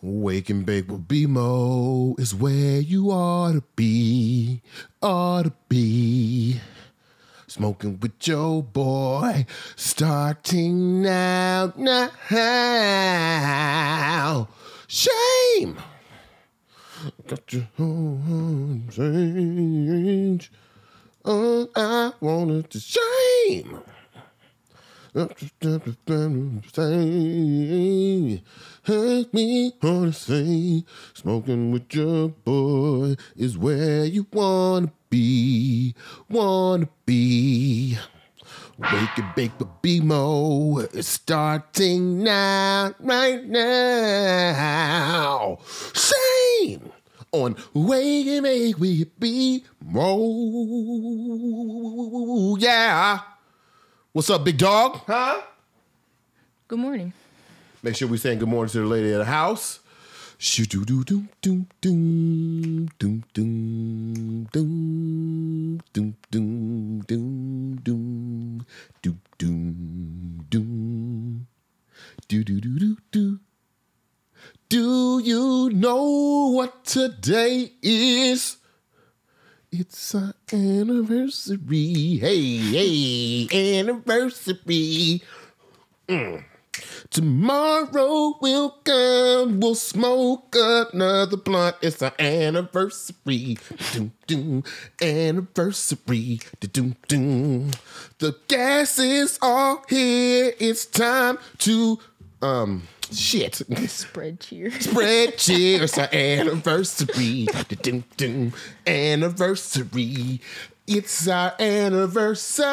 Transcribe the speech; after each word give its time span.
Wake 0.00 0.48
and 0.48 0.64
bake 0.64 0.88
with 0.88 1.08
BMO 1.08 2.20
is 2.20 2.32
where 2.32 2.78
you 2.78 3.10
ought 3.10 3.54
to 3.54 3.64
be, 3.74 4.62
ought 5.02 5.42
to 5.42 5.52
be. 5.68 6.60
Smoking 7.48 7.98
with 7.98 8.16
Joe 8.20 8.62
Boy, 8.62 9.44
starting 9.74 11.02
now, 11.02 11.72
now. 11.76 12.08
Shame! 14.86 15.80
Got 17.26 17.52
your 17.52 17.68
whole 17.76 18.80
change. 18.92 20.52
Oh, 21.24 21.68
uh, 21.74 22.12
I 22.12 22.12
wanted 22.20 22.70
to 22.70 22.78
shame. 22.78 23.80
Hurt 25.14 25.42
me 29.32 29.72
wanna 29.82 30.12
say, 30.12 30.84
smoking 31.14 31.70
with 31.72 31.94
your 31.94 32.28
boy 32.28 33.16
is 33.34 33.56
where 33.56 34.04
you 34.04 34.26
wanna 34.30 34.92
be, 35.08 35.94
wanna 36.28 36.90
be. 37.06 37.96
Wake 38.78 39.16
and 39.16 39.34
bake 39.34 39.58
with 39.58 39.68
BMO 39.82 40.94
is 40.94 41.08
starting 41.08 42.22
now, 42.22 42.92
right 43.00 43.44
now. 43.46 44.48
Shame 45.94 46.92
on 47.32 47.56
Wake 47.72 48.26
and 48.26 48.42
Bake 48.44 48.78
with 48.78 49.18
BMO. 49.18 49.64
Yeah. 52.60 53.20
What's 54.18 54.30
up, 54.30 54.42
big 54.42 54.58
dog? 54.58 55.02
Huh? 55.06 55.42
Good 56.66 56.80
morning. 56.80 57.12
Make 57.84 57.94
sure 57.94 58.08
we 58.08 58.18
saying 58.18 58.40
good 58.40 58.48
morning 58.48 58.68
to 58.72 58.80
the 58.80 58.84
lady 58.84 59.12
of 59.12 59.18
the 59.20 59.26
house. 59.26 59.78
Shoo 60.38 60.66
doo 60.66 60.84
doo 60.84 61.04
doom 61.04 61.28
doom 61.40 61.68
doom 61.80 62.88
doom 62.98 63.28
doom 63.32 64.48
doom 64.50 65.78
doom 66.32 66.32
doom 66.32 67.00
doom 67.06 67.78
doom 67.84 68.66
doom 69.00 69.20
doom 69.38 70.46
doom 70.50 71.46
do 72.26 72.42
do 72.42 72.60
do 72.60 72.78
do 72.80 72.96
do. 73.12 73.40
Do 74.68 75.20
you 75.20 75.70
know 75.72 76.50
what 76.56 76.84
today 76.84 77.70
is? 77.82 78.57
It's 79.70 80.14
our 80.14 80.32
anniversary. 80.50 82.16
Hey, 82.16 82.56
hey, 82.56 83.78
anniversary. 83.80 85.22
Mm. 86.08 86.44
Tomorrow 87.10 88.38
we'll 88.40 88.70
come, 88.70 89.60
we'll 89.60 89.74
smoke 89.74 90.56
another 90.56 91.36
blunt. 91.36 91.76
It's 91.82 92.00
our 92.00 92.14
anniversary. 92.18 93.58
Doom, 93.92 94.12
doom, 94.26 94.64
anniversary. 95.02 96.40
Doom, 96.60 96.96
doom. 97.06 97.70
The 98.20 98.36
gas 98.48 98.98
is 98.98 99.38
all 99.42 99.84
here. 99.88 100.54
It's 100.58 100.86
time 100.86 101.36
to 101.58 101.98
um 102.40 102.88
shit. 103.12 103.62
Spread 103.88 104.40
cheer. 104.40 104.70
Spread 104.80 105.36
cheer. 105.38 105.82
It's 105.82 105.98
our 105.98 106.08
anniversary. 106.12 107.46
Doom, 107.82 108.04
doom, 108.16 108.52
anniversary. 108.86 110.40
It's 110.86 111.28
our 111.28 111.54
anniversary. 111.60 112.66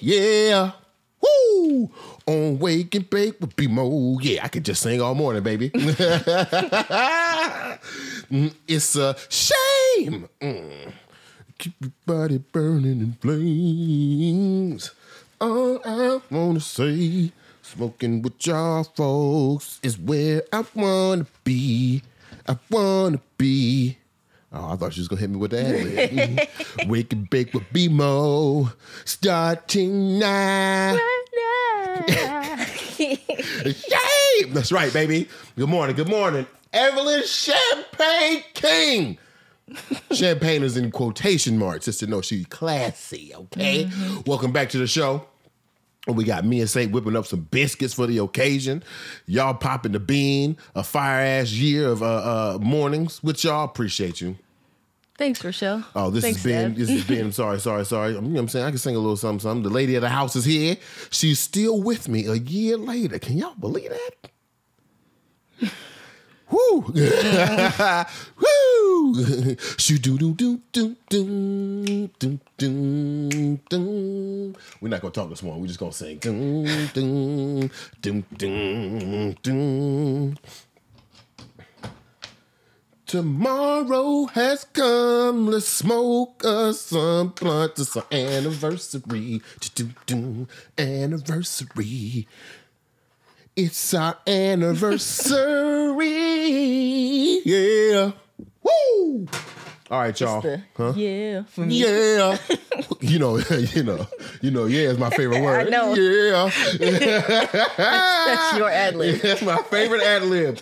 Yeah. 0.00 0.72
Woo! 1.20 1.90
On 2.26 2.58
Wake 2.58 2.94
and 2.94 3.08
Bake 3.08 3.40
with 3.40 3.54
BMO. 3.56 4.18
Yeah, 4.20 4.44
I 4.44 4.48
could 4.48 4.64
just 4.64 4.82
sing 4.82 5.00
all 5.00 5.14
morning, 5.14 5.42
baby. 5.42 5.70
It's 8.66 8.96
a 8.96 9.16
shame. 9.28 10.28
Mm. 10.40 10.92
Keep 11.58 11.74
your 11.80 11.92
body 12.04 12.38
burning 12.38 13.00
in 13.00 13.12
flames. 13.20 14.90
All 15.40 15.80
I 15.84 16.20
wanna 16.30 16.60
say, 16.60 17.30
smoking 17.66 18.22
with 18.22 18.46
y'all 18.46 18.84
folks 18.84 19.80
is 19.82 19.98
where 19.98 20.42
I 20.52 20.64
wanna 20.74 21.26
be. 21.44 22.02
I 22.48 22.56
wanna 22.70 23.20
be. 23.36 23.98
Oh, 24.52 24.72
I 24.72 24.76
thought 24.76 24.94
she 24.94 25.00
was 25.00 25.08
gonna 25.08 25.20
hit 25.20 25.30
me 25.30 25.36
with 25.36 25.50
that. 25.50 26.48
Wake 26.86 27.12
and 27.12 27.28
bake 27.28 27.52
with 27.52 27.64
BMO, 27.72 28.72
starting 29.04 30.18
now. 30.18 30.96
Shame! 32.96 34.52
That's 34.52 34.70
right, 34.70 34.92
baby. 34.92 35.28
Good 35.56 35.68
morning. 35.68 35.96
Good 35.96 36.08
morning. 36.08 36.46
Evelyn 36.72 37.24
Champagne 37.24 38.44
King. 38.54 39.18
Champagne 40.12 40.62
is 40.62 40.76
in 40.76 40.92
quotation 40.92 41.58
marks 41.58 41.86
just 41.86 41.98
to 42.00 42.06
know 42.06 42.20
she's 42.22 42.46
classy, 42.46 43.34
okay? 43.34 43.84
Mm-hmm. 43.86 44.20
Welcome 44.24 44.52
back 44.52 44.68
to 44.70 44.78
the 44.78 44.86
show. 44.86 45.26
We 46.06 46.24
got 46.24 46.44
me 46.44 46.60
and 46.60 46.70
Saint 46.70 46.92
whipping 46.92 47.16
up 47.16 47.26
some 47.26 47.40
biscuits 47.50 47.94
for 47.94 48.06
the 48.06 48.18
occasion. 48.18 48.84
Y'all 49.26 49.54
popping 49.54 49.92
the 49.92 50.00
bean, 50.00 50.56
a 50.74 50.84
fire 50.84 51.20
ass 51.20 51.50
year 51.50 51.88
of 51.88 52.02
uh, 52.02 52.06
uh, 52.54 52.58
mornings 52.60 53.22
with 53.24 53.42
y'all. 53.42 53.64
Appreciate 53.64 54.20
you. 54.20 54.36
Thanks, 55.18 55.42
Rochelle. 55.42 55.84
Oh, 55.96 56.10
this 56.10 56.22
Thanks, 56.22 56.42
has 56.42 56.44
been 56.44 56.70
Deb. 56.72 56.78
this 56.78 56.90
has 56.90 57.04
been. 57.04 57.32
Sorry, 57.32 57.58
sorry, 57.58 57.84
sorry. 57.86 58.12
You 58.12 58.20
know 58.20 58.28
what 58.28 58.40
I'm 58.40 58.48
saying 58.48 58.66
I 58.66 58.68
can 58.68 58.78
sing 58.78 58.94
a 58.94 58.98
little 58.98 59.16
something, 59.16 59.40
something. 59.40 59.62
The 59.62 59.70
lady 59.70 59.94
of 59.94 60.02
the 60.02 60.10
house 60.10 60.36
is 60.36 60.44
here. 60.44 60.76
She's 61.10 61.40
still 61.40 61.82
with 61.82 62.08
me 62.08 62.26
a 62.26 62.34
year 62.34 62.76
later. 62.76 63.18
Can 63.18 63.38
y'all 63.38 63.54
believe 63.54 63.90
that? 63.90 65.70
Woo! 66.50 66.80
Woo! 68.38 69.56
Shoo 69.78 69.98
doo 69.98 70.16
doo 70.18 70.34
doo 70.34 70.60
doo 70.72 70.96
doo 71.08 72.08
doo 72.18 72.38
doo 72.56 73.58
doo. 73.68 74.54
We're 74.80 74.88
not 74.88 75.00
gonna 75.00 75.12
talk 75.12 75.28
this 75.28 75.42
morning. 75.42 75.60
We're 75.62 75.68
just 75.68 75.80
gonna 75.80 75.92
sing. 75.92 76.18
Doo 76.18 76.88
doo 76.94 77.70
doo 78.00 78.24
doo 78.36 79.34
doo. 79.42 80.34
Tomorrow 83.06 84.26
has 84.26 84.64
come. 84.64 85.46
Let's 85.46 85.68
smoke 85.68 86.44
us 86.44 86.80
some 86.80 87.28
blunt. 87.28 87.78
It's 87.78 87.96
our 87.96 88.04
anniversary. 88.10 89.42
Do-do-do. 89.60 90.48
Anniversary. 90.76 92.26
It's 93.56 93.94
our 93.94 94.16
anniversary. 94.26 95.40
Yeah. 97.44 98.12
Woo! 98.62 99.26
All 99.90 100.00
right, 100.00 100.20
y'all. 100.20 100.42
The- 100.42 100.62
Huh? 100.76 100.92
Yeah. 100.94 101.44
Yeah. 101.56 102.36
you 103.00 103.18
know, 103.18 103.38
you 103.72 103.82
know, 103.82 104.06
you 104.42 104.50
know, 104.50 104.66
yeah 104.66 104.88
is 104.90 104.98
my 104.98 105.08
favorite 105.10 105.40
word. 105.42 105.70
know. 105.70 105.94
Yeah. 105.94 106.50
That's 107.78 108.58
your 108.58 108.68
ad 108.68 108.94
lib. 108.96 109.20
That's 109.22 109.40
my 109.42 109.56
favorite 109.70 110.02
ad 110.02 110.24
lib. 110.24 110.58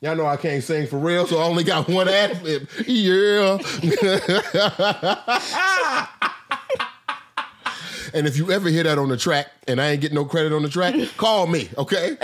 Y'all 0.00 0.16
know 0.16 0.26
I 0.26 0.36
can't 0.36 0.62
sing 0.62 0.86
for 0.88 0.98
real, 0.98 1.26
so 1.26 1.38
I 1.38 1.44
only 1.44 1.64
got 1.64 1.88
one 1.88 2.08
ad 2.08 2.42
lib. 2.42 2.68
Yeah. 2.86 3.58
And 8.14 8.26
if 8.26 8.36
you 8.36 8.50
ever 8.50 8.68
hear 8.68 8.82
that 8.82 8.98
on 8.98 9.08
the 9.08 9.16
track 9.16 9.48
and 9.66 9.80
I 9.80 9.90
ain't 9.90 10.00
getting 10.00 10.14
no 10.16 10.24
credit 10.24 10.52
on 10.52 10.62
the 10.62 10.68
track, 10.68 10.94
call 11.16 11.46
me, 11.46 11.68
okay? 11.76 12.16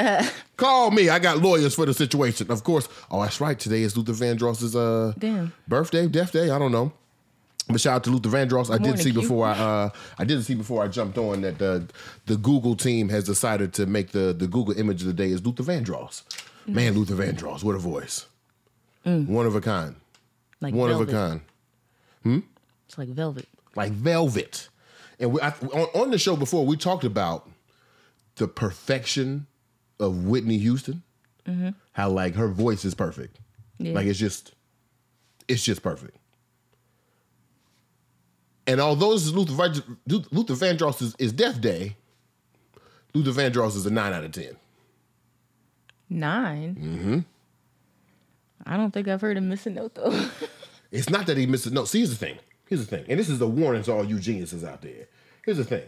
Call 0.56 0.90
me. 0.90 1.08
I 1.08 1.18
got 1.18 1.38
lawyers 1.38 1.74
for 1.74 1.86
the 1.86 1.94
situation. 1.94 2.50
Of 2.50 2.64
course. 2.64 2.88
Oh, 3.10 3.22
that's 3.22 3.40
right. 3.40 3.58
Today 3.58 3.82
is 3.82 3.96
Luther 3.96 4.12
Vandross's 4.12 4.74
uh 4.76 5.12
Damn. 5.18 5.52
birthday, 5.68 6.06
death 6.08 6.32
day. 6.32 6.50
I 6.50 6.58
don't 6.58 6.72
know. 6.72 6.92
But 7.68 7.80
shout 7.80 7.94
out 7.96 8.04
to 8.04 8.10
Luther 8.10 8.28
Vandross. 8.28 8.70
I 8.72 8.76
did 8.76 8.98
see 8.98 9.10
before 9.10 9.46
I 9.46 9.52
uh, 9.52 9.90
I 10.18 10.24
did 10.24 10.44
see 10.44 10.54
before 10.54 10.84
I 10.84 10.88
jumped 10.88 11.16
on 11.16 11.40
that 11.40 11.58
the 11.58 11.86
the 12.26 12.36
Google 12.36 12.76
team 12.76 13.08
has 13.08 13.24
decided 13.24 13.72
to 13.74 13.86
make 13.86 14.10
the 14.12 14.34
the 14.34 14.46
Google 14.46 14.78
image 14.78 15.00
of 15.00 15.06
the 15.06 15.14
day 15.14 15.30
is 15.30 15.44
Luther 15.44 15.62
Vandross. 15.62 16.22
Man, 16.66 16.92
Luther 16.94 17.14
Vandross, 17.14 17.62
what 17.64 17.74
a 17.74 17.78
voice. 17.78 18.26
One 19.02 19.46
of 19.46 19.54
a 19.54 19.60
kind. 19.60 19.96
Like 20.60 20.72
One 20.74 20.88
velvet. 20.90 21.08
of 21.08 21.08
a 21.08 21.12
kind. 21.12 21.40
Hmm. 22.22 22.38
It's 22.86 22.96
like 22.98 23.08
velvet. 23.08 23.46
Like 23.76 23.92
velvet. 23.92 24.68
And 25.18 25.32
we, 25.32 25.40
I, 25.40 25.50
on, 25.50 25.86
on 26.02 26.10
the 26.10 26.18
show 26.18 26.36
before, 26.36 26.66
we 26.66 26.76
talked 26.76 27.04
about 27.04 27.48
the 28.36 28.48
perfection 28.48 29.46
of 30.00 30.24
Whitney 30.24 30.58
Houston. 30.58 31.02
How 31.92 32.08
like 32.08 32.34
her 32.36 32.48
voice 32.48 32.84
is 32.84 32.94
perfect. 32.94 33.38
Yeah. 33.78 33.92
Like 33.92 34.06
it's 34.06 34.18
just, 34.18 34.54
it's 35.46 35.62
just 35.62 35.82
perfect. 35.82 36.16
And 38.66 38.80
although 38.80 39.12
this 39.12 39.26
is 39.26 39.34
Luther, 39.34 39.52
Luther 40.06 40.54
Vandross 40.54 41.02
is, 41.02 41.14
is 41.18 41.32
Death 41.32 41.60
Day, 41.60 41.96
Luther 43.12 43.30
Vandross 43.38 43.76
is 43.76 43.84
a 43.84 43.90
nine 43.90 44.12
out 44.12 44.24
of 44.24 44.32
ten. 44.32 44.56
9 46.10 46.74
Mm-hmm. 46.80 47.18
I 48.66 48.76
don't 48.76 48.92
think 48.92 49.08
I've 49.08 49.20
heard 49.20 49.36
him 49.36 49.48
miss 49.48 49.66
a 49.66 49.70
note 49.70 49.94
though. 49.94 50.28
It's 50.90 51.10
not 51.10 51.26
that 51.26 51.36
he 51.36 51.44
misses. 51.46 51.72
No, 51.72 51.84
see, 51.86 51.98
here's 51.98 52.10
the 52.10 52.16
thing. 52.16 52.38
Here's 52.66 52.86
the 52.86 52.96
thing. 52.96 53.04
And 53.08 53.18
this 53.20 53.28
is 53.28 53.40
a 53.40 53.46
warning 53.46 53.82
to 53.84 53.92
all 53.92 54.04
you 54.04 54.18
geniuses 54.18 54.64
out 54.64 54.82
there. 54.82 55.06
Here's 55.44 55.58
the 55.58 55.64
thing. 55.64 55.84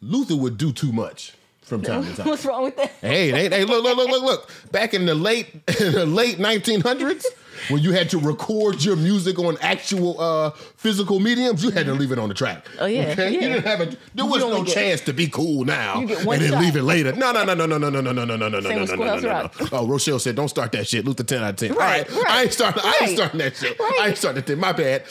Luther 0.00 0.36
would 0.36 0.58
do 0.58 0.72
too 0.72 0.92
much. 0.92 1.32
from 1.62 1.82
time 1.82 2.04
to 2.04 2.16
time. 2.16 2.26
What's 2.26 2.44
wrong 2.44 2.64
with 2.64 2.76
that? 2.76 2.90
Hey, 3.00 3.30
they, 3.30 3.48
they 3.48 3.64
look, 3.64 3.84
look, 3.84 3.96
look, 3.96 4.10
look, 4.10 4.22
look. 4.22 4.50
Back 4.72 4.94
in 4.94 5.06
the 5.06 5.14
late, 5.14 5.46
in 5.80 5.92
the 5.92 6.04
late 6.04 6.38
1900s, 6.38 7.24
when 7.68 7.80
you 7.80 7.92
had 7.92 8.10
to 8.10 8.18
record 8.18 8.82
your 8.82 8.96
music 8.96 9.38
on 9.38 9.56
actual 9.60 10.20
uh, 10.20 10.50
physical 10.50 11.20
mediums, 11.20 11.62
you 11.62 11.70
had 11.70 11.86
to 11.86 11.94
leave 11.94 12.10
it 12.10 12.18
on 12.18 12.28
the 12.28 12.34
track. 12.34 12.66
Oh, 12.80 12.86
yeah, 12.86 13.10
okay. 13.12 13.32
You 13.32 13.38
didn't 13.40 13.62
have 13.64 13.80
a. 13.80 13.96
There 14.16 14.26
was 14.26 14.40
no 14.40 14.64
get- 14.64 14.74
chance 14.74 15.00
to 15.02 15.12
be 15.12 15.28
cool 15.28 15.64
now 15.64 16.00
and 16.00 16.08
then 16.10 16.50
shot. 16.50 16.60
leave 16.60 16.74
it 16.74 16.82
later. 16.82 17.12
No, 17.12 17.30
no, 17.30 17.44
no, 17.44 17.54
no, 17.54 17.66
no, 17.66 17.78
no, 17.78 17.88
no, 17.90 18.00
no, 18.00 18.12
no, 18.12 18.24
no, 18.24 18.36
no, 18.36 18.48
no, 18.48 18.58
no, 18.58 18.58
no, 18.58 18.84
no, 18.84 18.94
no, 18.96 19.16
no, 19.20 19.42
no, 19.42 19.50
Oh, 19.70 19.86
Rochelle 19.86 20.18
said, 20.18 20.34
"Don't 20.34 20.48
start 20.48 20.72
that 20.72 20.88
shit." 20.88 21.04
Luther 21.04 21.22
ten 21.22 21.44
out 21.44 21.50
of 21.50 21.56
ten. 21.56 21.74
Right, 21.74 22.10
All 22.10 22.22
right, 22.22 22.32
I 22.32 22.42
ain't 22.42 22.52
starting. 22.52 22.82
I 22.84 22.98
ain't 23.02 23.10
starting 23.12 23.38
that 23.38 23.54
shit. 23.56 23.76
I 23.80 24.08
ain't 24.08 24.18
starting 24.18 24.42
that. 24.42 24.58
My 24.58 24.72
bad. 24.72 25.04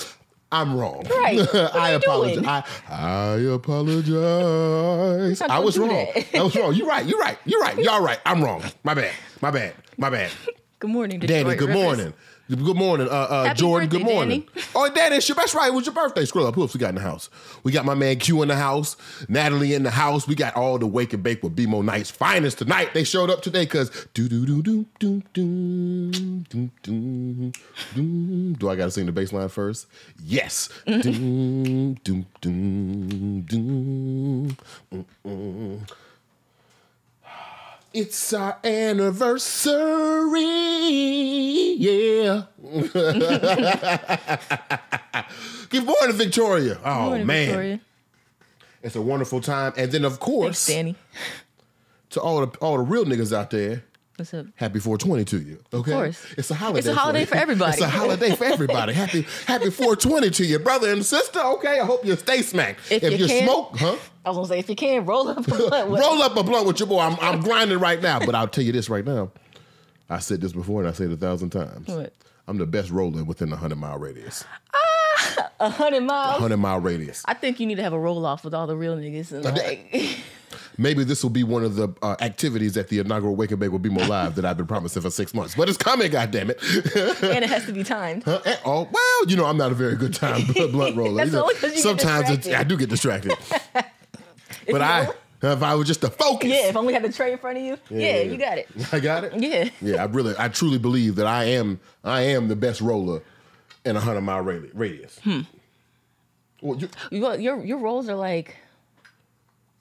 I'm 0.52 0.76
wrong. 0.76 1.04
Right. 1.10 1.40
I 1.76 1.92
apologize. 1.92 2.46
I, 2.46 2.64
I 2.90 3.36
apologize. 3.54 5.42
I 5.42 5.48
gonna 5.48 5.62
was 5.62 5.78
wrong. 5.78 5.90
that. 5.90 6.36
I 6.36 6.44
was 6.44 6.56
wrong. 6.56 6.74
You're 6.74 6.88
right. 6.88 7.06
You're 7.06 7.20
right. 7.20 7.38
You're 7.46 7.62
right. 7.62 7.78
Y'all 7.78 8.02
right. 8.04 8.20
I'm 8.26 8.44
wrong. 8.44 8.64
My 8.84 8.94
bad. 8.94 9.14
My 9.42 9.52
bad. 9.52 9.74
My 9.98 10.10
bad. 10.10 10.32
Good 10.80 10.90
morning, 10.90 11.20
Detroit 11.20 11.44
Danny, 11.44 11.56
good 11.58 11.68
Rivers. 11.70 11.84
morning. 11.84 12.14
Good 12.50 12.76
morning, 12.76 13.08
uh, 13.08 13.12
uh, 13.12 13.54
Jordan. 13.54 13.88
birthday, 13.88 14.04
good 14.04 14.14
morning. 14.14 14.40
Danny. 14.54 14.66
Oh, 14.76 14.90
Danny, 14.94 15.18
it's 15.18 15.30
your, 15.30 15.36
that's 15.38 15.56
right. 15.56 15.68
It 15.68 15.74
was 15.74 15.86
your 15.86 15.96
birthday. 15.96 16.26
Scroll 16.26 16.48
up. 16.48 16.56
Who 16.56 16.62
else 16.62 16.74
we 16.74 16.80
got 16.80 16.90
in 16.90 16.96
the 16.96 17.02
house? 17.02 17.30
We 17.64 17.72
got 17.72 17.86
my 17.86 17.94
man 17.94 18.18
Q 18.18 18.42
in 18.42 18.50
the 18.50 18.56
house, 18.58 18.98
Natalie 19.30 19.74
in 19.74 19.84
the 19.84 19.92
house. 19.92 20.28
We 20.28 20.36
got 20.36 20.56
all 20.56 20.78
the 20.78 20.88
wake 20.88 21.14
and 21.14 21.24
bake 21.24 21.44
with 21.44 21.56
BMO 21.56 21.84
Nights 21.84 22.12
finest 22.12 22.58
tonight. 22.58 22.94
They 22.94 23.04
showed 23.06 23.30
up 23.30 23.42
today 23.42 23.64
because 23.64 23.90
do 24.14 24.28
do 24.28 24.46
do 24.46 24.62
do 24.62 24.86
do 25.00 25.24
do 25.34 26.12
do 26.12 26.72
do 26.84 27.52
do. 27.94 28.54
Do 28.56 28.70
I 28.70 28.76
got 28.76 28.86
to 28.86 28.92
sing 28.92 29.06
the 29.06 29.12
bass 29.14 29.32
line 29.32 29.48
first? 29.48 29.88
Yes. 30.22 30.68
do 30.86 31.96
do 32.04 32.26
do 32.42 33.42
do. 33.42 34.56
It's 37.94 38.32
our 38.32 38.58
anniversary, 38.64 39.76
yeah. 41.78 42.44
Good 45.70 45.86
morning, 45.86 46.16
Victoria. 46.16 46.80
Oh 46.86 47.06
Morning, 47.08 47.28
man, 47.28 47.46
Victoria. 47.48 47.80
it's 48.82 48.96
a 48.96 49.02
wonderful 49.02 49.42
time. 49.42 49.74
And 49.76 49.92
then, 49.92 50.06
of 50.06 50.22
course, 50.22 50.66
Thanks, 50.66 50.68
Danny. 50.68 50.96
to 52.12 52.22
all 52.22 52.46
the 52.46 52.58
all 52.60 52.78
the 52.78 52.84
real 52.84 53.04
niggas 53.04 53.36
out 53.36 53.50
there, 53.50 53.84
What's 54.18 54.34
up? 54.34 54.46
happy 54.56 54.80
420 54.80 55.26
to 55.26 55.42
you. 55.42 55.60
Okay, 55.74 55.92
course. 55.92 56.26
it's 56.38 56.52
a 56.52 56.56
holiday. 56.56 56.80
It's 56.80 56.88
a 56.88 56.94
holiday 56.94 57.22
you. 57.22 57.26
for 57.26 57.36
everybody. 57.36 57.72
It's 57.74 57.82
a 57.82 57.90
holiday 57.90 58.36
for 58.36 58.44
everybody. 58.44 58.94
happy 58.94 59.26
happy 59.48 59.70
420 59.70 60.30
to 60.32 60.46
you, 60.46 60.60
brother 60.60 60.92
and 60.92 61.04
sister. 61.06 61.40
Okay, 61.40 61.80
I 61.80 61.86
hope 61.86 62.06
you 62.06 62.16
stay 62.18 62.42
smacked. 62.42 62.92
If 62.92 63.04
you 63.20 63.26
can- 63.28 63.44
smoke, 63.46 63.78
huh? 63.78 63.96
I 64.26 64.30
was 64.30 64.38
gonna 64.38 64.48
say 64.48 64.60
if 64.60 64.70
you 64.70 64.76
can 64.76 65.06
roll 65.06 65.28
up 65.30 65.38
a 65.40 65.42
blunt 65.58 65.90
with 65.90 66.02
Roll 66.02 66.22
up 66.22 66.36
a 66.38 66.44
blunt 66.44 66.68
with 66.68 66.80
your 66.80 66.88
boy. 66.88 67.00
I'm, 67.00 67.18
I'm 67.20 67.42
grinding 67.42 67.80
right 67.80 68.02
now, 68.02 68.20
but 68.20 68.36
I'll 68.36 68.48
tell 68.48 68.64
you 68.64 68.72
this 68.72 68.90
right 68.90 69.06
now. 69.06 69.32
I 70.10 70.20
said 70.20 70.42
this 70.42 70.52
before 70.52 70.82
and 70.82 70.90
I 70.90 70.92
said 70.94 71.10
it 71.10 71.14
a 71.14 71.18
thousand 71.18 71.52
times. 71.52 71.88
What? 71.88 72.14
I'm 72.48 72.58
the 72.58 72.66
best 72.66 72.92
roller 72.92 73.24
within 73.24 73.52
a 73.54 73.56
hundred 73.56 73.78
mile 73.78 73.98
radius. 73.98 74.44
Ah, 74.74 75.50
a 75.62 75.70
hundred 75.70 76.02
miles. 76.02 76.38
A 76.38 76.42
Hundred 76.42 76.58
mile 76.58 76.80
radius. 76.80 77.24
I 77.26 77.34
think 77.34 77.60
you 77.60 77.66
need 77.66 77.76
to 77.76 77.84
have 77.84 77.94
a 77.94 78.00
roll 78.00 78.26
off 78.26 78.44
with 78.44 78.54
all 78.54 78.68
the 78.68 78.76
real 78.76 78.98
niggas 78.98 79.32
and 79.32 79.46
like 79.46 79.94
Maybe 80.78 81.04
this 81.04 81.24
will 81.24 81.30
be 81.30 81.44
one 81.44 81.64
of 81.64 81.76
the 81.76 81.90
uh, 82.02 82.16
activities 82.22 82.74
that 82.74 82.88
the 82.90 83.00
inaugural 83.00 83.36
Wake 83.36 83.52
and 83.52 83.60
Bake 83.60 83.72
will 83.72 83.80
be 83.80 83.90
more 83.90 84.06
live 84.06 84.36
that 84.36 84.46
I've 84.46 84.58
been 84.58 84.68
promising 84.68 85.02
for 85.02 85.10
six 85.12 85.34
months. 85.34 85.56
But 85.56 85.70
it's 85.70 85.78
coming, 85.78 86.12
goddammit. 86.12 87.24
and 87.24 87.44
it 87.44 87.50
has 87.50 87.66
to 87.66 87.74
be 87.74 87.84
timed. 87.84 88.24
Huh? 88.24 88.42
Eh, 88.46 88.56
oh, 88.66 88.88
well, 88.92 89.30
you 89.30 89.36
know, 89.36 89.46
I'm 89.46 89.58
not 89.58 89.72
a 89.72 89.76
very 89.76 89.96
good 89.96 90.14
time 90.14 90.46
blunt 90.54 90.96
roller. 90.96 91.26
You 91.26 91.32
know, 91.32 91.42
only 91.44 91.56
'cause 91.56 91.64
you 91.76 91.84
get 91.84 91.84
sometimes 91.84 92.30
it's. 92.30 92.48
I 92.48 92.64
do 92.64 92.78
get 92.78 92.90
distracted. 92.90 93.34
But 94.70 94.82
I, 94.82 95.08
if 95.42 95.64
I 95.64 95.74
was 95.76 95.88
just 95.88 96.02
to 96.02 96.10
focus, 96.10 96.50
yeah, 96.50 96.68
if 96.70 96.76
I 96.76 96.80
only 96.80 96.94
had 96.94 97.04
the 97.04 97.12
tray 97.12 97.32
in 97.32 97.40
front 97.40 97.58
of 97.58 97.64
you, 97.64 97.78
yeah, 97.90 98.22
you 98.22 98.38
got 98.38 98.58
it. 98.60 98.70
I 98.94 99.00
got 99.00 99.24
it. 99.24 99.34
Yeah. 99.36 99.70
Yeah, 99.82 100.04
I 100.04 100.06
really, 100.06 100.36
I 100.38 100.50
truly 100.50 100.78
believe 100.78 101.16
that 101.16 101.26
I 101.26 101.46
am, 101.46 101.80
I 102.04 102.22
am 102.22 102.48
the 102.48 102.56
best 102.56 102.80
roller 102.80 103.22
in 103.84 103.96
a 103.96 104.00
hundred 104.00 104.22
mile 104.22 104.42
radius. 104.42 105.20
Hmm. 105.24 105.42
Well, 106.62 106.80
you, 107.10 107.22
got, 107.22 107.42
your 107.42 107.64
your 107.66 107.80
rolls 107.80 108.08
are 108.08 108.16
like 108.16 108.56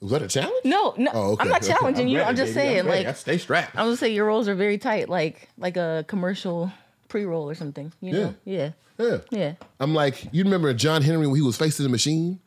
was 0.01 0.11
that 0.11 0.21
a 0.21 0.27
challenge? 0.27 0.65
no, 0.65 0.93
no. 0.97 1.11
Oh, 1.13 1.31
okay. 1.33 1.43
I'm 1.43 1.49
not 1.49 1.61
challenging 1.71 2.07
you. 2.09 2.17
ready, 2.17 2.29
I'm 2.29 2.35
just 2.35 2.53
baby. 2.53 2.67
saying 2.75 2.85
ready. 2.87 3.05
I 3.05 3.09
like 3.09 3.17
stay 3.17 3.37
strapped. 3.37 3.75
I'm 3.77 3.85
gonna 3.85 3.97
say 3.97 4.09
your 4.13 4.25
rolls 4.25 4.47
are 4.47 4.55
very 4.55 4.77
tight, 4.77 5.07
like 5.09 5.47
like 5.57 5.77
a 5.77 6.03
commercial 6.07 6.71
pre 7.07 7.23
roll 7.25 7.49
or 7.49 7.55
something. 7.55 7.93
You 8.01 8.11
know? 8.13 8.35
Yeah. 8.45 8.71
yeah. 8.97 9.17
Yeah. 9.31 9.53
I'm 9.79 9.93
like, 9.95 10.27
you 10.33 10.43
remember 10.43 10.73
John 10.73 11.01
Henry 11.01 11.25
when 11.27 11.35
he 11.35 11.41
was 11.41 11.57
facing 11.57 11.83
the 11.83 11.89
machine? 11.89 12.39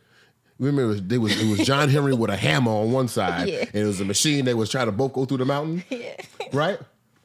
Remember, 0.61 0.83
it 0.83 0.87
was, 0.87 1.03
they 1.03 1.19
was, 1.19 1.41
it 1.43 1.51
was 1.51 1.67
John 1.67 1.89
Henry 1.89 2.15
with 2.15 2.31
a 2.31 2.37
hammer 2.37 2.71
on 2.71 2.93
one 2.93 3.09
side, 3.09 3.49
Yeah. 3.49 3.61
and 3.63 3.75
it 3.75 3.85
was 3.85 4.01
a 4.01 4.05
machine 4.05 4.45
that 4.45 4.57
was 4.57 4.71
trying 4.71 4.87
to 4.87 4.93
both 4.93 5.13
go 5.13 5.25
through 5.25 5.39
the 5.39 5.45
mountain, 5.45 5.83
Yeah. 5.91 6.15
right? 6.53 6.79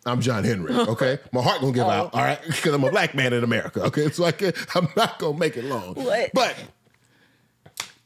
I'm 0.04 0.20
John 0.20 0.44
Henry, 0.44 0.74
okay? 0.75 1.20
My 1.32 1.44
heart 1.44 1.62
gonna 1.62 1.72
give 1.74 1.86
Oh. 1.86 1.90
out, 1.92 2.14
all 2.16 2.22
right? 2.22 2.40
Because 2.44 2.74
I'm 2.74 2.84
a 2.84 2.90
black 2.90 3.14
man 3.14 3.34
in 3.34 3.44
America, 3.44 3.84
okay? 3.84 4.10
So 4.10 4.24
I 4.25 4.32
can, 4.32 4.52
I'm 4.74 4.88
not 4.98 5.20
gonna 5.20 5.38
make 5.38 5.58
it 5.58 5.66
long. 5.66 5.94
What? 5.94 6.32
But 6.34 6.56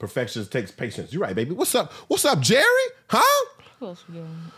perfection 0.03 0.45
takes 0.47 0.69
patience. 0.69 1.13
You're 1.13 1.21
right, 1.21 1.33
baby. 1.33 1.51
What's 1.51 1.73
up? 1.75 1.93
What's 2.09 2.25
up, 2.25 2.41
Jerry? 2.41 2.65
Huh? 3.07 3.45
We 3.79 3.87
got? 3.87 3.97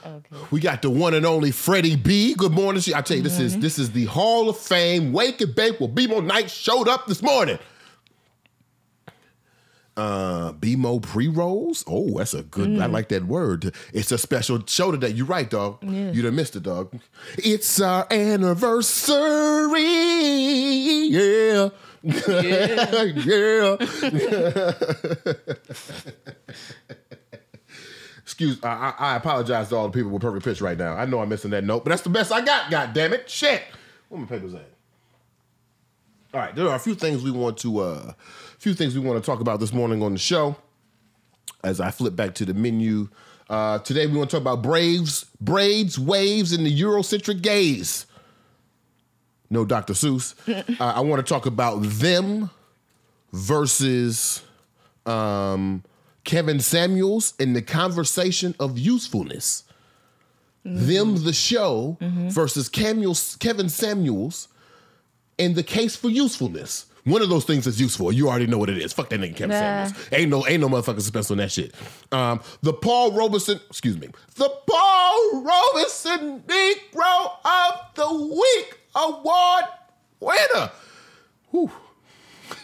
Okay. 0.05 0.45
We 0.49 0.59
got 0.59 0.81
the 0.81 0.89
one 0.89 1.13
and 1.13 1.23
only 1.23 1.51
Freddie 1.51 1.95
B. 1.95 2.33
Good 2.33 2.51
morning. 2.51 2.81
I 2.95 3.01
tell 3.01 3.17
you, 3.17 3.23
this 3.23 3.39
is 3.39 3.59
this 3.59 3.77
is 3.77 3.91
the 3.91 4.05
Hall 4.05 4.49
of 4.49 4.57
Fame 4.57 5.13
Wake 5.13 5.41
and 5.41 5.53
Bake 5.53 5.79
Well, 5.79 5.89
BMO 5.89 6.25
Knight 6.25 6.49
showed 6.49 6.87
up 6.87 7.05
this 7.05 7.21
morning. 7.21 7.59
Uh, 9.95 10.51
BMO 10.53 10.99
pre 11.01 11.27
rolls. 11.27 11.83
Oh, 11.87 12.17
that's 12.17 12.33
a 12.33 12.41
good. 12.41 12.79
I 12.81 12.87
like 12.87 13.09
that 13.09 13.25
word. 13.25 13.73
It's 13.93 14.11
a 14.11 14.17
special 14.17 14.63
show 14.65 14.91
today. 14.91 15.09
You're 15.09 15.27
right, 15.27 15.49
dog. 15.49 15.77
Yeah. 15.83 16.11
You 16.11 16.23
done 16.23 16.35
missed 16.35 16.55
it, 16.55 16.63
dog. 16.63 16.99
It's 17.37 17.79
our 17.79 18.07
anniversary. 18.11 19.83
Yeah. 21.07 21.69
Yeah. 22.05 23.03
yeah. 23.03 23.75
Excuse, 28.21 28.63
I, 28.63 28.93
I, 28.97 29.15
apologize 29.15 29.69
to 29.69 29.75
all 29.75 29.87
the 29.87 29.91
people 29.91 30.11
with 30.11 30.21
perfect 30.21 30.45
pitch 30.45 30.61
right 30.61 30.77
now. 30.77 30.93
I 30.93 31.05
know 31.05 31.19
I'm 31.19 31.29
missing 31.29 31.51
that 31.51 31.63
note, 31.63 31.83
but 31.83 31.91
that's 31.91 32.01
the 32.01 32.09
best 32.09 32.31
I 32.31 32.41
got. 32.41 32.69
God 32.71 32.93
damn 32.93 33.13
it, 33.13 33.29
shit. 33.29 33.63
Where 34.09 34.19
my 34.19 34.27
papers 34.27 34.53
at? 34.53 34.69
All 36.33 36.41
right, 36.41 36.53
there 36.55 36.67
are 36.67 36.75
a 36.75 36.79
few 36.79 36.95
things 36.95 37.23
we 37.23 37.31
want 37.31 37.57
to, 37.59 37.79
uh, 37.79 38.13
few 38.57 38.73
things 38.73 38.93
we 38.93 38.99
want 38.99 39.23
to 39.23 39.25
talk 39.25 39.39
about 39.39 39.59
this 39.59 39.73
morning 39.73 40.03
on 40.03 40.13
the 40.13 40.19
show. 40.19 40.55
As 41.63 41.79
I 41.79 41.91
flip 41.91 42.15
back 42.15 42.35
to 42.35 42.45
the 42.45 42.53
menu, 42.53 43.09
uh, 43.49 43.79
today 43.79 44.05
we 44.05 44.17
want 44.17 44.29
to 44.31 44.35
talk 44.35 44.41
about 44.41 44.61
Braves, 44.61 45.25
braids, 45.39 45.97
waves, 45.97 46.51
and 46.51 46.65
the 46.65 46.81
Eurocentric 46.81 47.41
gaze. 47.41 48.05
No, 49.49 49.65
Dr. 49.65 49.93
Seuss. 49.93 50.33
uh, 50.49 50.83
I 50.95 51.01
want 51.01 51.25
to 51.25 51.33
talk 51.33 51.45
about 51.45 51.79
them 51.83 52.49
versus 53.31 54.41
um, 55.05 55.83
Kevin 56.23 56.59
Samuels 56.59 57.33
in 57.39 57.53
the 57.53 57.61
conversation 57.61 58.55
of 58.59 58.77
usefulness. 58.77 59.63
Them, 60.67 61.23
the 61.23 61.31
show, 61.33 61.95
versus 62.01 62.69
Camuels, 62.69 63.37
Kevin 63.37 63.69
Samuels 63.69 64.47
in 65.37 65.53
the 65.53 65.61
case 65.61 65.95
for 65.95 66.09
usefulness. 66.09 66.87
One 67.03 67.21
of 67.21 67.29
those 67.29 67.45
things 67.45 67.67
is 67.67 67.79
useful. 67.79 68.11
You 68.11 68.29
already 68.29 68.47
know 68.47 68.57
what 68.57 68.71
it 68.71 68.79
is. 68.79 68.91
Fuck 68.91 69.09
that 69.09 69.19
nigga 69.19 69.35
Kevin 69.35 69.49
Nah. 69.49 69.85
Samuels. 69.85 70.09
Ain't 70.11 70.31
no, 70.31 70.47
ain't 70.47 70.61
no 70.61 70.67
motherfucking 70.69 71.01
suspense 71.01 71.29
on 71.29 71.37
that 71.37 71.51
shit. 71.51 71.75
Um, 72.11 72.41
the 72.63 72.73
Paul 72.73 73.11
Robeson, 73.11 73.59
excuse 73.69 73.95
me, 73.99 74.07
the 74.37 74.49
Paul 74.67 75.43
Robeson 75.43 76.39
Negro 76.47 77.31
of 77.45 77.79
the 77.93 78.35
Week 78.35 78.79
Award 78.95 79.65
winner. 80.19 80.71
Whew. 81.51 81.71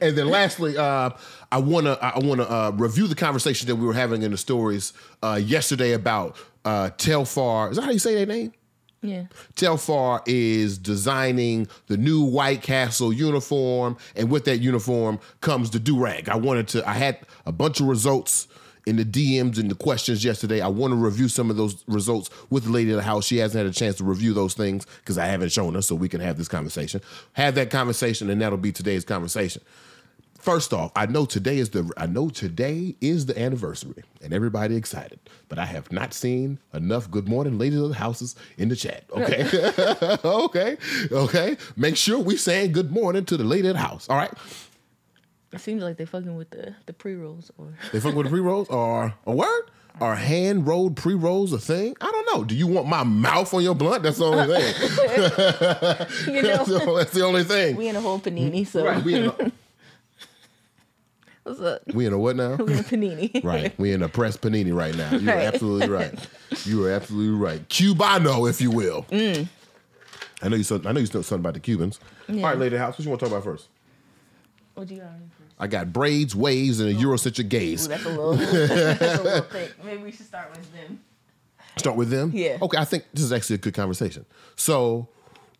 and 0.00 0.16
then 0.16 0.28
lastly, 0.28 0.76
uh, 0.76 1.10
I 1.50 1.58
wanna 1.58 1.98
I 2.00 2.18
wanna 2.18 2.44
uh, 2.44 2.72
review 2.74 3.06
the 3.06 3.14
conversation 3.14 3.66
that 3.68 3.76
we 3.76 3.86
were 3.86 3.94
having 3.94 4.22
in 4.22 4.30
the 4.30 4.36
stories 4.36 4.92
uh, 5.22 5.40
yesterday 5.42 5.92
about 5.92 6.36
uh, 6.64 6.90
Telfar. 6.98 7.70
Is 7.70 7.76
that 7.76 7.84
how 7.84 7.90
you 7.90 7.98
say 7.98 8.14
their 8.14 8.26
name? 8.26 8.52
Yeah. 9.02 9.26
Telfar 9.54 10.22
is 10.26 10.78
designing 10.78 11.68
the 11.86 11.96
new 11.96 12.24
White 12.24 12.62
Castle 12.62 13.12
uniform, 13.12 13.96
and 14.14 14.30
with 14.30 14.44
that 14.46 14.58
uniform 14.58 15.20
comes 15.40 15.70
the 15.70 15.78
do 15.78 15.98
rag. 15.98 16.28
I 16.28 16.36
wanted 16.36 16.68
to. 16.68 16.88
I 16.88 16.94
had 16.94 17.20
a 17.44 17.52
bunch 17.52 17.80
of 17.80 17.86
results 17.86 18.48
in 18.86 18.96
the 18.96 19.04
DMs 19.04 19.58
and 19.58 19.70
the 19.70 19.74
questions 19.74 20.24
yesterday. 20.24 20.60
I 20.60 20.68
want 20.68 20.92
to 20.92 20.96
review 20.96 21.28
some 21.28 21.50
of 21.50 21.56
those 21.56 21.84
results 21.88 22.30
with 22.50 22.64
the 22.64 22.70
lady 22.70 22.90
of 22.90 22.96
the 22.96 23.02
house. 23.02 23.26
She 23.26 23.38
hasn't 23.38 23.58
had 23.58 23.70
a 23.70 23.76
chance 23.76 23.96
to 23.96 24.04
review 24.04 24.32
those 24.32 24.54
things 24.54 24.86
because 25.00 25.18
I 25.18 25.26
haven't 25.26 25.50
shown 25.50 25.74
her, 25.74 25.82
so 25.82 25.94
we 25.96 26.08
can 26.08 26.20
have 26.20 26.38
this 26.38 26.48
conversation. 26.48 27.00
Have 27.32 27.56
that 27.56 27.70
conversation, 27.70 28.30
and 28.30 28.40
that'll 28.40 28.58
be 28.58 28.72
today's 28.72 29.04
conversation. 29.04 29.62
First 30.38 30.72
off, 30.72 30.92
I 30.94 31.06
know 31.06 31.24
today 31.24 31.58
is 31.58 31.70
the 31.70 31.90
I 31.96 32.06
know 32.06 32.28
today 32.28 32.94
is 33.00 33.26
the 33.26 33.36
anniversary, 33.36 34.04
and 34.22 34.32
everybody 34.32 34.76
excited. 34.76 35.18
But 35.48 35.58
I 35.58 35.64
have 35.64 35.90
not 35.90 36.14
seen 36.14 36.60
enough 36.72 37.10
good 37.10 37.28
morning 37.28 37.58
ladies 37.58 37.80
of 37.80 37.88
the 37.88 37.96
houses 37.96 38.36
in 38.56 38.68
the 38.68 38.76
chat. 38.76 39.04
Okay, 39.10 39.44
okay, 40.24 40.76
okay. 41.10 41.56
Make 41.76 41.96
sure 41.96 42.20
we 42.20 42.36
saying 42.36 42.70
good 42.70 42.92
morning 42.92 43.24
to 43.24 43.36
the 43.36 43.42
lady 43.42 43.66
of 43.66 43.74
the 43.74 43.80
house. 43.80 44.08
All 44.08 44.16
right. 44.16 44.32
It 45.52 45.60
seems 45.60 45.82
like 45.82 45.96
they 45.96 46.04
fucking 46.04 46.36
with 46.36 46.50
the 46.50 46.74
the 46.86 46.92
pre 46.92 47.14
rolls 47.14 47.50
or 47.58 47.74
They 47.92 48.00
fuck 48.00 48.14
with 48.14 48.26
the 48.26 48.30
pre 48.30 48.40
rolls 48.40 48.68
or 48.68 49.14
a 49.26 49.32
word. 49.34 49.62
Are 49.98 50.14
hand 50.14 50.66
rolled 50.66 50.94
pre 50.96 51.14
rolls 51.14 51.52
a 51.54 51.58
thing? 51.58 51.96
I 52.02 52.10
don't 52.10 52.26
know. 52.34 52.44
Do 52.44 52.54
you 52.54 52.66
want 52.66 52.86
my 52.86 53.02
mouth 53.02 53.54
on 53.54 53.62
your 53.62 53.74
blunt? 53.74 54.02
That's 54.02 54.18
the 54.18 54.24
only 54.26 54.46
thing. 54.46 54.74
You 56.34 56.42
that's, 56.42 56.68
know, 56.68 56.78
the, 56.78 56.94
that's 56.98 57.12
the 57.12 57.24
only 57.24 57.44
thing. 57.44 57.76
we 57.76 57.88
in 57.88 57.96
a 57.96 58.00
whole 58.02 58.20
panini, 58.20 58.66
so 58.66 58.84
right. 58.84 59.02
We 59.02 59.14
in 59.14 59.24
a, 59.26 59.52
what's 61.44 61.60
up? 61.60 61.82
we 61.94 62.04
in 62.06 62.12
a 62.12 62.18
what 62.18 62.36
now? 62.36 62.56
We 62.56 62.74
in 62.74 62.78
a 62.80 62.82
panini. 62.82 63.42
Right. 63.44 63.78
We 63.78 63.92
in 63.92 64.02
a 64.02 64.08
press 64.08 64.36
panini 64.36 64.74
right 64.74 64.94
now. 64.94 65.12
You're 65.12 65.34
Right. 65.34 65.46
absolutely 65.46 65.88
right. 65.88 66.14
You 66.64 66.84
are 66.84 66.90
absolutely 66.90 67.38
right. 67.38 67.66
Cubano, 67.68 68.50
if 68.50 68.60
you 68.60 68.70
will. 68.70 69.04
Mm. 69.04 69.48
I 70.42 70.48
know 70.48 70.56
you. 70.56 70.64
I 70.84 70.92
know 70.92 71.00
you 71.00 71.06
know 71.06 71.22
something 71.22 71.38
about 71.38 71.54
the 71.54 71.60
Cubans. 71.60 72.00
All 72.28 72.34
right, 72.36 72.58
lady 72.58 72.76
house. 72.76 72.98
What 72.98 73.04
you 73.04 73.10
want 73.10 73.20
to 73.20 73.26
talk 73.26 73.32
about 73.32 73.44
first? 73.44 73.68
What 74.74 74.88
do 74.88 74.94
you 74.94 75.00
got? 75.00 75.10
I 75.58 75.66
got 75.68 75.92
braids, 75.92 76.36
waves, 76.36 76.80
and 76.80 76.90
a 76.90 76.94
Eurocentric 76.94 77.40
Ooh, 77.40 77.48
gaze. 77.48 77.88
that's 77.88 78.04
a 78.04 78.08
little. 78.10 78.34
that's 78.34 79.18
a 79.18 79.22
little 79.22 79.40
thick. 79.50 79.72
Maybe 79.84 80.02
we 80.02 80.12
should 80.12 80.26
start 80.26 80.50
with 80.50 80.70
them. 80.74 81.00
Start 81.76 81.96
with 81.96 82.10
them. 82.10 82.30
Yeah. 82.34 82.58
Okay. 82.60 82.78
I 82.78 82.84
think 82.84 83.04
this 83.14 83.22
is 83.24 83.32
actually 83.32 83.54
a 83.56 83.58
good 83.58 83.74
conversation. 83.74 84.26
So 84.54 85.08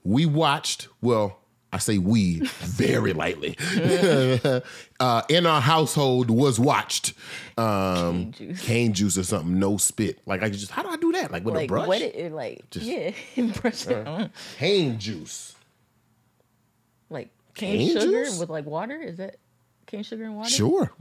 we 0.04 0.26
watched. 0.26 0.88
Well, 1.02 1.38
I 1.72 1.78
say 1.78 1.98
we 1.98 2.40
very 2.60 3.12
lightly. 3.12 3.56
uh, 5.00 5.22
in 5.28 5.46
our 5.46 5.60
household 5.60 6.30
was 6.30 6.58
watched. 6.60 7.12
Um, 7.58 8.32
Cane 8.32 8.32
juice. 8.32 8.62
cane 8.62 8.92
juice 8.92 9.18
or 9.18 9.24
something. 9.24 9.58
No 9.58 9.76
spit. 9.78 10.20
Like 10.26 10.42
I 10.42 10.50
just. 10.50 10.70
How 10.70 10.82
do 10.82 10.88
I 10.90 10.96
do 10.96 11.12
that? 11.12 11.30
Like 11.32 11.44
with 11.44 11.54
a 11.54 11.58
Like 11.58 11.68
brush. 11.68 11.88
what? 11.88 12.00
It, 12.02 12.32
like 12.32 12.64
yeah, 12.74 13.12
brush 13.60 13.86
it 13.86 14.06
on. 14.06 14.30
cane 14.58 14.98
juice. 14.98 15.54
Like 17.10 17.30
cane, 17.54 17.78
Cane 17.78 18.00
sugar 18.00 18.24
juice? 18.24 18.38
with 18.38 18.48
like 18.50 18.66
water. 18.66 19.00
Is 19.00 19.16
that 19.16 19.36
cane 19.86 20.02
sugar 20.02 20.24
and 20.24 20.36
water? 20.36 20.50
Sure. 20.50 20.92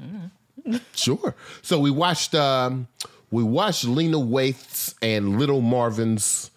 sure. 0.93 1.35
So 1.61 1.79
we 1.79 1.91
watched 1.91 2.35
um 2.35 2.87
we 3.31 3.43
watched 3.43 3.85
Lena 3.85 4.17
Waithe's 4.17 4.95
and 5.01 5.39
Little 5.39 5.61
Marvin's 5.61 6.51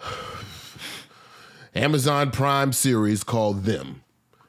Amazon 1.74 2.30
Prime 2.30 2.72
series 2.72 3.22
called 3.22 3.64
Them. 3.64 4.02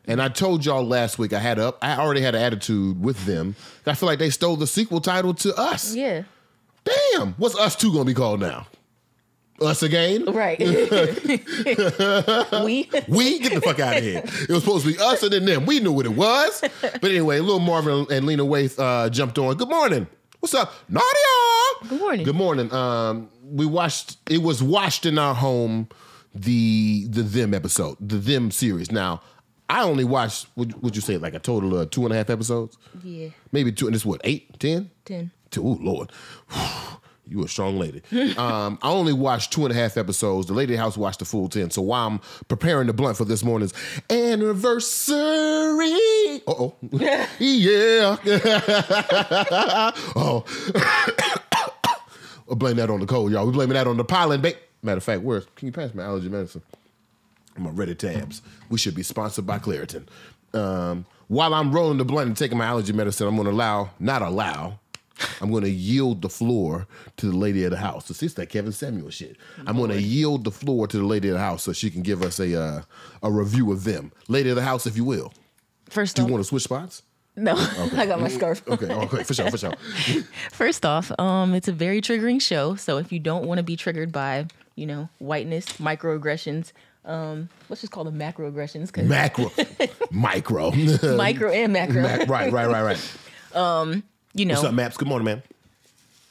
And 0.05 0.21
I 0.21 0.29
told 0.29 0.65
y'all 0.65 0.85
last 0.85 1.19
week 1.19 1.33
I 1.33 1.39
had 1.39 1.59
up 1.59 1.77
I 1.81 1.97
already 1.97 2.21
had 2.21 2.35
an 2.35 2.41
attitude 2.41 3.01
with 3.03 3.25
them. 3.25 3.55
I 3.85 3.93
feel 3.93 4.07
like 4.07 4.19
they 4.19 4.29
stole 4.29 4.55
the 4.55 4.67
sequel 4.67 5.01
title 5.01 5.33
to 5.35 5.55
us. 5.55 5.95
Yeah. 5.95 6.23
Damn, 7.13 7.33
what's 7.33 7.57
us 7.57 7.75
two 7.75 7.91
gonna 7.91 8.05
be 8.05 8.13
called 8.13 8.39
now? 8.39 8.67
Us 9.59 9.81
again? 9.81 10.25
Right. 10.25 10.59
we. 12.63 12.89
We 13.07 13.39
get 13.39 13.53
the 13.55 13.61
fuck 13.63 13.79
out 13.79 13.97
of 13.97 14.03
here. 14.03 14.21
It 14.23 14.49
was 14.49 14.63
supposed 14.63 14.85
to 14.85 14.93
be 14.93 14.99
us 14.99 15.23
and 15.23 15.33
then 15.33 15.45
them. 15.45 15.65
We 15.65 15.79
knew 15.79 15.91
what 15.91 16.05
it 16.05 16.13
was. 16.15 16.61
But 16.81 17.05
anyway, 17.05 17.39
little 17.39 17.59
Marvin 17.59 18.05
and 18.11 18.25
Lena 18.27 18.43
Waithe 18.45 18.77
uh, 18.77 19.09
jumped 19.09 19.39
on. 19.39 19.55
Good 19.57 19.69
morning. 19.69 20.05
What's 20.39 20.53
up, 20.53 20.71
Nadia? 20.87 21.89
Good 21.89 21.99
morning. 21.99 22.25
Good 22.25 22.35
morning. 22.35 22.71
Um, 22.71 23.29
we 23.43 23.65
watched. 23.65 24.17
It 24.29 24.43
was 24.43 24.61
watched 24.61 25.05
in 25.05 25.17
our 25.17 25.33
home. 25.33 25.89
The 26.35 27.07
the 27.09 27.23
them 27.23 27.55
episode, 27.55 27.97
the 27.99 28.17
them 28.17 28.51
series. 28.51 28.91
Now, 28.91 29.21
I 29.69 29.81
only 29.81 30.03
watched. 30.03 30.47
Would, 30.55 30.79
would 30.83 30.95
you 30.95 31.01
say 31.01 31.17
like 31.17 31.33
a 31.33 31.39
total 31.39 31.75
of 31.79 31.89
two 31.89 32.03
and 32.05 32.13
a 32.13 32.17
half 32.17 32.29
episodes? 32.29 32.77
Yeah. 33.03 33.29
Maybe 33.51 33.71
two. 33.71 33.87
And 33.87 33.95
this 33.95 34.05
what 34.05 34.21
eight, 34.23 34.59
ten? 34.59 34.91
Ten. 35.05 35.31
Two. 35.49 35.67
Oh 35.67 35.77
Lord. 35.81 36.11
You 37.29 37.43
a 37.43 37.48
strong 37.48 37.77
lady. 37.77 38.01
um, 38.38 38.79
I 38.81 38.89
only 38.89 39.13
watched 39.13 39.51
two 39.53 39.65
and 39.65 39.72
a 39.72 39.75
half 39.75 39.98
episodes. 39.98 40.48
The 40.48 40.53
lady 40.53 40.74
the 40.75 40.79
house 40.81 40.98
watched 40.98 41.19
the 41.19 41.25
full 41.25 41.50
ten. 41.50 41.69
So 41.72 41.81
while 41.81 42.07
I'm 42.07 42.22
preparing 42.48 42.88
the 42.88 42.93
blunt 42.93 43.17
for 43.17 43.25
this 43.25 43.43
morning's 43.43 43.74
anniversary, 44.10 45.17
uh 46.48 46.48
oh, 46.48 46.75
yeah. 47.39 48.17
oh, 50.15 50.43
blame 52.50 52.77
that 52.77 52.89
on 52.89 53.00
the 53.00 53.05
cold, 53.05 53.31
y'all. 53.31 53.46
We 53.46 53.51
blaming 53.51 53.75
that 53.75 53.88
on 53.88 53.98
the 53.98 54.05
pollen. 54.05 54.41
Ba- 54.41 54.53
Matter 54.84 54.98
of 54.98 55.03
fact, 55.03 55.22
where's 55.24 55.46
can 55.55 55.65
you 55.65 55.72
pass 55.72 55.93
my 55.93 56.03
allergy 56.03 56.29
medicine? 56.29 56.62
my 57.60 57.72
Reddit 57.72 57.98
tabs. 57.98 58.41
We 58.69 58.77
should 58.77 58.96
be 58.96 59.03
sponsored 59.03 59.46
by 59.46 59.60
Claritin. 59.60 60.07
Um, 60.53 61.05
while 61.27 61.53
I'm 61.53 61.72
rolling 61.72 61.98
the 61.98 62.05
blunt 62.05 62.27
and 62.27 62.38
taking 62.38 62.57
my 62.57 62.65
allergy 62.65 62.93
medicine, 62.93 63.27
I'm 63.27 63.36
going 63.36 63.48
to 63.48 63.51
allow, 63.51 63.89
not 64.00 64.22
allow, 64.22 64.79
I'm 65.41 65.51
going 65.51 65.63
to 65.63 65.69
yield 65.69 66.21
the 66.21 66.29
floor 66.29 66.88
to 67.17 67.31
the 67.31 67.38
lady 67.38 67.63
of 67.63 67.71
the 67.71 67.77
house. 67.77 68.07
So 68.07 68.13
see, 68.13 68.27
it's 68.27 68.36
that 68.36 68.50
Kevin 68.50 68.71
Samuel 68.71 69.09
shit. 69.09 69.38
I'm 69.65 69.77
going 69.77 69.91
to 69.91 70.01
yield 70.01 70.43
the 70.43 70.51
floor 70.51 70.88
to 70.88 70.97
the 70.97 71.05
lady 71.05 71.29
of 71.29 71.36
the 71.36 71.39
house 71.39 71.63
so 71.63 71.74
she 71.74 71.89
can 71.89 72.01
give 72.01 72.21
us 72.21 72.39
a 72.39 72.59
uh, 72.59 72.81
a 73.24 73.31
review 73.31 73.71
of 73.71 73.83
them. 73.83 74.12
Lady 74.27 74.50
of 74.50 74.55
the 74.55 74.63
house, 74.63 74.86
if 74.86 74.95
you 74.95 75.03
will. 75.03 75.33
First 75.89 76.15
Do 76.15 76.24
off, 76.24 76.27
you 76.27 76.33
want 76.33 76.43
to 76.43 76.47
switch 76.47 76.63
spots? 76.63 77.03
no, 77.38 77.53
I 77.95 78.05
got 78.05 78.19
my 78.19 78.27
scarf. 78.29 78.67
Okay, 78.67 78.91
okay, 78.91 79.24
for 79.24 79.33
sure, 79.33 79.50
for 79.51 79.57
sure. 79.57 79.74
First 80.51 80.86
off, 80.86 81.12
um, 81.19 81.53
it's 81.53 81.67
a 81.67 81.71
very 81.71 82.01
triggering 82.01 82.41
show. 82.41 82.75
So 82.75 82.97
if 82.97 83.12
you 83.12 83.19
don't 83.19 83.45
want 83.45 83.59
to 83.59 83.63
be 83.63 83.75
triggered 83.75 84.12
by, 84.12 84.47
you 84.75 84.88
know, 84.88 85.07
whiteness, 85.19 85.65
microaggressions, 85.77 86.71
um, 87.05 87.47
let's 87.69 87.81
just 87.81 87.93
call 87.93 88.03
them 88.03 88.19
macroaggressions 88.19 88.88
because 88.88 89.07
Macro, 89.07 89.51
micro, 90.12 90.71
micro 91.15 91.51
and 91.51 91.71
macro, 91.71 92.01
Mac, 92.01 92.27
right, 92.27 92.51
right, 92.51 92.67
right, 92.67 92.83
right. 92.83 93.13
You 94.38 94.46
know, 94.46 94.53
What's 94.56 94.65
up, 94.65 94.74
Maps? 94.74 94.98
Good 94.98 95.08
morning, 95.08 95.25
man. 95.25 95.44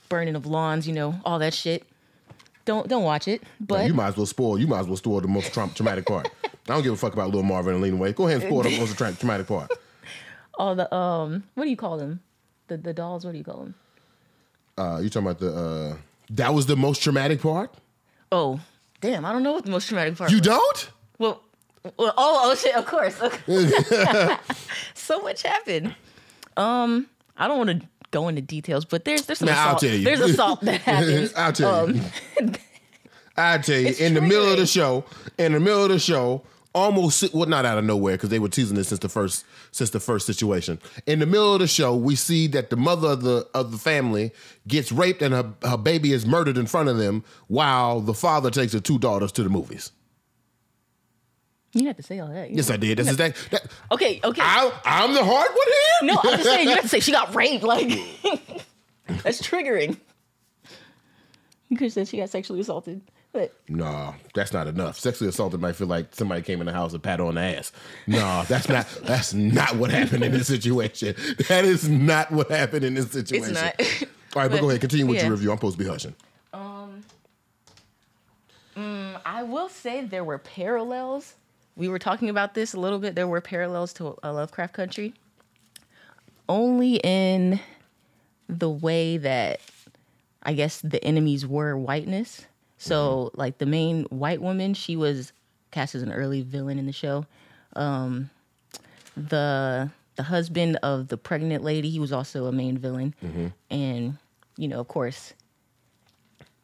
burning 0.09 0.37
of 0.37 0.47
lawns, 0.47 0.87
you 0.87 0.95
know, 0.95 1.15
all 1.25 1.39
that 1.41 1.53
shit. 1.55 1.85
Don't 2.65 2.89
don't 2.89 3.05
watch 3.05 3.29
it. 3.29 3.43
But 3.61 3.87
you 3.87 3.95
might 3.95 4.09
as 4.09 4.17
well 4.17 4.27
spoil. 4.27 4.59
You 4.59 4.67
might 4.67 4.81
as 4.81 4.87
well 4.87 4.97
spoil 4.97 5.21
the 5.21 5.29
most 5.29 5.53
tra- 5.53 5.71
traumatic 5.75 6.07
part. 6.07 6.29
I 6.45 6.49
don't 6.65 6.83
give 6.83 6.93
a 6.93 6.97
fuck 6.97 7.13
about 7.13 7.31
Lil 7.31 7.43
Marvin 7.45 7.75
and 7.75 7.83
Lena 7.83 7.97
Waithe. 7.97 8.17
Go 8.17 8.27
ahead 8.27 8.43
and 8.43 8.51
spoil 8.51 8.63
the 8.63 8.79
most 8.79 8.97
tra- 8.97 9.13
traumatic 9.13 9.47
part. 9.47 9.71
all 10.55 10.75
the 10.75 10.93
um, 10.95 11.45
what 11.55 11.65
do 11.65 11.71
you 11.71 11.77
call 11.77 11.97
them? 11.97 12.21
The 12.69 12.77
the 12.77 12.93
dolls. 12.93 13.25
What 13.25 13.33
do 13.33 13.39
you 13.39 13.45
call 13.45 13.59
them? 13.59 13.75
Uh, 14.77 14.99
you 15.03 15.09
talking 15.09 15.29
about 15.29 15.39
the? 15.39 15.55
Uh, 15.55 15.97
that 16.31 16.53
was 16.55 16.67
the 16.67 16.77
most 16.77 17.03
traumatic 17.03 17.41
part. 17.41 17.73
Oh, 18.33 18.61
damn! 19.01 19.25
I 19.25 19.33
don't 19.33 19.43
know 19.45 19.53
what 19.53 19.65
the 19.65 19.71
most 19.71 19.87
traumatic 19.89 20.17
part. 20.17 20.31
You 20.31 20.39
was. 20.39 20.47
don't? 20.47 20.91
Well, 21.19 21.43
well, 21.97 22.15
oh, 22.17 22.51
oh 22.51 22.55
shit! 22.57 22.75
Of 22.75 22.87
course. 22.87 23.21
So 24.95 25.21
much 25.21 25.43
happened. 25.45 25.95
Um, 26.57 27.07
I 27.37 27.47
don't 27.47 27.59
want 27.59 27.81
to 27.81 27.87
go 28.11 28.29
into 28.29 28.43
details, 28.43 28.85
but 28.85 29.05
there's 29.05 29.27
there's 29.27 29.39
some 29.39 29.49
I'll 29.49 29.77
assault. 29.77 29.81
There's 29.83 30.21
assault 30.21 30.61
that 30.63 30.81
happens. 30.83 31.35
I'll 31.35 31.53
tell 31.53 31.91
you. 31.91 32.01
Um, 32.41 32.53
I'll 33.37 33.61
tell 33.61 33.79
you. 33.79 33.89
It's 33.89 34.01
In 34.01 34.15
the 34.15 34.21
middle 34.23 34.51
of 34.51 34.59
the 34.59 34.67
show, 34.67 35.05
in 35.39 35.53
the 35.53 35.61
middle 35.61 35.85
of 35.85 35.91
the 35.91 35.99
show, 35.99 36.43
almost 36.75 37.33
well, 37.35 37.47
not 37.47 37.65
out 37.65 37.79
of 37.79 37.85
nowhere 37.85 38.15
because 38.17 38.29
they 38.29 38.39
were 38.39 38.49
teasing 38.49 38.77
this 38.77 38.89
since 38.89 39.01
the 39.01 39.09
first 39.09 39.45
since 39.73 39.91
the 39.91 40.01
first 40.01 40.27
situation. 40.27 40.79
In 41.07 41.19
the 41.19 41.27
middle 41.27 41.55
of 41.55 41.61
the 41.61 41.67
show, 41.67 41.97
we 41.97 42.15
see 42.17 42.47
that 42.49 42.71
the 42.71 42.77
mother 42.77 43.09
of 43.09 43.23
the 43.23 43.49
of 43.55 43.73
the 43.73 43.79
family 43.79 44.33
gets 44.69 44.93
raped 44.93 45.23
and 45.23 45.35
her, 45.35 45.53
her 45.63 45.77
baby 45.79 46.13
is 46.13 46.27
murdered 46.27 46.59
in 46.59 46.67
front 46.67 46.89
of 46.89 46.99
them, 46.99 47.25
while 47.49 48.01
the 48.01 48.15
father 48.15 48.51
takes 48.51 48.73
her 48.73 48.81
two 48.81 48.99
daughters 48.99 49.33
to 49.33 49.43
the 49.43 49.49
movies. 49.49 49.91
You 51.77 51.83
didn't 51.83 51.89
have 51.89 51.97
to 51.99 52.03
say 52.05 52.19
all 52.21 52.29
that. 52.29 52.49
you 52.51 52.57
Yes, 52.57 52.69
know. 52.71 52.75
I 52.75 52.79
did. 52.79 52.97
This 52.99 53.09
is 53.11 53.17
that. 53.19 53.37
that 53.51 53.67
Okay, 53.93 54.19
okay. 54.25 54.41
I, 54.43 54.73
I'm 54.85 55.13
the 55.13 55.23
hard 55.23 55.51
one 55.51 55.67
here. 55.69 56.15
no, 56.15 56.21
I'm 56.23 56.39
just 56.39 56.45
saying 56.45 56.69
you 56.69 56.75
have 56.75 56.83
to 56.85 56.89
say 56.89 57.01
she 57.01 57.13
got 57.13 57.35
raped. 57.35 57.65
Like 57.65 57.89
that's 59.23 59.43
triggering. 59.43 59.99
You 61.69 61.77
could 61.77 61.85
have 61.87 61.93
said 61.93 62.09
she 62.09 62.17
got 62.17 62.31
sexually 62.31 62.61
assaulted, 62.61 63.03
but 63.33 63.53
No, 63.69 64.15
that's 64.35 64.53
not 64.55 64.69
enough. 64.69 64.99
Sexually 64.99 65.29
assaulted 65.29 65.61
might 65.61 65.77
feel 65.77 65.87
like 65.89 66.15
somebody 66.15 66.41
came 66.41 66.61
in 66.61 66.67
the 66.67 66.73
house 66.73 66.95
and 66.95 67.03
pat 67.03 67.21
on 67.21 67.35
the 67.35 67.41
ass. 67.43 67.73
No, 68.07 68.45
that's 68.49 68.69
not. 68.71 68.87
That's 69.03 69.35
not 69.35 69.77
what 69.77 69.91
happened 69.91 70.25
in 70.25 70.33
this 70.33 70.47
situation. 70.47 71.15
That 71.49 71.65
is 71.67 71.89
not 71.89 72.31
what 72.33 72.51
happened 72.51 72.85
in 72.87 72.95
this 72.95 73.11
situation. 73.11 73.55
it's 73.57 74.01
not. 74.01 74.09
All 74.35 74.43
right, 74.43 74.51
but, 74.51 74.51
But, 74.53 74.61
go 74.63 74.69
ahead. 74.71 74.81
Continue 74.81 75.07
with 75.07 75.17
yeah. 75.17 75.25
your 75.25 75.33
review. 75.33 75.51
I'm 75.51 75.59
supposed 75.59 75.77
to 75.77 75.85
be 75.85 75.91
hushing. 75.91 76.15
Um. 76.55 77.03
I 79.27 79.43
will 79.43 79.69
say 79.69 80.05
there 80.05 80.25
were 80.25 80.39
parallels. 80.39 81.35
We 81.77 81.89
were 81.89 81.99
talking 81.99 82.31
about 82.31 82.55
this 82.55 82.73
a 82.73 82.81
little 82.81 82.99
bit. 82.99 83.15
There 83.15 83.27
were 83.29 83.41
parallels 83.41 83.93
to 83.95 84.17
a 84.23 84.33
Lovecraft 84.33 84.73
Country. 84.73 85.13
Only 86.49 86.97
in 86.97 87.61
the 88.49 88.71
way 88.71 89.19
that 89.19 89.61
I 90.43 90.55
guess 90.55 90.81
the 90.81 91.03
enemies 91.05 91.47
were 91.47 91.77
whiteness. 91.77 92.47
So 92.79 93.31
like 93.35 93.59
the 93.59 93.67
main 93.67 94.05
white 94.05 94.41
woman, 94.41 94.75
she 94.75 94.97
was 94.97 95.33
cast 95.71 95.95
as 95.95 96.03
an 96.03 96.13
early 96.13 96.43
villain 96.43 96.79
in 96.79 96.87
the 96.87 96.93
show. 96.93 97.27
Um 97.75 98.31
the 99.17 99.91
the 100.17 100.23
husband 100.23 100.79
of 100.83 101.09
the 101.09 101.17
pregnant 101.19 101.63
lady, 101.63 101.91
he 101.91 101.99
was 101.99 102.13
also 102.13 102.47
a 102.47 102.53
main 102.53 102.79
villain. 102.79 103.15
And, 103.71 104.17
you 104.57 104.69
know, 104.69 104.81
of 104.81 104.89
course, 104.89 105.35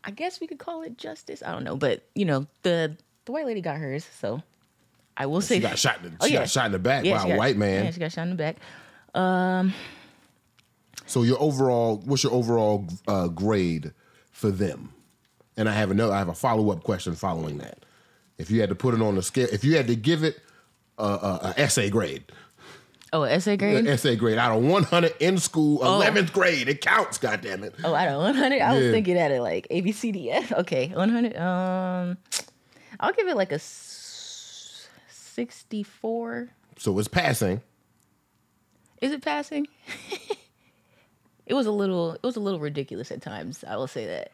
I 0.05 0.11
guess 0.11 0.41
we 0.41 0.47
could 0.47 0.59
call 0.59 0.83
it 0.83 0.97
justice. 0.97 1.43
I 1.45 1.53
don't 1.53 1.65
know, 1.65 1.77
but 1.77 2.03
you 2.15 2.25
know, 2.25 2.47
the 2.63 2.97
the 3.27 3.33
white 3.33 3.47
lady 3.47 3.61
got 3.61 3.77
hers, 3.77 4.07
so 4.19 4.43
I 5.23 5.27
will 5.27 5.41
say 5.41 5.57
She 5.57 5.61
got 5.61 5.79
shot. 5.79 5.99
In 6.05 6.11
the, 6.11 6.17
Oh, 6.21 6.27
she 6.27 6.33
yeah. 6.35 6.41
got 6.41 6.51
shot 6.51 6.67
in 6.67 6.73
the 6.73 6.79
back 6.79 7.05
Yeah, 7.05 7.19
by 7.19 7.25
a 7.25 7.29
got- 7.29 7.39
white 7.39 7.57
man. 7.57 7.85
Yeah, 7.85 7.91
she 7.93 8.01
got 8.01 8.11
shot 8.13 8.23
in 8.23 8.31
the 8.31 8.35
back. 8.37 8.57
So 11.07 11.23
your 11.23 11.41
overall, 11.41 12.01
what's 12.05 12.23
your 12.25 12.33
overall 12.33 12.87
uh, 13.07 13.29
grade 13.29 13.93
for 14.31 14.51
them? 14.51 14.93
And 15.57 15.69
I 15.69 15.73
have 15.73 15.91
another. 15.91 16.13
I 16.15 16.19
have 16.19 16.29
a 16.29 16.35
follow 16.35 16.71
up 16.71 16.83
question 16.83 17.15
following 17.15 17.59
that. 17.59 17.85
If 18.39 18.51
you 18.51 18.61
had 18.61 18.71
to 18.71 18.75
put 18.75 18.95
it 18.95 19.03
on 19.03 19.15
the 19.17 19.23
scale, 19.23 19.49
if 19.53 19.63
you 19.65 19.77
had 19.77 19.87
to 19.89 19.97
give 19.97 20.25
it 20.25 20.41
a, 20.99 21.05
a, 21.05 21.41
a 21.57 21.61
essay 21.61 21.91
grade, 21.91 22.25
Oh, 23.13 23.23
essay 23.25 23.59
grade. 23.59 23.87
essay 23.87 24.17
grade 24.17 24.39
out 24.39 24.57
of 24.57 24.65
100 24.65 25.15
in 25.21 25.37
school, 25.37 25.81
11th 25.81 26.33
grade. 26.33 26.69
It 26.69 26.81
counts, 26.81 27.19
God 27.19 27.43
damn 27.43 27.61
goddammit. 27.61 27.75
Oh, 27.85 27.95
out 27.95 28.09
of 28.09 28.23
100, 28.23 28.63
I 28.63 28.75
was 28.75 28.85
Yeah. 28.87 28.91
thinking 28.91 29.19
at 29.19 29.31
it 29.31 29.43
like 29.43 29.67
A 29.71 29.83
B 29.83 29.93
C 29.93 30.11
D 30.13 30.31
F. 30.31 30.51
Okay, 30.53 30.89
100. 30.89 31.37
Um, 31.37 32.17
I'll 32.99 33.13
give 33.13 33.29
it 33.29 33.37
like 33.37 33.53
a 33.53 33.59
64. 35.35 36.51
So 36.79 36.99
it's 36.99 37.09
passing. 37.09 37.63
Is 39.01 39.13
it 39.13 39.23
passing? 39.23 39.67
it 41.47 41.55
was 41.55 41.67
a 41.67 41.71
little. 41.71 42.15
It 42.15 42.23
was 42.23 42.37
a 42.37 42.41
little 42.41 42.61
ridiculous 42.61 43.11
at 43.11 43.23
times. 43.23 43.65
I 43.67 43.77
will 43.77 43.87
say 43.89 44.07
that. 44.07 44.33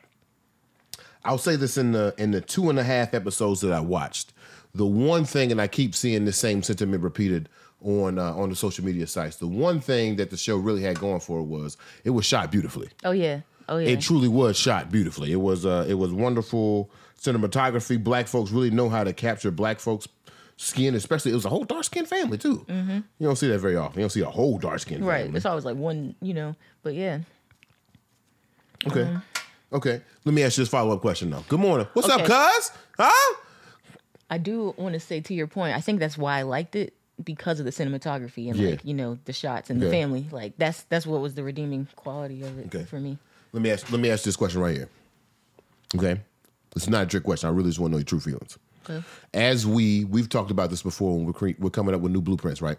I'll 1.25 1.39
say 1.39 1.57
this 1.57 1.79
in 1.79 1.93
the 1.93 2.15
in 2.19 2.33
the 2.33 2.41
two 2.41 2.71
and 2.71 2.79
a 2.79 2.85
half 2.85 3.15
episodes 3.15 3.61
that 3.63 3.73
I 3.73 3.81
watched. 3.81 4.33
The 4.75 4.87
one 4.87 5.25
thing, 5.25 5.51
and 5.51 5.61
I 5.61 5.67
keep 5.67 5.95
seeing 5.95 6.25
the 6.25 6.33
same 6.33 6.63
sentiment 6.63 7.03
repeated 7.03 7.49
on 7.83 8.19
uh, 8.19 8.35
on 8.35 8.51
the 8.51 8.57
social 8.57 8.85
media 8.85 9.07
sites. 9.07 9.37
The 9.37 9.47
one 9.47 9.81
thing 9.81 10.17
that 10.17 10.31
the 10.31 10.37
show 10.37 10.57
really 10.57 10.83
had 10.83 10.99
going 10.99 11.21
for 11.21 11.39
it 11.41 11.45
was 11.45 11.77
it 12.05 12.11
was 12.11 12.27
shot 12.27 12.51
beautifully. 12.51 12.91
Oh 13.05 13.13
yeah. 13.13 13.41
Oh 13.69 13.79
yeah. 13.79 13.91
It 13.91 14.01
truly 14.01 14.29
was 14.29 14.59
shot 14.59 14.91
beautifully. 14.91 15.33
It 15.33 15.41
was 15.41 15.65
uh, 15.65 15.87
it 15.89 15.95
was 15.95 16.13
wonderful 16.13 16.91
cinematography. 17.21 18.03
Black 18.03 18.27
folks 18.27 18.51
really 18.51 18.71
know 18.71 18.89
how 18.89 19.05
to 19.05 19.13
capture 19.13 19.51
black 19.51 19.81
folks' 19.81 20.07
skin, 20.59 20.95
especially 20.95 21.31
it 21.31 21.35
was 21.35 21.45
a 21.47 21.49
whole 21.49 21.65
dark 21.65 21.85
skinned 21.85 22.09
family 22.09 22.37
too. 22.37 22.67
You 22.69 23.03
don't 23.27 23.37
see 23.37 23.49
that 23.49 23.59
very 23.61 23.77
often. 23.77 24.01
You 24.01 24.03
don't 24.03 24.11
see 24.11 24.21
a 24.21 24.27
whole 24.31 24.59
dark 24.59 24.81
skinned 24.81 25.01
Mm-hmm. 25.01 25.09
right. 25.09 25.23
family. 25.25 25.37
It's 25.39 25.47
always 25.47 25.65
like 25.65 25.77
one. 25.77 26.15
You 26.21 26.35
know. 26.35 26.55
But 26.83 26.95
yeah. 26.95 27.21
Okay. 28.87 29.01
Mm-hmm. 29.01 29.77
Okay. 29.77 30.01
Let 30.25 30.35
me 30.35 30.43
ask 30.43 30.57
you 30.59 30.63
this 30.63 30.69
follow 30.71 30.95
up 30.95 31.01
question 31.01 31.31
though. 31.31 31.45
Good 31.49 31.61
morning. 31.61 31.87
What's 31.95 32.09
up, 32.09 32.21
cuz? 32.25 32.71
Huh? 32.99 33.35
I 34.31 34.39
do 34.39 34.75
want 34.77 34.93
to 34.93 35.01
say 35.01 35.21
to 35.21 35.33
your 35.35 35.47
point. 35.47 35.75
I 35.77 35.81
think 35.81 36.01
that's 36.01 36.19
why 36.19 36.39
I 36.39 36.43
liked 36.43 36.77
it 36.77 36.95
because 37.25 37.59
of 37.61 37.65
the 37.65 37.73
cinematography 37.73 38.49
and 38.49 38.57
Yeah. 38.57 38.71
like 38.71 38.85
you 38.85 38.95
know 38.95 39.19
the 39.25 39.33
shots 39.33 39.71
and 39.71 39.81
the 39.81 39.91
family. 39.91 40.27
Like 40.31 40.55
that's 40.59 40.83
that's 40.83 41.07
what 41.07 41.21
was 41.21 41.35
the 41.35 41.43
redeeming 41.45 41.89
quality 41.97 42.43
of 42.43 42.59
it 42.59 42.67
Okay. 42.75 42.85
for 42.85 43.01
me. 43.01 43.19
Let 43.53 43.63
me 43.63 43.71
ask 43.71 43.91
let 43.91 44.01
me 44.01 44.11
ask 44.11 44.25
this 44.25 44.37
question 44.37 44.61
right 44.61 44.77
here. 44.77 44.89
Okay? 45.97 46.21
It's 46.77 46.89
not 46.89 47.05
a 47.05 47.07
trick 47.07 47.25
question. 47.25 47.49
I 47.49 47.53
really 47.53 47.71
just 47.71 47.79
want 47.81 47.91
to 47.91 47.93
know 47.93 47.99
your 47.99 48.05
true 48.05 48.21
feelings. 48.21 48.59
Okay. 48.89 49.05
As 49.35 49.67
we 49.67 50.05
we've 50.05 50.29
talked 50.29 50.51
about 50.51 50.71
this 50.71 50.83
before 50.83 51.17
when 51.17 51.27
we're 51.27 51.33
cre- 51.33 51.59
we're 51.59 51.71
coming 51.71 51.95
up 51.95 52.01
with 52.01 52.13
new 52.13 52.21
blueprints, 52.23 52.63
right? 52.63 52.79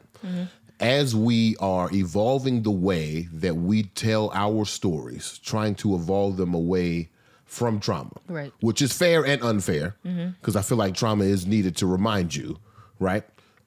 As 0.80 1.13
we 1.13 1.58
are 1.60 1.89
evolving 1.94 2.63
the 2.63 2.72
way 2.72 3.28
that 3.34 3.56
we 3.56 3.84
tell 3.84 4.32
our 4.34 4.63
stories, 4.66 5.38
trying 5.44 5.75
to 5.75 5.94
evolve 5.96 6.38
them 6.38 6.54
away 6.54 7.10
from 7.44 7.80
trauma, 7.80 8.12
Right. 8.28 8.54
Which 8.62 8.82
is 8.82 8.94
fair 8.94 9.25
and 9.25 9.42
unfair, 9.42 9.96
because 10.04 10.56
I 10.56 10.62
feel 10.62 10.78
like 10.78 10.94
trauma 10.94 11.25
is 11.25 11.46
needed 11.48 11.75
to 11.78 11.86
remind 11.88 12.34
you, 12.36 12.60
right? 13.00 13.24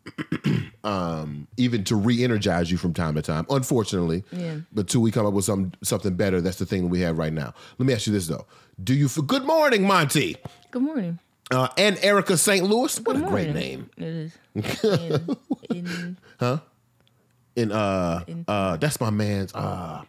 um, 0.85 1.47
even 1.57 1.85
to 1.85 1.97
re-energize 1.97 2.71
you 2.71 2.77
from 2.79 2.93
time 2.95 3.15
to 3.15 3.23
time. 3.23 3.47
Unfortunately, 3.51 4.25
Yeah. 4.33 4.57
but 4.73 4.89
till 4.89 5.01
we 5.01 5.11
come 5.11 5.27
up 5.27 5.33
with 5.33 5.45
some 5.45 5.73
something 5.83 6.15
better, 6.15 6.41
that's 6.41 6.59
the 6.59 6.67
thing 6.67 6.83
that 6.83 6.89
we 6.89 7.01
have 7.01 7.19
right 7.19 7.33
now. 7.33 7.55
Let 7.79 7.87
me 7.87 7.93
ask 7.93 8.07
you 8.07 8.13
this 8.13 8.27
though: 8.27 8.47
Do 8.83 8.95
you 8.95 9.09
feel? 9.09 9.25
Good 9.25 9.45
morning, 9.45 9.87
Monty, 9.87 10.37
Good 10.71 10.83
morning. 10.83 11.19
Uh, 11.51 11.69
and 11.77 11.99
Erica 12.03 12.37
St. 12.37 12.65
Louis. 12.65 12.99
What 13.01 13.17
a 13.17 13.21
Good 13.21 13.29
great 13.29 13.47
morning. 13.49 13.91
name! 13.97 14.33
It 14.55 14.63
is. 14.85 15.29
in, 15.71 16.17
in, 16.41 16.61
And 17.57 17.73
uh, 17.73 18.21
uh, 18.49 18.77
that's 18.77 19.01
my 19.01 19.11
man's. 19.11 19.55
Uh, 19.55 20.05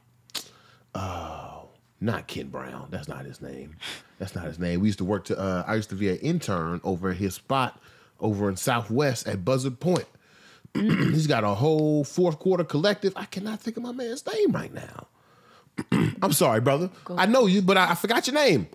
oh, 0.96 1.70
not 2.00 2.28
Ken 2.28 2.48
Brown. 2.48 2.88
That's 2.92 3.08
not 3.08 3.26
his 3.26 3.42
name. 3.42 3.76
That's 4.20 4.36
not 4.36 4.46
his 4.46 4.60
name. 4.60 4.80
We 4.82 4.88
used 4.88 5.00
to 5.00 5.06
work 5.06 5.26
to. 5.26 5.38
Uh, 5.38 5.64
I 5.68 5.76
used 5.76 5.90
to 5.90 5.96
be 5.96 6.10
an 6.10 6.18
intern 6.18 6.80
over 6.84 7.10
at 7.12 7.18
his 7.18 7.36
spot 7.36 7.80
over 8.20 8.48
in 8.50 8.56
Southwest 8.56 9.28
at 9.28 9.44
Buzzard 9.44 9.80
Point. 9.80 10.06
He's 10.74 11.28
got 11.28 11.44
a 11.44 11.50
whole 11.50 12.04
fourth 12.04 12.40
quarter 12.40 12.64
collective. 12.64 13.14
I 13.16 13.26
cannot 13.26 13.60
think 13.60 13.78
of 13.78 13.84
my 13.84 13.92
man's 13.92 14.26
name 14.26 14.52
right 14.52 14.74
now. 14.74 15.08
I'm 16.22 16.32
sorry, 16.32 16.62
brother. 16.62 16.90
I 17.10 17.26
know 17.26 17.46
you, 17.48 17.62
but 17.62 17.78
I, 17.78 17.92
I 17.92 17.96
forgot 17.96 18.28
your 18.28 18.36
name. 18.36 18.68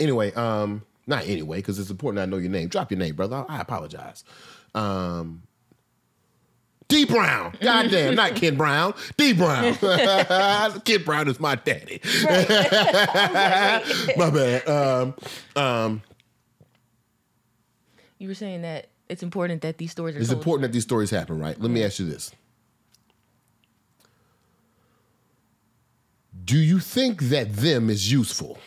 Anyway, 0.00 0.32
um, 0.34 0.82
not 1.08 1.26
anyway, 1.26 1.56
because 1.56 1.78
it's 1.78 1.90
important 1.90 2.22
I 2.22 2.26
know 2.26 2.36
your 2.36 2.50
name. 2.50 2.68
Drop 2.68 2.90
your 2.90 2.98
name, 2.98 3.16
brother. 3.16 3.44
I, 3.48 3.56
I 3.56 3.60
apologize. 3.60 4.24
Um, 4.74 5.42
D 6.88 7.04
Brown. 7.04 7.54
Goddamn, 7.60 8.14
not 8.14 8.34
Ken 8.34 8.56
Brown. 8.56 8.94
D 9.16 9.32
Brown. 9.32 9.74
Ken 10.84 11.02
Brown 11.04 11.28
is 11.28 11.40
my 11.40 11.54
daddy. 11.54 12.00
my 14.16 14.30
bad. 14.30 14.68
Um, 14.68 15.14
um, 15.56 16.02
you 18.18 18.28
were 18.28 18.34
saying 18.34 18.62
that 18.62 18.88
it's 19.08 19.22
important 19.22 19.62
that 19.62 19.78
these 19.78 19.90
stories 19.90 20.16
are 20.16 20.20
it's 20.20 20.30
important 20.30 20.62
that 20.62 20.72
these 20.72 20.82
stories 20.82 21.10
happen, 21.10 21.38
right? 21.38 21.58
Let 21.60 21.70
me 21.70 21.82
ask 21.84 21.98
you 21.98 22.06
this. 22.06 22.32
Do 26.44 26.58
you 26.58 26.78
think 26.78 27.24
that 27.24 27.54
them 27.54 27.90
is 27.90 28.10
useful? 28.10 28.58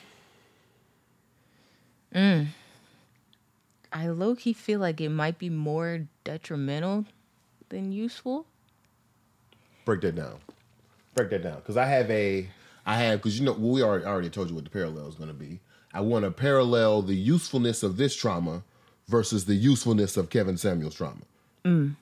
Mm. 2.13 2.47
I 3.93 4.07
low 4.07 4.35
key 4.35 4.53
feel 4.53 4.79
like 4.79 5.01
it 5.01 5.09
might 5.09 5.37
be 5.37 5.49
more 5.49 6.07
detrimental 6.23 7.05
than 7.69 7.91
useful. 7.91 8.45
Break 9.85 10.01
that 10.01 10.15
down. 10.15 10.37
Break 11.13 11.29
that 11.31 11.43
down. 11.43 11.55
Because 11.57 11.77
I 11.77 11.85
have 11.85 12.09
a, 12.09 12.49
I 12.85 12.97
have, 12.97 13.19
because 13.19 13.39
you 13.39 13.45
know, 13.45 13.53
we 13.53 13.81
already, 13.81 14.05
already 14.05 14.29
told 14.29 14.49
you 14.49 14.55
what 14.55 14.63
the 14.63 14.69
parallel 14.69 15.07
is 15.07 15.15
going 15.15 15.29
to 15.29 15.33
be. 15.33 15.59
I 15.93 16.01
want 16.01 16.23
to 16.23 16.31
parallel 16.31 17.01
the 17.01 17.15
usefulness 17.15 17.83
of 17.83 17.97
this 17.97 18.15
trauma 18.15 18.63
versus 19.07 19.45
the 19.45 19.55
usefulness 19.55 20.15
of 20.15 20.29
Kevin 20.29 20.57
Samuel's 20.57 20.95
trauma. 20.95 21.21
Mm. 21.65 21.95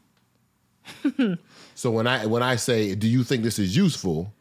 so 1.76 1.92
when 1.92 2.08
I 2.08 2.26
when 2.26 2.44
I 2.44 2.56
say, 2.56 2.96
do 2.96 3.08
you 3.08 3.24
think 3.24 3.44
this 3.44 3.60
is 3.60 3.76
useful? 3.76 4.34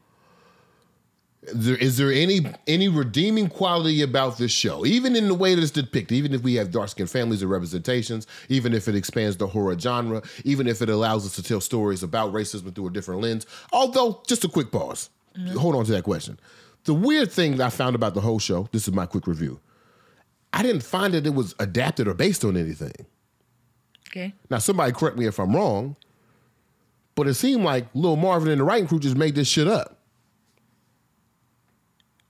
Is 1.42 1.66
there, 1.66 1.77
is 1.77 1.96
there 1.96 2.12
any 2.12 2.40
any 2.66 2.88
redeeming 2.88 3.48
quality 3.48 4.03
about 4.03 4.38
this 4.38 4.51
show, 4.51 4.85
even 4.85 5.14
in 5.14 5.29
the 5.29 5.35
way 5.35 5.55
that 5.55 5.62
it's 5.62 5.70
depicted? 5.70 6.16
Even 6.16 6.35
if 6.35 6.42
we 6.42 6.55
have 6.55 6.72
dark 6.72 6.88
skinned 6.88 7.11
families 7.11 7.42
and 7.42 7.51
representations, 7.51 8.27
even 8.48 8.74
if 8.74 8.88
it 8.88 8.96
expands 8.96 9.37
the 9.37 9.46
horror 9.46 9.79
genre, 9.79 10.20
even 10.44 10.66
if 10.66 10.83
it 10.83 10.88
allows 10.88 11.24
us 11.24 11.37
to 11.37 11.42
tell 11.42 11.61
stories 11.61 12.03
about 12.03 12.33
racism 12.33 12.74
through 12.74 12.88
a 12.88 12.90
different 12.90 13.20
lens. 13.20 13.46
Although, 13.72 14.22
just 14.27 14.44
a 14.44 14.48
quick 14.48 14.72
pause. 14.72 15.11
Mm-hmm. 15.38 15.57
Hold 15.57 15.77
on 15.77 15.85
to 15.85 15.92
that 15.92 16.03
question. 16.03 16.40
The 16.85 16.94
weird 16.94 17.31
thing 17.31 17.57
that 17.57 17.66
I 17.66 17.70
found 17.70 17.94
about 17.94 18.14
the 18.14 18.20
whole 18.20 18.40
show. 18.40 18.68
This 18.72 18.88
is 18.88 18.94
my 18.94 19.07
quick 19.07 19.27
review. 19.27 19.61
I 20.53 20.62
didn't 20.62 20.83
find 20.83 21.14
that 21.14 21.27
it 21.27 21.35
was 21.35 21.55
adapted 21.61 22.09
or 22.09 22.14
based 22.14 22.44
on 22.44 22.57
anything. 22.57 23.07
Okay. 24.09 24.35
Now, 24.51 24.59
somebody 24.59 24.92
correct 24.92 25.16
me 25.16 25.27
if 25.27 25.38
I'm 25.38 25.55
wrong, 25.55 25.96
but 27.14 27.29
it 27.29 27.35
seemed 27.35 27.62
like 27.62 27.87
Lil 27.94 28.16
Marvin 28.16 28.48
and 28.48 28.61
the 28.61 28.64
writing 28.64 28.88
crew 28.88 28.98
just 28.98 29.16
made 29.16 29.35
this 29.35 29.48
shit 29.48 29.68
up. 29.68 29.97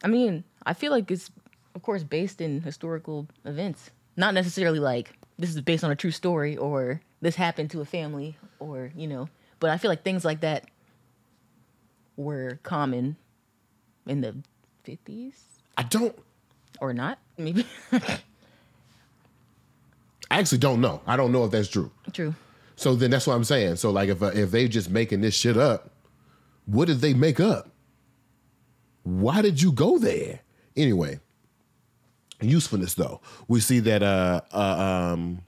I 0.03 0.09
mean, 0.09 0.45
I 0.65 0.75
feel 0.75 0.93
like 0.93 1.11
it's, 1.11 1.31
of 1.75 1.83
course, 1.83 2.03
based 2.03 2.41
in 2.41 2.61
historical 2.63 3.27
events. 3.45 3.91
Not 4.17 4.35
necessarily 4.35 4.79
like 4.79 5.13
this 5.39 5.51
is 5.51 5.61
based 5.61 5.85
on 5.85 5.91
a 5.91 5.97
true 5.97 6.11
story 6.11 6.57
or 6.57 7.01
this 7.21 7.37
happened 7.37 7.71
to 7.71 7.81
a 7.81 7.85
family 7.85 8.37
or, 8.59 8.91
you 8.97 9.07
know, 9.07 9.29
but 9.61 9.71
I 9.71 9.79
feel 9.79 9.89
like 9.91 10.03
things 10.03 10.25
like 10.25 10.41
that 10.41 10.65
were 12.17 12.59
common 12.63 13.17
in 14.07 14.21
the 14.21 14.35
50s 14.85 15.35
I 15.77 15.85
don't. 15.85 16.17
or 16.81 16.93
not. 16.93 17.19
Maybe. 17.37 17.65
I 20.31 20.41
actually 20.41 20.59
don't 20.59 20.81
know. 20.81 21.01
I 21.07 21.17
don't 21.17 21.33
know 21.33 21.45
if 21.45 21.51
that's 21.53 21.69
true. 21.69 21.91
true. 22.13 22.35
So 22.77 22.95
then 22.95 23.11
that's 23.11 23.27
what 23.27 23.35
I'm 23.35 23.45
saying. 23.45 23.77
So 23.77 23.91
like 23.91 24.09
if 24.09 24.23
uh, 24.23 24.27
if 24.27 24.51
they 24.51 24.69
just 24.69 24.91
making 24.91 25.21
this 25.21 25.35
shit 25.35 25.57
up, 25.57 25.91
what 26.67 26.87
did 26.87 27.01
they 27.01 27.15
make 27.15 27.41
up? 27.41 27.71
Why 29.09 29.41
did 29.41 29.63
you 29.63 29.73
go 29.73 29.99
there? 29.99 30.41
Anyway, 30.77 31.19
usefulness 32.43 32.93
though. 32.93 33.23
We 33.49 33.61
see 33.61 33.81
that 33.81 34.03
uh 34.03 34.43
uh 34.53 35.13
um 35.15 35.41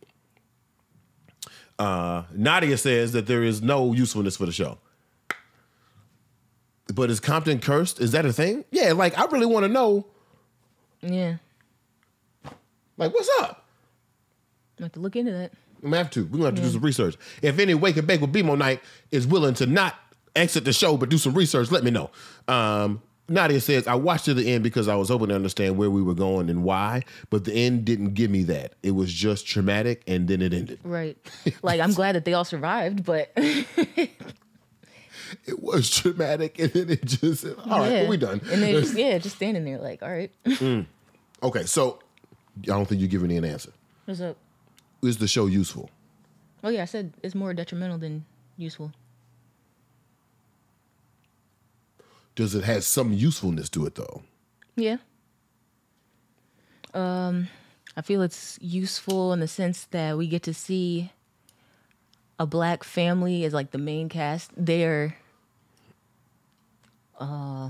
uh 1.78 2.22
Nadia 2.34 2.78
says 2.78 3.12
that 3.12 3.26
there 3.26 3.42
is 3.42 3.60
no 3.60 3.92
usefulness 3.92 4.36
for 4.38 4.46
the 4.46 4.52
show. 4.52 4.78
But 6.94 7.10
is 7.10 7.20
Compton 7.20 7.58
cursed? 7.60 8.00
Is 8.00 8.12
that 8.12 8.24
a 8.24 8.32
thing? 8.32 8.64
Yeah, 8.70 8.92
like 8.92 9.16
I 9.18 9.26
really 9.26 9.46
want 9.46 9.64
to 9.64 9.68
know 9.68 10.06
Yeah. 11.02 11.36
like 12.96 13.12
what's 13.12 13.28
up? 13.40 13.66
I 14.78 14.84
have 14.84 14.92
to 14.92 15.00
look 15.00 15.16
into 15.16 15.32
that. 15.32 15.52
We 15.82 15.90
have 15.96 16.10
to. 16.12 16.24
We're 16.24 16.30
gonna 16.38 16.44
have 16.46 16.54
to 16.56 16.62
do 16.62 16.70
some 16.70 16.80
research. 16.80 17.16
If 17.42 17.58
any 17.58 17.74
Wake 17.74 17.98
and 17.98 18.06
Bake 18.06 18.22
with 18.22 18.32
BMO 18.32 18.56
Night 18.56 18.80
is 19.10 19.26
willing 19.26 19.52
to 19.54 19.66
not 19.66 19.96
exit 20.34 20.64
the 20.64 20.72
show 20.72 20.96
but 20.96 21.10
do 21.10 21.18
some 21.18 21.34
research, 21.34 21.70
let 21.70 21.84
me 21.84 21.90
know. 21.90 22.10
Um, 22.48 23.02
Nadia 23.30 23.60
says, 23.60 23.86
I 23.86 23.94
watched 23.94 24.24
to 24.24 24.34
the 24.34 24.52
end 24.52 24.64
because 24.64 24.88
I 24.88 24.96
was 24.96 25.08
hoping 25.08 25.28
to 25.28 25.36
understand 25.36 25.76
where 25.76 25.88
we 25.88 26.02
were 26.02 26.14
going 26.14 26.50
and 26.50 26.64
why, 26.64 27.04
but 27.30 27.44
the 27.44 27.52
end 27.52 27.84
didn't 27.84 28.14
give 28.14 28.28
me 28.28 28.42
that. 28.44 28.74
It 28.82 28.90
was 28.90 29.12
just 29.12 29.46
traumatic 29.46 30.02
and 30.08 30.26
then 30.26 30.42
it 30.42 30.52
ended. 30.52 30.80
Right. 30.82 31.16
like 31.62 31.80
I'm 31.80 31.92
glad 31.92 32.16
that 32.16 32.24
they 32.24 32.34
all 32.34 32.44
survived, 32.44 33.04
but 33.04 33.32
It 35.46 35.62
was 35.62 35.88
traumatic 35.88 36.58
and 36.58 36.72
then 36.72 36.90
it 36.90 37.04
just, 37.04 37.44
all 37.44 37.52
right, 37.80 37.92
yeah. 37.92 38.00
well, 38.00 38.08
we 38.08 38.16
done. 38.16 38.40
And 38.50 38.60
they 38.62 38.72
just 38.72 38.94
yeah, 38.98 39.16
just 39.18 39.36
standing 39.36 39.64
there 39.64 39.78
like, 39.78 40.02
all 40.02 40.10
right, 40.10 40.32
mm. 40.44 40.84
Okay, 41.42 41.64
so 41.64 42.00
I 42.64 42.66
don't 42.66 42.86
think 42.86 43.00
you're 43.00 43.08
giving 43.08 43.28
me 43.28 43.36
an 43.36 43.44
answer. 43.44 43.70
what's 44.06 44.20
up? 44.20 44.36
Is 45.02 45.18
the 45.18 45.28
show 45.28 45.46
useful? 45.46 45.88
Oh 46.64 46.68
yeah, 46.68 46.82
I 46.82 46.86
said 46.86 47.14
it's 47.22 47.36
more 47.36 47.54
detrimental 47.54 47.96
than 47.96 48.24
useful. 48.56 48.92
Does 52.40 52.54
it 52.54 52.64
have 52.64 52.84
some 52.84 53.12
usefulness 53.12 53.68
to 53.68 53.84
it 53.84 53.96
though? 53.96 54.22
Yeah. 54.74 54.96
Um, 56.94 57.48
I 57.98 58.00
feel 58.00 58.22
it's 58.22 58.58
useful 58.62 59.34
in 59.34 59.40
the 59.40 59.46
sense 59.46 59.84
that 59.90 60.16
we 60.16 60.26
get 60.26 60.42
to 60.44 60.54
see 60.54 61.12
a 62.38 62.46
black 62.46 62.82
family 62.82 63.44
as 63.44 63.52
like 63.52 63.72
the 63.72 63.78
main 63.78 64.08
cast. 64.08 64.52
They're, 64.56 65.16
uh, 67.20 67.68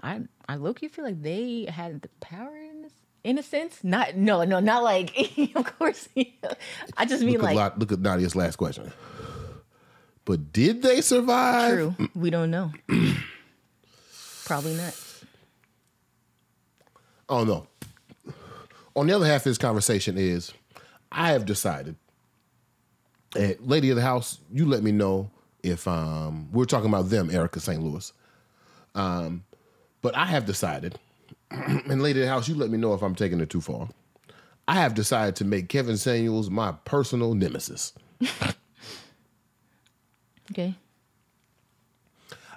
I 0.00 0.20
I 0.48 0.54
look. 0.54 0.80
You 0.80 0.88
feel 0.88 1.04
like 1.04 1.20
they 1.20 1.66
had 1.68 2.02
the 2.02 2.08
power 2.20 2.56
in 2.56 2.82
this, 2.82 2.92
in 3.24 3.36
a 3.36 3.42
sense. 3.42 3.82
Not 3.82 4.14
no 4.14 4.44
no 4.44 4.60
not 4.60 4.84
like 4.84 5.10
of 5.56 5.64
course. 5.76 6.08
I 6.96 7.04
just 7.04 7.24
mean 7.24 7.34
Look, 7.34 7.42
like 7.42 7.56
lot- 7.56 7.78
look 7.80 7.90
at 7.90 7.98
Nadia's 7.98 8.36
last 8.36 8.58
question. 8.58 8.92
But 10.24 10.52
did 10.52 10.82
they 10.82 11.00
survive? 11.00 11.72
true. 11.74 11.94
We 12.14 12.30
don't 12.30 12.52
know. 12.52 12.72
Probably 14.50 14.74
not. 14.74 15.00
Oh 17.28 17.44
no. 17.44 17.68
On 18.96 19.06
the 19.06 19.14
other 19.14 19.24
half 19.24 19.42
of 19.42 19.44
this 19.44 19.58
conversation 19.58 20.18
is 20.18 20.52
I 21.12 21.30
have 21.30 21.46
decided, 21.46 21.94
and 23.36 23.56
lady 23.60 23.90
of 23.90 23.96
the 23.96 24.02
house, 24.02 24.40
you 24.52 24.66
let 24.66 24.82
me 24.82 24.90
know 24.90 25.30
if 25.62 25.86
um 25.86 26.48
we're 26.50 26.64
talking 26.64 26.88
about 26.88 27.10
them, 27.10 27.30
Erica 27.30 27.60
St. 27.60 27.80
Louis. 27.80 28.12
Um, 28.96 29.44
but 30.02 30.16
I 30.16 30.24
have 30.24 30.46
decided, 30.46 30.98
and 31.52 32.02
lady 32.02 32.18
of 32.18 32.26
the 32.26 32.32
house, 32.32 32.48
you 32.48 32.56
let 32.56 32.70
me 32.70 32.76
know 32.76 32.92
if 32.92 33.02
I'm 33.02 33.14
taking 33.14 33.38
it 33.38 33.50
too 33.50 33.60
far. 33.60 33.88
I 34.66 34.74
have 34.74 34.94
decided 34.94 35.36
to 35.36 35.44
make 35.44 35.68
Kevin 35.68 35.96
Samuels 35.96 36.50
my 36.50 36.72
personal 36.84 37.34
nemesis. 37.34 37.92
Okay. 40.50 40.74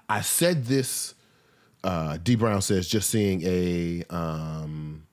I 0.10 0.21
said 0.21 0.65
this. 0.65 1.13
Uh, 1.83 2.17
D 2.23 2.35
Brown 2.35 2.61
says 2.61 2.87
just 2.87 3.09
seeing 3.09 3.41
a 3.43 4.03
um, 4.09 5.05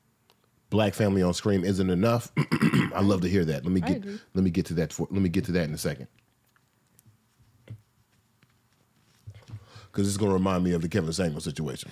black 0.70 0.94
family 0.94 1.22
on 1.22 1.34
screen 1.34 1.64
isn't 1.64 1.90
enough. 1.90 2.32
I 2.94 3.00
love 3.02 3.22
to 3.22 3.28
hear 3.28 3.44
that. 3.44 3.64
Let 3.64 3.72
me 3.72 3.80
get 3.80 4.04
let 4.34 4.44
me 4.44 4.50
get 4.50 4.66
to 4.66 4.74
that. 4.74 4.92
For, 4.92 5.06
let 5.10 5.20
me 5.20 5.28
get 5.28 5.44
to 5.46 5.52
that 5.52 5.64
in 5.64 5.74
a 5.74 5.78
second. 5.78 6.06
Because 9.90 10.06
it's 10.06 10.16
going 10.16 10.30
to 10.30 10.34
remind 10.34 10.62
me 10.62 10.72
of 10.72 10.82
the 10.82 10.88
Kevin 10.88 11.12
Samuel 11.12 11.40
situation. 11.40 11.90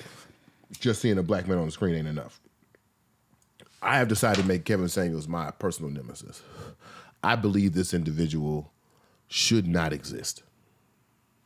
Just 0.78 1.02
seeing 1.02 1.18
a 1.18 1.22
black 1.22 1.48
man 1.48 1.58
on 1.58 1.66
the 1.66 1.72
screen 1.72 1.96
ain't 1.96 2.06
enough. 2.06 2.40
I 3.82 3.98
have 3.98 4.08
decided 4.08 4.42
to 4.42 4.46
make 4.46 4.64
Kevin 4.64 4.88
Samuels 4.88 5.26
my 5.26 5.50
personal 5.50 5.90
nemesis. 5.90 6.42
I 7.22 7.34
believe 7.34 7.74
this 7.74 7.92
individual 7.92 8.72
should 9.26 9.66
not 9.66 9.92
exist. 9.92 10.42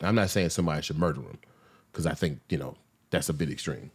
I'm 0.03 0.15
not 0.15 0.31
saying 0.31 0.51
somebody 0.51 0.83
should 0.83 0.99
murder 0.99 1.21
him 1.21 1.39
because 1.91 2.07
I 2.07 2.15
think, 2.15 2.41
you 2.49 2.59
know, 2.59 2.77
that's 3.13 3.29
a 3.29 3.33
bit 3.33 3.49
extreme. 3.51 3.93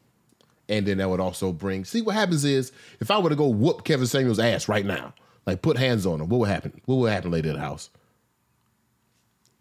And 0.70 0.86
then 0.86 1.00
that 1.00 1.10
would 1.10 1.20
also 1.20 1.52
bring, 1.52 1.84
see, 1.86 2.02
what 2.02 2.16
happens 2.16 2.46
is 2.46 2.72
if 3.00 3.12
I 3.12 3.20
were 3.20 3.30
to 3.30 3.36
go 3.36 3.48
whoop 3.48 3.84
Kevin 3.84 4.08
Samuel's 4.08 4.40
ass 4.40 4.70
right 4.70 4.86
now, 4.86 5.14
like 5.46 5.62
put 5.62 5.78
hands 5.78 6.06
on 6.06 6.22
him, 6.22 6.30
what 6.30 6.40
would 6.40 6.50
happen? 6.50 6.80
What 6.86 6.96
would 6.96 7.12
happen 7.12 7.32
later 7.32 7.50
in 7.50 7.56
the 7.56 7.62
house? 7.62 7.90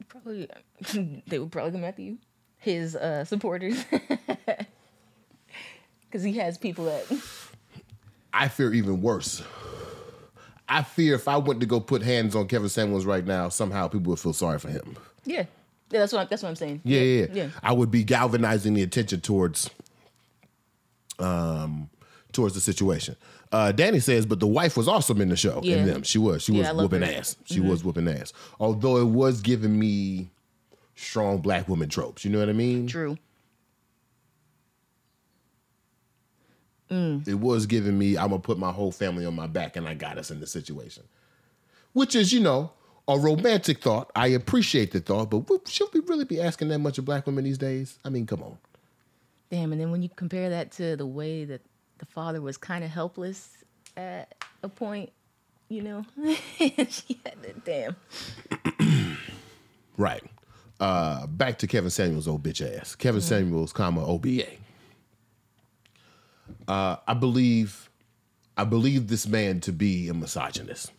Probably 0.08 0.48
they 1.26 1.38
would 1.38 1.50
probably 1.50 1.72
come 1.72 1.84
after 1.84 2.02
you, 2.02 2.18
his 2.58 2.96
uh, 2.96 3.24
supporters, 3.24 3.84
because 6.00 6.22
he 6.22 6.34
has 6.34 6.58
people 6.58 6.84
that. 6.86 7.04
I 8.32 8.48
fear 8.48 8.72
even 8.74 9.00
worse. 9.00 9.42
I 10.68 10.82
fear 10.82 11.14
if 11.14 11.28
I 11.28 11.36
went 11.36 11.60
to 11.60 11.66
go 11.66 11.78
put 11.78 12.02
hands 12.02 12.34
on 12.34 12.48
Kevin 12.48 12.68
Samuels 12.68 13.06
right 13.06 13.24
now, 13.24 13.48
somehow 13.48 13.86
people 13.88 14.10
would 14.10 14.18
feel 14.18 14.32
sorry 14.32 14.58
for 14.58 14.68
him. 14.68 14.96
Yeah, 15.24 15.44
yeah, 15.90 16.00
that's 16.00 16.12
what 16.12 16.22
I'm, 16.22 16.26
that's 16.28 16.42
what 16.42 16.48
I'm 16.50 16.56
saying. 16.56 16.80
Yeah, 16.84 17.00
yeah, 17.00 17.20
yeah. 17.26 17.34
yeah. 17.34 17.48
I 17.62 17.72
would 17.72 17.90
be 17.90 18.04
galvanizing 18.04 18.74
the 18.74 18.82
attention 18.82 19.20
towards 19.20 19.70
um 21.18 21.88
towards 22.32 22.54
the 22.54 22.60
situation. 22.60 23.16
Uh 23.52 23.72
Danny 23.72 24.00
says, 24.00 24.26
but 24.26 24.40
the 24.40 24.46
wife 24.46 24.76
was 24.76 24.88
awesome 24.88 25.20
in 25.20 25.28
the 25.28 25.36
show. 25.36 25.60
Yeah. 25.62 25.76
In 25.76 25.86
them. 25.86 26.02
She 26.02 26.18
was. 26.18 26.42
She 26.42 26.52
was 26.52 26.66
I 26.66 26.70
love 26.72 26.90
whooping 26.90 27.08
ass. 27.08 27.36
She 27.44 27.60
was 27.60 27.84
whooping 27.84 28.08
ass. 28.08 28.32
Although 28.58 28.98
it 28.98 29.06
was 29.06 29.40
giving 29.40 29.78
me 29.78 30.30
strong 30.94 31.38
black 31.38 31.68
woman 31.68 31.88
tropes. 31.88 32.24
You 32.24 32.32
know 32.32 32.38
what 32.40 32.48
I 32.48 32.52
mean? 32.54 32.86
True. 32.86 33.16
It 36.88 37.40
was 37.40 37.66
giving 37.66 37.98
me, 37.98 38.16
I'm 38.16 38.28
gonna 38.28 38.38
put 38.38 38.58
my 38.58 38.70
whole 38.70 38.92
family 38.92 39.26
on 39.26 39.34
my 39.34 39.46
back 39.48 39.76
and 39.76 39.88
I 39.88 39.94
got 39.94 40.18
us 40.18 40.30
in 40.30 40.38
the 40.40 40.46
situation. 40.46 41.02
Which 41.92 42.14
is, 42.14 42.32
you 42.32 42.40
know, 42.40 42.70
a 43.08 43.18
romantic 43.18 43.82
thought. 43.82 44.10
I 44.14 44.28
appreciate 44.28 44.92
the 44.92 45.00
thought, 45.00 45.30
but 45.30 45.68
should 45.68 45.88
we 45.92 46.00
really 46.00 46.24
be 46.24 46.40
asking 46.40 46.68
that 46.68 46.78
much 46.78 46.98
of 46.98 47.04
black 47.04 47.26
women 47.26 47.44
these 47.44 47.58
days? 47.58 47.98
I 48.04 48.08
mean, 48.08 48.26
come 48.26 48.42
on. 48.42 48.58
Damn, 49.50 49.72
and 49.72 49.80
then 49.80 49.90
when 49.92 50.02
you 50.02 50.08
compare 50.16 50.50
that 50.50 50.72
to 50.72 50.96
the 50.96 51.06
way 51.06 51.44
that 51.44 51.60
the 51.98 52.06
father 52.06 52.40
was 52.40 52.56
kind 52.56 52.82
of 52.82 52.90
helpless 52.90 53.64
at 53.96 54.34
a 54.62 54.68
point, 54.68 55.12
you 55.68 55.82
know, 55.82 56.04
she 56.58 57.20
had 57.24 57.42
to 57.42 57.52
damn. 57.64 59.16
Right. 59.96 60.22
Uh, 60.78 61.26
back 61.26 61.58
to 61.58 61.66
Kevin 61.66 61.88
Samuels' 61.90 62.28
old 62.28 62.42
bitch 62.42 62.60
ass. 62.60 62.94
Kevin 62.94 63.22
Samuels, 63.22 63.72
comma 63.72 64.04
OBA. 64.06 64.44
Uh, 66.68 66.96
I 67.06 67.14
believe, 67.14 67.88
I 68.56 68.64
believe 68.64 69.08
this 69.08 69.26
man 69.26 69.60
to 69.60 69.72
be 69.72 70.08
a 70.08 70.14
misogynist, 70.14 70.92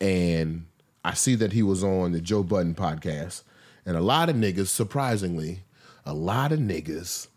and 0.00 0.66
I 1.08 1.14
see 1.14 1.36
that 1.36 1.54
he 1.54 1.62
was 1.62 1.82
on 1.82 2.12
the 2.12 2.20
Joe 2.20 2.42
Budden 2.42 2.74
podcast, 2.74 3.42
and 3.86 3.96
a 3.96 4.02
lot 4.02 4.28
of 4.28 4.36
niggas, 4.36 4.66
surprisingly, 4.66 5.60
a 6.04 6.12
lot 6.12 6.52
of 6.52 6.58
niggas 6.58 7.28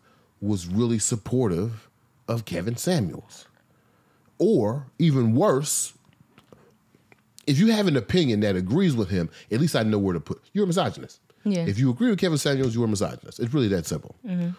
was 0.42 0.66
really 0.66 0.98
supportive 0.98 1.88
of 2.28 2.44
Kevin 2.44 2.76
Samuels, 2.76 3.46
or 4.38 4.88
even 4.98 5.34
worse, 5.34 5.94
if 7.46 7.58
you 7.58 7.72
have 7.72 7.86
an 7.86 7.96
opinion 7.96 8.40
that 8.40 8.56
agrees 8.56 8.94
with 8.94 9.08
him, 9.08 9.30
at 9.50 9.58
least 9.58 9.74
I 9.74 9.84
know 9.84 9.98
where 9.98 10.12
to 10.12 10.20
put. 10.20 10.42
You're 10.52 10.64
a 10.64 10.66
misogynist. 10.66 11.20
Yeah. 11.44 11.64
If 11.64 11.78
you 11.78 11.88
agree 11.88 12.10
with 12.10 12.18
Kevin 12.18 12.36
Samuels, 12.36 12.74
you're 12.74 12.84
a 12.84 12.88
misogynist. 12.88 13.40
It's 13.40 13.54
really 13.54 13.68
that 13.68 13.86
simple. 13.86 14.16
Mm-hmm. 14.26 14.50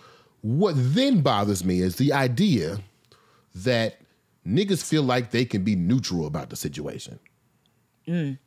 What 0.41 0.73
then 0.76 1.21
bothers 1.21 1.63
me 1.63 1.82
is 1.82 1.97
the 1.97 2.13
idea 2.13 2.80
that 3.54 3.99
niggas 4.45 4.84
feel 4.84 5.04
like 5.04 5.30
they 5.30 5.45
can 5.45 5.63
be 5.63 5.76
neutral 5.76 6.26
about 6.26 6.49
the 6.49 6.56
situation. 6.56 7.19
Mm. 8.08 8.39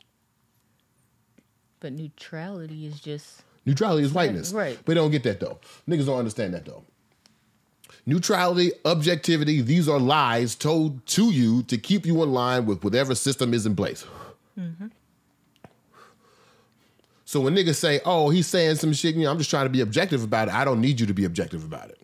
But 1.79 1.93
neutrality 1.93 2.85
is 2.87 2.99
just 2.99 3.43
Neutrality 3.65 4.03
is 4.03 4.13
whiteness. 4.13 4.53
right. 4.53 4.77
But 4.77 4.93
they 4.93 4.93
don't 4.95 5.11
get 5.11 5.23
that 5.23 5.39
though. 5.39 5.59
Niggas 5.87 6.05
don't 6.05 6.17
understand 6.17 6.53
that 6.53 6.65
though. 6.65 6.83
Neutrality, 8.05 8.71
objectivity, 8.85 9.61
these 9.61 9.89
are 9.89 9.99
lies 9.99 10.55
told 10.55 11.05
to 11.07 11.29
you 11.31 11.63
to 11.63 11.77
keep 11.77 12.05
you 12.05 12.23
in 12.23 12.31
line 12.31 12.65
with 12.65 12.83
whatever 12.83 13.13
system 13.13 13.53
is 13.53 13.65
in 13.65 13.75
place. 13.75 14.05
Mm-hmm. 14.57 14.87
So 17.25 17.41
when 17.41 17.53
niggas 17.53 17.75
say, 17.75 17.99
oh, 18.05 18.29
he's 18.29 18.47
saying 18.47 18.77
some 18.77 18.93
shit, 18.93 19.15
you 19.15 19.23
know, 19.23 19.31
I'm 19.31 19.37
just 19.37 19.49
trying 19.49 19.65
to 19.65 19.69
be 19.69 19.81
objective 19.81 20.23
about 20.23 20.47
it, 20.47 20.53
I 20.53 20.63
don't 20.63 20.79
need 20.79 21.01
you 21.01 21.05
to 21.07 21.13
be 21.13 21.25
objective 21.25 21.65
about 21.65 21.89
it. 21.89 21.99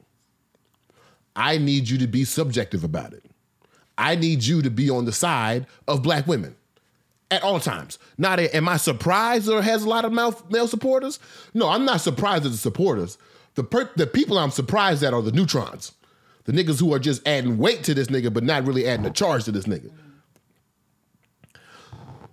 I 1.37 1.57
need 1.57 1.87
you 1.87 1.97
to 1.99 2.07
be 2.07 2.25
subjective 2.25 2.83
about 2.83 3.13
it. 3.13 3.23
I 3.97 4.15
need 4.15 4.43
you 4.43 4.61
to 4.61 4.69
be 4.69 4.89
on 4.89 5.05
the 5.05 5.13
side 5.13 5.67
of 5.87 6.03
black 6.03 6.27
women 6.27 6.57
at 7.33 7.43
all 7.43 7.59
times. 7.59 7.97
Not 8.17 8.39
a, 8.39 8.55
am 8.55 8.69
I 8.69 8.77
surprised 8.77 9.49
or 9.49 9.61
has 9.61 9.83
a 9.83 9.89
lot 9.89 10.05
of 10.05 10.13
male, 10.13 10.39
male 10.49 10.67
supporters? 10.67 11.19
No, 11.53 11.67
I'm 11.67 11.83
not 11.83 12.01
surprised 12.01 12.45
at 12.45 12.51
the 12.51 12.57
supporters. 12.57 13.17
The 13.55 13.63
per, 13.63 13.89
the 13.95 14.07
people 14.07 14.37
I'm 14.37 14.51
surprised 14.51 15.03
at 15.03 15.13
are 15.13 15.21
the 15.21 15.31
neutrons, 15.31 15.93
the 16.45 16.51
niggas 16.51 16.79
who 16.79 16.93
are 16.93 16.99
just 16.99 17.27
adding 17.27 17.57
weight 17.57 17.83
to 17.85 17.93
this 17.93 18.07
nigga, 18.07 18.31
but 18.31 18.43
not 18.43 18.65
really 18.65 18.87
adding 18.87 19.05
a 19.05 19.11
charge 19.11 19.45
to 19.45 19.51
this 19.51 19.65
nigga. 19.65 19.91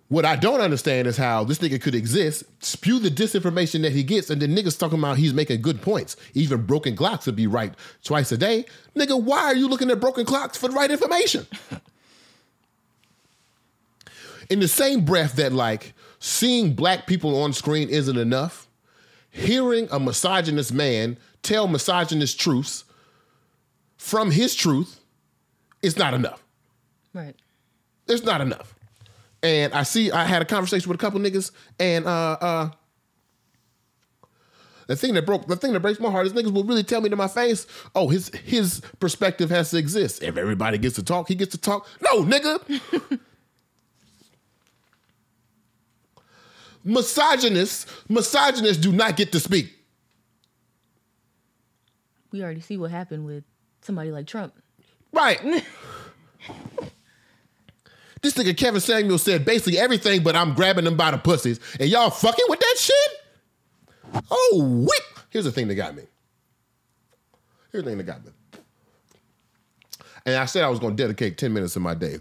What 0.08 0.24
I 0.24 0.34
don't 0.34 0.60
understand 0.60 1.06
is 1.06 1.16
how 1.16 1.44
this 1.44 1.60
nigga 1.60 1.80
could 1.80 1.94
exist, 1.94 2.42
spew 2.62 2.98
the 2.98 3.10
disinformation 3.10 3.82
that 3.82 3.92
he 3.92 4.02
gets, 4.02 4.28
and 4.28 4.42
then 4.42 4.56
niggas 4.56 4.78
talking 4.78 4.98
about 4.98 5.18
he's 5.18 5.32
making 5.32 5.62
good 5.62 5.80
points. 5.80 6.16
Even 6.34 6.66
broken 6.66 6.96
clocks 6.96 7.26
would 7.26 7.36
be 7.36 7.46
right 7.46 7.72
twice 8.02 8.32
a 8.32 8.36
day. 8.36 8.64
Nigga, 8.96 9.22
why 9.22 9.38
are 9.38 9.54
you 9.54 9.68
looking 9.68 9.88
at 9.88 10.00
broken 10.00 10.26
clocks 10.26 10.58
for 10.58 10.68
the 10.68 10.74
right 10.74 10.90
information? 10.90 11.46
In 14.50 14.58
the 14.60 14.68
same 14.68 15.04
breath 15.04 15.36
that 15.36 15.52
like 15.52 15.94
seeing 16.18 16.74
black 16.74 17.06
people 17.06 17.40
on 17.42 17.52
screen 17.52 17.88
isn't 17.88 18.18
enough, 18.18 18.68
hearing 19.30 19.88
a 19.90 20.00
misogynist 20.00 20.72
man 20.72 21.16
tell 21.42 21.68
misogynist 21.68 22.38
truths 22.38 22.84
from 23.96 24.30
his 24.32 24.54
truth 24.54 25.00
is 25.82 25.96
not 25.96 26.14
enough. 26.14 26.42
right. 27.14 27.34
It's 28.08 28.24
not 28.24 28.40
enough. 28.40 28.74
And 29.42 29.72
I 29.72 29.84
see 29.84 30.10
I 30.10 30.24
had 30.24 30.42
a 30.42 30.44
conversation 30.44 30.90
with 30.90 31.00
a 31.00 31.00
couple 31.00 31.20
niggas, 31.20 31.52
and 31.78 32.04
uh 32.06 32.36
uh 32.40 32.70
the 34.88 34.96
thing 34.96 35.14
that 35.14 35.24
broke 35.24 35.46
the 35.46 35.54
thing 35.54 35.72
that 35.74 35.80
breaks 35.80 36.00
my 36.00 36.10
heart 36.10 36.26
is 36.26 36.32
niggas 36.32 36.52
will 36.52 36.64
really 36.64 36.82
tell 36.82 37.00
me 37.00 37.08
to 37.08 37.14
my 37.16 37.28
face, 37.28 37.66
oh, 37.94 38.08
his 38.08 38.30
his 38.44 38.82
perspective 38.98 39.48
has 39.50 39.70
to 39.70 39.78
exist. 39.78 40.22
If 40.24 40.36
everybody 40.36 40.76
gets 40.76 40.96
to 40.96 41.04
talk, 41.04 41.28
he 41.28 41.36
gets 41.36 41.52
to 41.52 41.58
talk. 41.58 41.86
No, 42.02 42.24
nigga. 42.24 43.20
misogynists, 46.84 47.86
misogynists 48.08 48.82
do 48.82 48.92
not 48.92 49.16
get 49.16 49.32
to 49.32 49.40
speak. 49.40 49.74
we 52.32 52.42
already 52.42 52.60
see 52.60 52.76
what 52.76 52.90
happened 52.90 53.24
with 53.24 53.44
somebody 53.80 54.10
like 54.10 54.26
Trump. 54.26 54.54
Right. 55.12 55.40
this 58.22 58.34
nigga 58.34 58.56
Kevin 58.56 58.80
Samuel 58.80 59.18
said 59.18 59.44
basically 59.44 59.78
everything, 59.78 60.22
but 60.22 60.36
I'm 60.36 60.54
grabbing 60.54 60.84
them 60.84 60.96
by 60.96 61.10
the 61.10 61.18
pussies, 61.18 61.58
and 61.78 61.88
y'all 61.88 62.10
fucking 62.10 62.46
with 62.48 62.60
that 62.60 62.76
shit. 62.78 63.10
Oh, 64.30 64.84
whip! 64.86 65.24
Here's 65.30 65.44
the 65.44 65.52
thing 65.52 65.68
that 65.68 65.74
got 65.74 65.94
me. 65.94 66.02
Here's 67.72 67.84
the 67.84 67.90
thing 67.90 67.98
that 67.98 68.04
got 68.04 68.24
me. 68.24 68.32
And 70.26 70.36
I 70.36 70.44
said 70.44 70.64
I 70.64 70.68
was 70.68 70.78
going 70.78 70.96
to 70.96 71.02
dedicate 71.02 71.38
10 71.38 71.52
minutes 71.52 71.76
of 71.76 71.82
my 71.82 71.94
day 71.94 72.18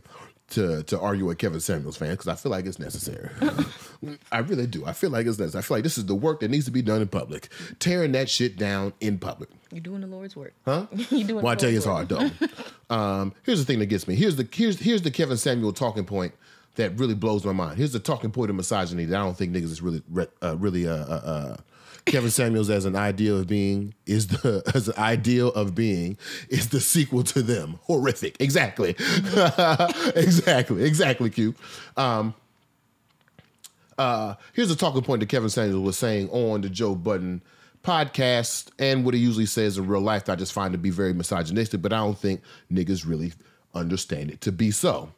to, 0.52 0.84
to 0.84 1.00
argue 1.00 1.26
with 1.26 1.38
Kevin 1.38 1.60
Samuels 1.60 1.98
fans 1.98 2.12
because 2.12 2.28
I 2.28 2.36
feel 2.36 2.52
like 2.52 2.66
it's 2.66 2.80
necessary. 2.80 3.30
I 4.32 4.40
really 4.40 4.68
do. 4.68 4.86
I 4.86 4.94
feel 4.94 5.10
like 5.10 5.26
it's 5.26 5.38
necessary. 5.40 5.60
I 5.60 5.62
feel 5.64 5.78
like 5.78 5.84
this 5.84 5.98
is 5.98 6.06
the 6.06 6.16
work 6.16 6.40
that 6.40 6.50
needs 6.50 6.66
to 6.66 6.72
be 6.72 6.82
done 6.82 7.02
in 7.02 7.08
public. 7.08 7.50
Tearing 7.80 8.12
that 8.14 8.30
shit 8.30 8.58
down 8.58 8.94
in 9.00 9.18
public. 9.18 9.50
You're 9.72 9.82
doing 9.82 10.02
the 10.02 10.08
Lord's 10.08 10.36
work. 10.36 10.54
Huh? 10.66 10.88
You're 11.10 11.28
doing. 11.28 11.44
Well, 11.44 11.52
I 11.52 11.56
the 11.56 11.62
tell 11.62 11.70
you, 11.70 11.78
it's 11.78 11.86
Lord's 11.86 12.12
hard 12.12 12.32
work. 12.40 12.52
though. 12.90 12.96
um, 12.96 13.34
here's 13.44 13.60
the 13.60 13.66
thing 13.66 13.80
that 13.80 13.88
gets 13.88 14.08
me. 14.08 14.16
Here's 14.16 14.36
the 14.36 14.48
here's 14.52 14.80
here's 14.80 15.02
the 15.02 15.12
Kevin 15.12 15.38
Samuel 15.38 15.74
talking 15.74 16.06
point 16.06 16.34
that 16.76 16.98
really 16.98 17.16
blows 17.16 17.46
my 17.46 17.52
mind. 17.52 17.78
Here's 17.78 17.92
the 17.92 18.00
talking 18.00 18.32
point 18.32 18.50
of 18.50 18.56
misogyny 18.56 19.06
that 19.06 19.20
I 19.20 19.24
don't 19.24 19.38
think 19.38 19.54
niggas 19.54 19.64
is 19.66 19.82
really 19.82 20.02
uh, 20.42 20.58
really 20.58 20.88
uh, 20.88 20.94
uh, 20.94 21.22
uh, 21.24 21.58
Kevin 22.10 22.32
Samuels 22.32 22.70
as 22.70 22.86
an 22.86 22.96
ideal 22.96 23.40
of 23.40 23.48
being 23.48 23.94
is 24.06 24.28
the 24.28 24.64
as 24.74 24.88
an 24.88 24.98
ideal 24.98 25.50
of 25.50 25.76
being 25.76 26.18
is 26.50 26.70
the 26.70 26.80
sequel 26.80 27.24
to 27.24 27.42
them. 27.42 27.80
Horrific. 27.84 28.38
Exactly. 28.40 28.92
exactly. 30.16 30.84
Exactly. 30.84 31.30
Q. 31.30 31.56
Um, 31.98 32.34
uh, 33.98 34.36
here's 34.54 34.72
a 34.72 34.76
talking 34.76 35.02
point 35.02 35.20
that 35.20 35.30
Kevin 35.30 35.50
Samuels 35.50 35.84
was 35.84 35.98
saying 35.98 36.30
on 36.30 36.62
the 36.62 36.70
Joe 36.70 36.96
Budden 36.96 37.42
podcast 37.84 38.70
and 38.80 39.06
what 39.06 39.14
he 39.14 39.20
usually 39.20 39.46
says 39.46 39.78
in 39.78 39.88
real 39.88 40.02
life 40.02 40.26
that 40.26 40.34
I 40.34 40.36
just 40.36 40.54
find 40.54 40.72
to 40.74 40.78
be 40.78 40.90
very 40.90 41.14
misogynistic, 41.14 41.82
but 41.82 41.94
I 41.94 41.98
don't 41.98 42.18
think 42.18 42.42
niggas 42.72 43.08
really 43.08 43.34
understand 43.74 44.32
it 44.32 44.42
to 44.42 44.52
be 44.52 44.72
so. 44.72 45.12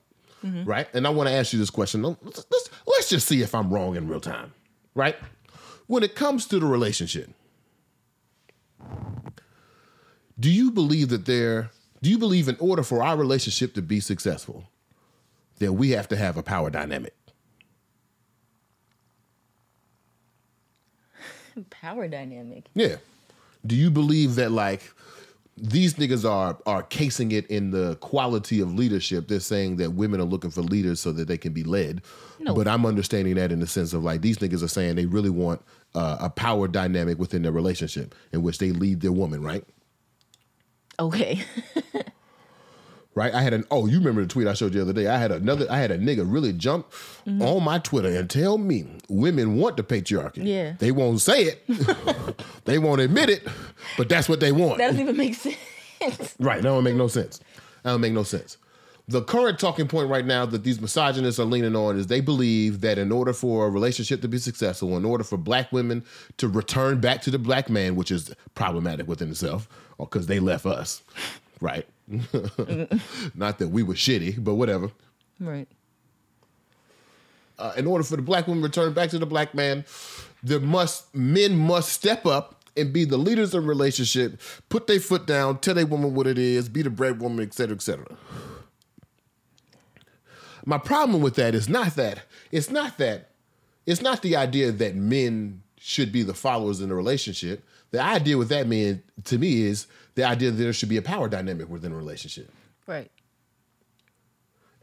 Right? 0.65 0.87
And 0.93 1.05
I 1.05 1.11
want 1.11 1.29
to 1.29 1.35
ask 1.35 1.53
you 1.53 1.59
this 1.59 1.69
question. 1.69 2.01
Let's, 2.01 2.19
let's, 2.23 2.69
let's 2.87 3.09
just 3.09 3.27
see 3.27 3.43
if 3.43 3.53
I'm 3.53 3.71
wrong 3.71 3.95
in 3.95 4.07
real 4.07 4.19
time. 4.19 4.51
Right? 4.95 5.15
When 5.91 6.03
it 6.03 6.15
comes 6.15 6.45
to 6.45 6.57
the 6.57 6.65
relationship, 6.65 7.31
do 10.39 10.49
you 10.49 10.71
believe 10.71 11.09
that 11.09 11.25
there, 11.25 11.71
do 12.01 12.09
you 12.09 12.17
believe 12.17 12.47
in 12.47 12.55
order 12.61 12.81
for 12.81 13.03
our 13.03 13.17
relationship 13.17 13.73
to 13.73 13.81
be 13.81 13.99
successful, 13.99 14.69
that 15.59 15.73
we 15.73 15.89
have 15.89 16.07
to 16.07 16.15
have 16.15 16.37
a 16.37 16.43
power 16.43 16.69
dynamic? 16.69 17.13
Power 21.69 22.07
dynamic. 22.07 22.69
Yeah. 22.73 22.95
Do 23.65 23.75
you 23.75 23.91
believe 23.91 24.35
that 24.35 24.53
like 24.53 24.93
these 25.57 25.95
niggas 25.95 26.23
are 26.23 26.57
are 26.65 26.83
casing 26.83 27.33
it 27.33 27.45
in 27.47 27.71
the 27.71 27.97
quality 27.97 28.61
of 28.61 28.73
leadership? 28.73 29.27
They're 29.27 29.41
saying 29.41 29.75
that 29.75 29.91
women 29.91 30.21
are 30.21 30.25
looking 30.25 30.51
for 30.51 30.61
leaders 30.61 31.01
so 31.01 31.11
that 31.11 31.27
they 31.27 31.37
can 31.37 31.51
be 31.51 31.65
led. 31.65 32.01
No. 32.39 32.55
But 32.55 32.69
I'm 32.69 32.85
understanding 32.85 33.35
that 33.35 33.51
in 33.51 33.59
the 33.59 33.67
sense 33.67 33.91
of 33.91 34.05
like 34.05 34.21
these 34.21 34.37
niggas 34.37 34.63
are 34.63 34.69
saying 34.69 34.95
they 34.95 35.05
really 35.05 35.29
want 35.29 35.61
uh, 35.95 36.17
a 36.19 36.29
power 36.29 36.67
dynamic 36.67 37.19
within 37.19 37.41
their 37.43 37.51
relationship 37.51 38.15
in 38.31 38.41
which 38.41 38.57
they 38.57 38.71
lead 38.71 39.01
their 39.01 39.11
woman, 39.11 39.41
right? 39.41 39.63
Okay. 40.99 41.43
Right? 43.13 43.33
I 43.33 43.41
had 43.41 43.53
an 43.53 43.65
oh, 43.69 43.87
you 43.87 43.97
remember 43.97 44.21
the 44.21 44.27
tweet 44.27 44.47
I 44.47 44.53
showed 44.53 44.73
you 44.73 44.79
the 44.79 44.89
other 44.89 44.93
day? 44.93 45.07
I 45.07 45.17
had 45.17 45.33
another 45.33 45.67
I 45.69 45.79
had 45.79 45.91
a 45.91 45.97
nigga 45.97 46.23
really 46.25 46.53
jump 46.53 46.91
on 47.27 47.61
my 47.61 47.77
Twitter 47.79 48.07
and 48.07 48.29
tell 48.29 48.57
me 48.57 48.85
women 49.09 49.57
want 49.57 49.75
the 49.75 49.83
patriarchy. 49.83 50.45
Yeah. 50.47 50.75
They 50.79 50.91
won't 50.93 51.19
say 51.19 51.43
it. 51.43 51.67
they 52.65 52.79
won't 52.79 53.01
admit 53.01 53.29
it, 53.29 53.45
but 53.97 54.07
that's 54.07 54.29
what 54.29 54.39
they 54.39 54.53
want. 54.53 54.77
that 54.77 54.87
doesn't 54.87 55.01
even 55.01 55.17
make 55.17 55.35
sense. 55.35 55.57
Right. 56.39 56.61
That 56.61 56.69
don't 56.69 56.85
make 56.85 56.95
no 56.95 57.09
sense. 57.09 57.39
That 57.83 57.91
don't 57.91 58.01
make 58.01 58.13
no 58.13 58.23
sense. 58.23 58.55
The 59.11 59.21
current 59.21 59.59
talking 59.59 59.89
point 59.89 60.07
right 60.09 60.25
now 60.25 60.45
that 60.45 60.63
these 60.63 60.79
misogynists 60.79 61.37
are 61.37 61.45
leaning 61.45 61.75
on 61.75 61.97
is 61.97 62.07
they 62.07 62.21
believe 62.21 62.79
that 62.79 62.97
in 62.97 63.11
order 63.11 63.33
for 63.33 63.67
a 63.67 63.69
relationship 63.69 64.21
to 64.21 64.29
be 64.29 64.37
successful, 64.37 64.95
in 64.95 65.03
order 65.03 65.25
for 65.25 65.35
black 65.37 65.69
women 65.73 66.05
to 66.37 66.47
return 66.47 67.01
back 67.01 67.21
to 67.23 67.29
the 67.29 67.37
black 67.37 67.69
man, 67.69 67.97
which 67.97 68.09
is 68.09 68.33
problematic 68.55 69.09
within 69.09 69.29
itself, 69.29 69.67
because 69.99 70.27
they 70.27 70.39
left 70.39 70.65
us, 70.65 71.03
right? 71.59 71.85
Not 73.35 73.59
that 73.59 73.67
we 73.69 73.83
were 73.83 73.95
shitty, 73.95 74.41
but 74.41 74.55
whatever. 74.55 74.89
right. 75.41 75.67
Uh, 77.59 77.73
in 77.75 77.85
order 77.85 78.05
for 78.05 78.15
the 78.15 78.21
black 78.21 78.47
woman 78.47 78.61
to 78.63 78.67
return 78.67 78.93
back 78.93 79.09
to 79.09 79.19
the 79.19 79.25
black 79.25 79.53
man, 79.53 79.83
there 80.41 80.61
must 80.61 81.13
men 81.13 81.57
must 81.57 81.91
step 81.91 82.25
up 82.25 82.63
and 82.77 82.93
be 82.93 83.03
the 83.03 83.17
leaders 83.17 83.53
of 83.53 83.63
the 83.63 83.67
relationship, 83.67 84.39
put 84.69 84.87
their 84.87 85.01
foot 85.01 85.27
down, 85.27 85.59
tell 85.59 85.75
their 85.75 85.85
woman 85.85 86.15
what 86.15 86.27
it 86.27 86.37
is, 86.37 86.69
be 86.69 86.81
the 86.81 86.89
bread 86.89 87.19
woman, 87.21 87.45
et 87.45 87.53
cetera, 87.53 87.75
et 87.75 87.81
cetera. 87.81 88.17
My 90.65 90.77
problem 90.77 91.21
with 91.21 91.35
that 91.35 91.55
is 91.55 91.67
not 91.67 91.95
that 91.95 92.23
it's 92.51 92.69
not 92.69 92.97
that 92.97 93.29
it's 93.85 94.01
not 94.01 94.21
the 94.21 94.35
idea 94.35 94.71
that 94.71 94.95
men 94.95 95.63
should 95.77 96.11
be 96.11 96.23
the 96.23 96.33
followers 96.33 96.81
in 96.81 96.89
the 96.89 96.95
relationship. 96.95 97.63
The 97.89 98.01
idea 98.01 98.37
with 98.37 98.49
that 98.49 98.67
man 98.67 99.03
to 99.25 99.37
me 99.37 99.63
is 99.63 99.87
the 100.15 100.23
idea 100.23 100.51
that 100.51 100.57
there 100.57 100.73
should 100.73 100.89
be 100.89 100.97
a 100.97 101.01
power 101.01 101.27
dynamic 101.27 101.69
within 101.69 101.91
a 101.91 101.95
relationship. 101.95 102.51
Right. 102.85 103.11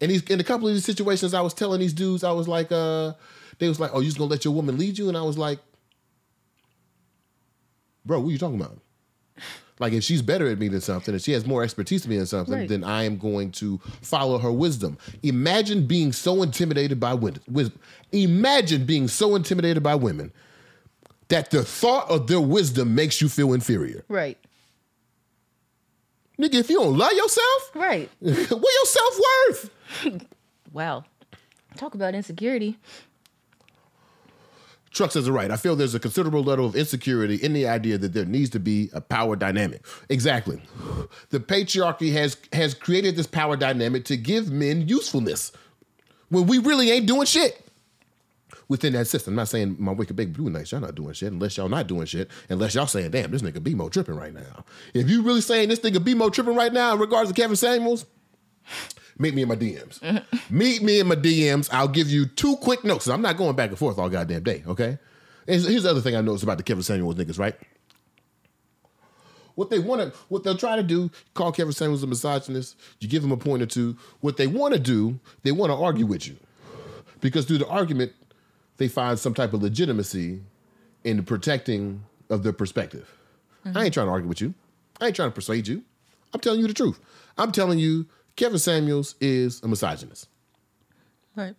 And 0.00 0.10
these 0.10 0.22
in 0.24 0.40
a 0.40 0.44
couple 0.44 0.68
of 0.68 0.74
these 0.74 0.84
situations, 0.84 1.34
I 1.34 1.40
was 1.40 1.54
telling 1.54 1.80
these 1.80 1.92
dudes, 1.92 2.24
I 2.24 2.32
was 2.32 2.48
like, 2.48 2.70
uh, 2.72 3.12
they 3.58 3.68
was 3.68 3.80
like, 3.80 3.90
"Oh, 3.94 4.00
you 4.00 4.06
just 4.06 4.18
gonna 4.18 4.30
let 4.30 4.44
your 4.44 4.54
woman 4.54 4.78
lead 4.78 4.98
you?" 4.98 5.08
And 5.08 5.16
I 5.16 5.22
was 5.22 5.38
like, 5.38 5.58
"Bro, 8.04 8.20
what 8.20 8.28
are 8.28 8.32
you 8.32 8.38
talking 8.38 8.60
about?" 8.60 8.78
Like, 9.80 9.92
if 9.92 10.02
she's 10.02 10.22
better 10.22 10.48
at 10.48 10.58
me 10.58 10.68
than 10.68 10.80
something, 10.80 11.14
if 11.14 11.22
she 11.22 11.32
has 11.32 11.46
more 11.46 11.62
expertise 11.62 12.02
than 12.02 12.10
me 12.10 12.16
in 12.18 12.26
something, 12.26 12.54
Right. 12.54 12.68
then 12.68 12.82
I 12.84 13.04
am 13.04 13.16
going 13.18 13.52
to 13.52 13.78
follow 14.02 14.38
her 14.38 14.50
wisdom. 14.50 14.98
Imagine 15.22 15.86
being 15.86 16.12
so 16.12 16.42
intimidated 16.42 16.98
by 16.98 17.14
women. 17.14 17.40
Wisdom. 17.48 17.78
Imagine 18.12 18.84
being 18.86 19.06
so 19.08 19.36
intimidated 19.36 19.82
by 19.82 19.94
women 19.94 20.32
that 21.28 21.50
the 21.50 21.62
thought 21.62 22.10
of 22.10 22.26
their 22.26 22.40
wisdom 22.40 22.94
makes 22.94 23.20
you 23.20 23.28
feel 23.28 23.52
inferior. 23.52 24.04
Right. 24.08 24.38
Nigga, 26.40 26.54
if 26.54 26.70
you 26.70 26.78
don't 26.78 26.96
love 26.96 27.12
yourself, 27.12 27.70
Right. 27.74 28.08
what 28.20 28.36
your 28.50 28.86
self 28.86 29.20
worth? 29.48 29.70
Wow. 30.72 31.04
Talk 31.76 31.94
about 31.94 32.14
insecurity. 32.14 32.76
Truck 34.92 35.12
says 35.12 35.28
it 35.28 35.32
right. 35.32 35.50
I 35.50 35.56
feel 35.56 35.76
there's 35.76 35.94
a 35.94 36.00
considerable 36.00 36.42
level 36.42 36.66
of 36.66 36.74
insecurity 36.74 37.36
in 37.36 37.52
the 37.52 37.68
idea 37.68 37.98
that 37.98 38.14
there 38.14 38.24
needs 38.24 38.50
to 38.50 38.58
be 38.58 38.90
a 38.92 39.00
power 39.00 39.36
dynamic. 39.36 39.84
Exactly. 40.08 40.60
The 41.30 41.40
patriarchy 41.40 42.12
has 42.12 42.36
has 42.52 42.74
created 42.74 43.16
this 43.16 43.26
power 43.26 43.56
dynamic 43.56 44.04
to 44.06 44.16
give 44.16 44.50
men 44.50 44.88
usefulness 44.88 45.52
when 46.30 46.46
we 46.46 46.58
really 46.58 46.90
ain't 46.90 47.06
doing 47.06 47.26
shit 47.26 47.64
within 48.68 48.92
that 48.92 49.06
system. 49.06 49.32
I'm 49.32 49.36
not 49.36 49.48
saying 49.48 49.76
my 49.78 49.92
wicked 49.92 50.16
big 50.16 50.34
blue 50.34 50.50
nights, 50.50 50.72
y'all 50.72 50.80
not 50.80 50.94
doing 50.94 51.12
shit 51.12 51.32
unless 51.32 51.56
y'all 51.56 51.68
not 51.68 51.86
doing 51.86 52.06
shit, 52.06 52.30
unless 52.48 52.74
y'all 52.74 52.86
saying, 52.86 53.10
damn, 53.10 53.30
this 53.30 53.42
nigga 53.42 53.58
BMO 53.58 53.90
tripping 53.90 54.16
right 54.16 54.32
now. 54.32 54.64
If 54.94 55.08
you 55.08 55.22
really 55.22 55.40
saying 55.40 55.68
this 55.68 55.80
nigga 55.80 55.96
BMO 55.96 56.32
tripping 56.32 56.54
right 56.54 56.72
now 56.72 56.94
in 56.94 56.98
regards 57.00 57.30
to 57.30 57.34
Kevin 57.34 57.56
Samuels, 57.56 58.06
meet 59.18 59.34
me 59.34 59.42
in 59.42 59.48
my 59.48 59.56
DMs. 59.56 60.22
meet 60.50 60.82
me 60.82 61.00
in 61.00 61.08
my 61.08 61.16
DMs. 61.16 61.68
I'll 61.72 61.88
give 61.88 62.08
you 62.08 62.26
two 62.26 62.56
quick 62.56 62.84
notes. 62.84 63.08
I'm 63.08 63.22
not 63.22 63.36
going 63.36 63.56
back 63.56 63.70
and 63.70 63.78
forth 63.78 63.98
all 63.98 64.08
goddamn 64.08 64.42
day, 64.42 64.62
okay? 64.66 64.98
Here's, 65.46 65.66
here's 65.66 65.82
the 65.82 65.90
other 65.90 66.00
thing 66.00 66.16
I 66.16 66.20
noticed 66.20 66.44
about 66.44 66.58
the 66.58 66.62
Kevin 66.62 66.82
Samuels 66.82 67.16
niggas, 67.16 67.38
right? 67.38 67.54
What 69.54 69.70
they 69.70 69.80
want 69.80 70.00
to, 70.00 70.18
what 70.28 70.44
they'll 70.44 70.56
try 70.56 70.76
to 70.76 70.84
do, 70.84 71.10
call 71.34 71.50
Kevin 71.50 71.72
Samuels 71.72 72.04
a 72.04 72.06
misogynist. 72.06 72.76
You 73.00 73.08
give 73.08 73.24
him 73.24 73.32
a 73.32 73.36
point 73.36 73.60
or 73.60 73.66
two. 73.66 73.96
What 74.20 74.36
they 74.36 74.46
want 74.46 74.74
to 74.74 74.78
do, 74.80 75.18
they 75.42 75.50
want 75.50 75.70
to 75.70 75.76
argue 75.76 76.06
with 76.06 76.28
you, 76.28 76.36
because 77.20 77.44
through 77.44 77.58
the 77.58 77.66
argument, 77.66 78.12
they 78.76 78.86
find 78.86 79.18
some 79.18 79.34
type 79.34 79.52
of 79.52 79.62
legitimacy 79.62 80.40
in 81.02 81.16
the 81.16 81.22
protecting 81.24 82.04
of 82.30 82.44
their 82.44 82.52
perspective. 82.52 83.12
I 83.74 83.84
ain't 83.84 83.94
trying 83.94 84.06
to 84.06 84.12
argue 84.12 84.28
with 84.28 84.40
you. 84.40 84.54
I 85.00 85.06
ain't 85.06 85.16
trying 85.16 85.30
to 85.30 85.34
persuade 85.34 85.66
you. 85.66 85.82
I'm 86.32 86.40
telling 86.40 86.60
you 86.60 86.68
the 86.68 86.74
truth. 86.74 87.00
I'm 87.36 87.52
telling 87.52 87.78
you, 87.78 88.06
Kevin 88.38 88.60
Samuels 88.60 89.16
is 89.20 89.60
a 89.64 89.68
misogynist. 89.68 90.28
Right. 91.34 91.56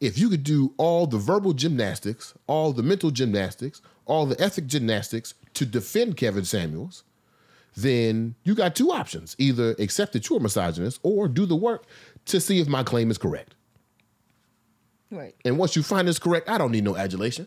If 0.00 0.16
you 0.16 0.30
could 0.30 0.44
do 0.44 0.72
all 0.78 1.06
the 1.06 1.18
verbal 1.18 1.52
gymnastics, 1.52 2.32
all 2.46 2.72
the 2.72 2.82
mental 2.82 3.10
gymnastics, 3.10 3.82
all 4.06 4.24
the 4.24 4.40
ethic 4.42 4.66
gymnastics 4.66 5.34
to 5.52 5.66
defend 5.66 6.16
Kevin 6.16 6.46
Samuels, 6.46 7.04
then 7.76 8.34
you 8.44 8.54
got 8.54 8.74
two 8.74 8.90
options. 8.92 9.36
Either 9.38 9.76
accept 9.78 10.14
that 10.14 10.28
you're 10.28 10.38
a 10.38 10.42
misogynist 10.42 11.00
or 11.02 11.28
do 11.28 11.44
the 11.44 11.54
work 11.54 11.84
to 12.24 12.40
see 12.40 12.60
if 12.60 12.66
my 12.66 12.82
claim 12.82 13.10
is 13.10 13.18
correct. 13.18 13.54
Right. 15.10 15.34
And 15.44 15.58
once 15.58 15.76
you 15.76 15.82
find 15.82 16.08
it's 16.08 16.18
correct, 16.18 16.48
I 16.48 16.56
don't 16.56 16.72
need 16.72 16.84
no 16.84 16.96
adulation. 16.96 17.46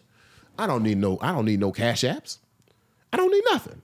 I 0.60 0.68
don't 0.68 0.84
need 0.84 1.00
no, 1.00 1.18
I 1.22 1.32
don't 1.32 1.46
need 1.46 1.60
no 1.60 1.72
cash 1.72 2.02
apps. 2.04 2.38
I 3.12 3.18
don't 3.18 3.32
need 3.32 3.44
nothing. 3.50 3.82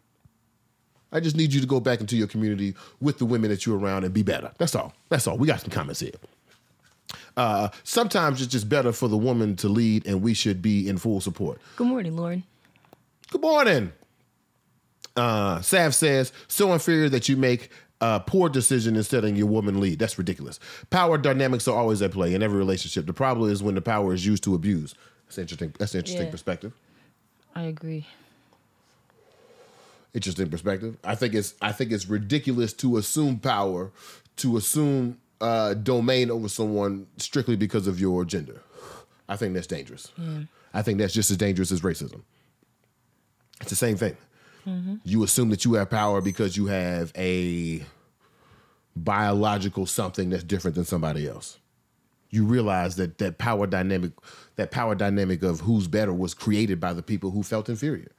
I 1.12 1.20
just 1.20 1.36
need 1.38 1.54
you 1.54 1.62
to 1.62 1.68
go 1.68 1.80
back 1.80 2.02
into 2.02 2.18
your 2.18 2.28
community 2.28 2.76
with 3.00 3.18
the 3.20 3.26
women 3.26 3.50
that 3.50 3.66
you're 3.66 3.78
around 3.78 4.04
and 4.04 4.14
be 4.14 4.24
better. 4.24 4.52
That's 4.58 4.76
all. 4.76 4.94
That's 5.10 5.28
all. 5.28 5.38
We 5.38 5.48
got 5.48 5.62
some 5.62 5.70
comments 5.70 6.00
here. 6.02 6.12
Uh, 7.38 7.70
sometimes 7.84 8.42
it's 8.42 8.52
just 8.52 8.68
better 8.68 8.92
for 8.92 9.08
the 9.08 9.18
woman 9.18 9.56
to 9.58 9.70
lead, 9.70 10.06
and 10.08 10.22
we 10.22 10.34
should 10.34 10.62
be 10.62 10.88
in 10.90 10.98
full 10.98 11.22
support. 11.22 11.62
Good 11.76 11.88
morning, 11.88 12.16
Lauren. 12.16 12.44
Good 13.32 13.42
morning. 13.42 13.92
Uh, 15.16 15.62
Sav 15.62 15.96
says, 15.96 16.34
so 16.48 16.74
inferior 16.74 17.08
that 17.10 17.30
you 17.30 17.38
make 17.38 17.70
a 18.02 18.20
poor 18.20 18.50
decision 18.50 18.96
instead 18.98 19.24
of 19.24 19.38
your 19.38 19.48
woman 19.48 19.80
lead. 19.80 20.00
That's 20.00 20.18
ridiculous. 20.18 20.60
Power 20.90 21.18
dynamics 21.18 21.68
are 21.68 21.78
always 21.78 22.02
at 22.02 22.12
play 22.12 22.34
in 22.34 22.44
every 22.44 22.58
relationship. 22.58 23.06
The 23.06 23.14
problem 23.14 23.50
is 23.50 23.64
when 23.64 23.76
the 23.76 23.82
power 23.82 24.14
is 24.14 24.26
used 24.26 24.44
to 24.44 24.56
abuse. 24.56 24.94
That's 25.28 25.38
interesting. 25.38 25.74
That's 25.80 25.94
an 25.94 26.00
interesting 26.00 26.26
Yeah. 26.26 26.32
perspective. 26.32 26.74
I 27.56 27.64
agree. 27.64 28.06
Interesting 30.16 30.50
perspective. 30.50 30.98
I 31.04 31.14
think 31.16 31.34
it's 31.34 31.56
I 31.62 31.74
think 31.74 31.92
it's 31.92 32.08
ridiculous 32.08 32.72
to 32.76 32.96
assume 32.96 33.38
power, 33.38 33.92
to 34.38 34.56
assume 34.56 35.18
uh, 35.42 35.74
domain 35.74 36.32
over 36.32 36.48
someone 36.48 37.08
strictly 37.18 37.58
because 37.58 37.86
of 37.86 38.00
your 38.00 38.24
gender. 38.24 38.62
I 39.28 39.36
think 39.36 39.54
that's 39.54 39.68
dangerous. 39.68 40.14
Mm. 40.18 40.48
I 40.74 40.84
think 40.84 41.00
that's 41.00 41.14
just 41.14 41.32
as 41.32 41.38
dangerous 41.38 41.70
as 41.70 41.82
racism. 41.82 42.22
It's 43.60 43.70
the 43.70 43.76
same 43.76 43.98
thing. 43.98 44.16
Mm-hmm. 44.66 44.96
You 45.04 45.24
assume 45.26 45.50
that 45.50 45.66
you 45.66 45.74
have 45.74 45.90
power 45.90 46.22
because 46.22 46.56
you 46.56 46.68
have 46.68 47.12
a 47.18 47.84
biological 48.96 49.86
something 49.86 50.30
that's 50.30 50.46
different 50.46 50.76
than 50.76 50.86
somebody 50.86 51.28
else. 51.28 51.60
You 52.30 52.46
realize 52.46 52.96
that 52.96 53.18
that 53.18 53.38
power 53.38 53.68
dynamic, 53.68 54.14
that 54.56 54.72
power 54.72 54.96
dynamic 54.96 55.44
of 55.44 55.60
who's 55.60 55.88
better 55.88 56.14
was 56.14 56.34
created 56.34 56.80
by 56.80 56.94
the 56.94 57.04
people 57.04 57.32
who 57.32 57.44
felt 57.44 57.68
inferior. 57.68 58.14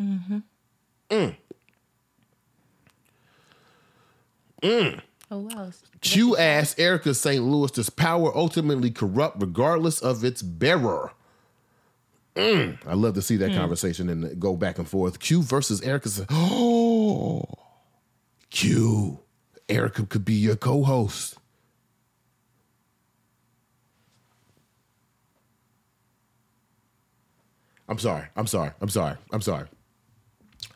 Mm-hmm. 0.00 0.38
Mm. 1.10 1.36
Mm. 4.62 5.00
Oh 5.30 5.38
wow. 5.38 5.70
Q 6.00 6.36
asked 6.36 6.78
Erica 6.78 7.14
St. 7.14 7.42
Louis, 7.44 7.70
does 7.70 7.90
power 7.90 8.34
ultimately 8.36 8.90
corrupt 8.90 9.40
regardless 9.40 10.00
of 10.00 10.24
its 10.24 10.42
bearer? 10.42 11.12
Mm. 12.34 12.78
I 12.86 12.94
love 12.94 13.14
to 13.14 13.22
see 13.22 13.36
that 13.38 13.50
hmm. 13.50 13.56
conversation 13.56 14.08
and 14.08 14.38
go 14.38 14.56
back 14.56 14.78
and 14.78 14.88
forth. 14.88 15.18
Q 15.18 15.42
versus 15.42 15.80
Erica. 15.82 16.08
Oh, 16.30 17.44
Q. 18.50 19.20
Erica 19.68 20.06
could 20.06 20.24
be 20.24 20.34
your 20.34 20.56
co 20.56 20.82
host. 20.82 21.36
I'm 27.88 27.98
sorry. 27.98 28.26
I'm 28.36 28.46
sorry. 28.46 28.70
I'm 28.80 28.88
sorry. 28.88 29.16
I'm 29.32 29.40
sorry. 29.40 29.66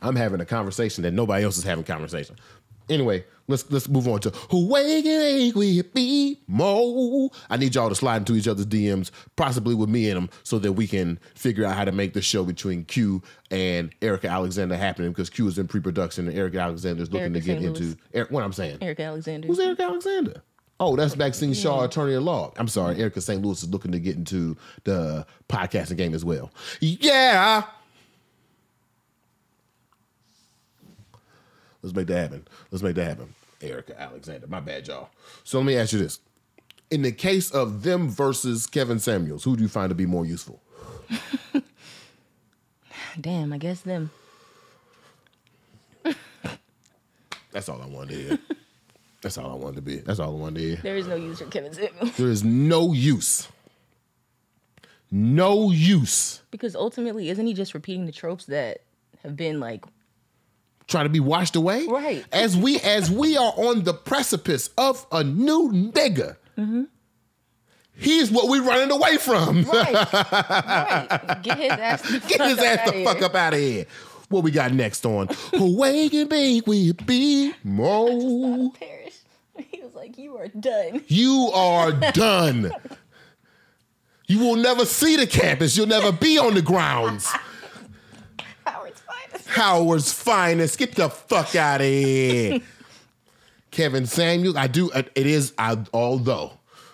I'm 0.03 0.17
having 0.17 0.41
a 0.41 0.45
conversation 0.45 1.03
that 1.03 1.13
nobody 1.13 1.45
else 1.45 1.57
is 1.57 1.65
having 1.65 1.85
conversation. 1.85 2.37
Anyway, 2.89 3.25
let's 3.47 3.71
let's 3.71 3.89
move 3.89 4.09
on 4.09 4.21
to 4.21 4.31
who 4.51 4.67
wake 4.67 5.55
we 5.55 5.83
be 5.83 6.41
mo. 6.49 7.31
I 7.49 7.57
need 7.57 7.75
y'all 7.75 7.89
to 7.89 7.95
slide 7.95 8.19
into 8.19 8.35
each 8.35 8.49
other's 8.49 8.67
DMs, 8.67 9.11
possibly 9.37 9.75
with 9.75 9.89
me 9.89 10.09
in 10.09 10.17
them, 10.17 10.31
so 10.43 10.59
that 10.59 10.73
we 10.73 10.87
can 10.87 11.19
figure 11.35 11.65
out 11.65 11.77
how 11.77 11.85
to 11.85 11.93
make 11.93 12.13
the 12.13 12.21
show 12.21 12.45
between 12.45 12.85
Q 12.85 13.23
and 13.51 13.95
Erica 14.03 14.29
Alexander 14.29 14.77
happening 14.77 15.11
because 15.11 15.31
Q 15.31 15.47
is 15.47 15.59
in 15.59 15.69
pre-production 15.69 16.29
and 16.29 16.37
Erica 16.37 16.59
Alexander 16.59 17.03
is 17.03 17.13
looking 17.13 17.35
Erica 17.35 17.41
to 17.41 17.47
get 17.47 17.61
St. 17.61 17.77
into. 17.77 17.97
Eric, 18.13 18.31
what 18.31 18.43
I'm 18.43 18.53
saying. 18.53 18.79
Erica 18.81 19.05
Alexander. 19.05 19.47
Who's 19.47 19.61
Erica 19.61 19.85
Alexander? 19.85 20.43
Oh, 20.81 20.97
that's 20.97 21.17
Maxine 21.17 21.55
Shaw, 21.55 21.85
attorney 21.85 22.15
at 22.15 22.23
law. 22.23 22.53
I'm 22.57 22.67
sorry, 22.67 22.99
Erica 22.99 23.21
St. 23.21 23.41
Louis 23.41 23.63
is 23.63 23.69
looking 23.69 23.93
to 23.93 24.01
get 24.01 24.17
into 24.17 24.57
the 24.83 25.25
podcasting 25.49 25.97
game 25.97 26.15
as 26.15 26.25
well. 26.25 26.51
Yeah. 26.81 27.63
Let's 31.83 31.95
make 31.95 32.07
that 32.07 32.19
happen. 32.19 32.47
Let's 32.71 32.83
make 32.83 32.95
that 32.97 33.05
happen. 33.05 33.35
Erica 33.61 34.01
Alexander. 34.01 34.47
My 34.47 34.61
bad, 34.61 34.87
y'all. 34.87 35.11
So 35.45 35.59
let 35.59 35.67
me 35.67 35.77
ask 35.77 35.93
you 35.93 35.99
this. 35.99 36.21
In 36.91 37.03
the 37.03 37.13
case 37.13 37.51
of 37.51 37.83
them 37.83 38.09
versus 38.09 38.67
Kevin 38.67 38.99
Samuels, 38.99 39.45
who 39.45 39.57
do 39.57 39.63
you 39.63 39.69
find 39.69 39.89
to 39.91 39.95
be 39.95 40.07
more 40.07 40.27
useful? 40.27 40.61
Damn, 43.21 43.53
I 43.53 43.59
guess 43.59 43.81
them. 43.81 44.11
That's 47.53 47.69
all 47.69 47.81
I 47.83 47.87
wanted 47.87 48.09
to 48.11 48.15
hear. 48.15 48.39
That's 49.23 49.39
all 49.39 49.53
I 49.53 49.55
wanted 49.55 49.77
to 49.77 49.83
be. 49.83 49.97
That's 49.99 50.19
all 50.19 50.31
I 50.37 50.39
wanted 50.39 50.61
to 50.61 50.67
hear. 50.67 50.77
There 50.83 50.97
is 50.97 51.07
no 51.07 51.15
use 51.15 51.39
for 51.39 51.47
Kevin 51.47 51.73
Samuels. 51.73 52.17
There 52.17 52.29
is 52.29 52.43
no 52.43 52.93
use. 52.93 53.49
No 55.11 55.71
use. 55.71 56.43
Because 56.51 56.75
ultimately, 56.75 57.29
isn't 57.29 57.47
he 57.47 57.55
just 57.55 57.75
repeating 57.75 58.07
the 58.07 58.13
tropes 58.13 58.47
that 58.47 58.81
have 59.23 59.37
been 59.37 59.61
like 59.61 59.85
trying 60.89 61.05
to 61.05 61.11
be 61.11 61.21
washed 61.21 61.57
away. 61.57 61.87
Right. 61.87 62.25
As 62.33 62.57
we 62.57 62.79
as 62.81 63.11
we 63.11 63.37
are 63.37 63.53
on 63.57 63.85
the 63.85 63.95
precipice 63.95 64.71
of 64.79 65.07
a 65.13 65.25
new 65.25 65.71
nigga. 65.73 66.37
He's 67.95 68.31
what 68.31 68.49
we're 68.49 68.63
running 68.63 68.91
away 68.91 69.17
from. 69.19 69.63
right, 69.65 69.93
right. 70.13 71.39
Get 71.43 71.59
his 71.59 71.71
ass. 71.73 72.03
The 72.03 72.21
Get 72.27 72.41
his 72.41 72.59
ass 72.59 72.91
the 72.91 73.05
fuck 73.05 73.21
up 73.23 73.35
out 73.35 73.53
of 73.53 73.61
here. 73.61 73.85
What 74.29 74.43
we 74.45 74.51
got 74.51 74.73
next 74.73 75.05
on 75.05 75.29
Awake 75.53 76.15
and 76.15 76.29
Bake 76.29 76.67
We 76.67 76.93
Be 76.93 77.53
Mo. 77.63 78.71
Parrish. 78.81 79.19
He 79.71 79.83
was 79.83 79.95
like, 79.95 80.17
"You 80.17 80.39
are 80.39 80.49
done." 80.49 81.03
You 81.07 81.51
are 81.55 81.93
done. 81.93 82.73
You 84.29 84.39
will 84.39 84.57
never 84.57 84.87
see 84.87 85.17
the 85.17 85.27
campus. 85.27 85.77
You'll 85.77 85.89
never 85.89 86.11
be 86.11 86.39
on 86.39 86.55
the 86.55 86.63
grounds. 86.63 87.31
Howard's 89.47 90.13
finest. 90.13 90.79
Get 90.79 90.95
the 90.95 91.09
fuck 91.09 91.55
out 91.57 91.81
of 91.81 91.87
here. 91.87 92.61
Kevin 93.71 94.07
Samuels. 94.07 94.57
I 94.57 94.67
do. 94.67 94.91
Uh, 94.93 95.03
it 95.15 95.27
is. 95.27 95.53
I, 95.59 95.79
although 95.93 96.53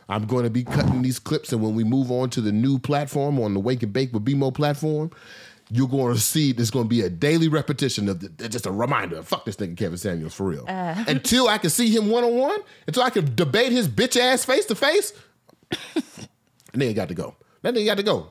I'm 0.08 0.26
going 0.26 0.44
to 0.44 0.50
be 0.50 0.64
cutting 0.64 1.02
these 1.02 1.18
clips, 1.18 1.52
and 1.52 1.62
when 1.62 1.74
we 1.74 1.84
move 1.84 2.10
on 2.10 2.30
to 2.30 2.40
the 2.40 2.52
new 2.52 2.78
platform 2.78 3.38
on 3.40 3.54
the 3.54 3.60
Wake 3.60 3.82
and 3.82 3.92
Bake 3.92 4.12
with 4.12 4.24
BMO 4.24 4.54
platform, 4.54 5.10
you're 5.70 5.88
going 5.88 6.14
to 6.14 6.20
see 6.20 6.52
there's 6.52 6.70
going 6.70 6.86
to 6.86 6.88
be 6.88 7.02
a 7.02 7.10
daily 7.10 7.48
repetition 7.48 8.08
of 8.08 8.20
the, 8.20 8.48
just 8.48 8.64
a 8.64 8.70
reminder. 8.70 9.22
Fuck 9.22 9.44
this 9.44 9.56
nigga 9.56 9.76
Kevin 9.76 9.98
Samuels 9.98 10.34
for 10.34 10.46
real. 10.46 10.64
Uh. 10.66 11.04
Until 11.08 11.48
I 11.48 11.58
can 11.58 11.70
see 11.70 11.94
him 11.94 12.08
one 12.08 12.24
on 12.24 12.34
one, 12.34 12.60
until 12.86 13.02
I 13.02 13.10
can 13.10 13.34
debate 13.34 13.72
his 13.72 13.88
bitch 13.88 14.18
ass 14.18 14.44
face 14.44 14.64
to 14.66 14.74
face. 14.74 15.12
Nigga 16.72 16.94
got 16.94 17.08
to 17.08 17.14
go. 17.14 17.34
That 17.62 17.74
nigga 17.74 17.86
got 17.86 17.96
to 17.96 18.02
go. 18.02 18.30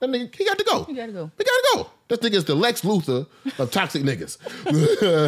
That 0.00 0.10
nigga, 0.10 0.34
he 0.34 0.44
got 0.44 0.58
to 0.58 0.64
go. 0.64 0.84
He 0.84 0.94
gotta 0.94 1.12
go. 1.12 1.30
He 1.36 1.44
gotta 1.44 1.68
go. 1.74 1.90
This 2.12 2.20
nigga 2.20 2.34
is 2.34 2.44
the 2.44 2.54
Lex 2.54 2.82
Luthor 2.82 3.26
of 3.58 3.70
toxic 3.70 4.02
niggas. 4.02 4.36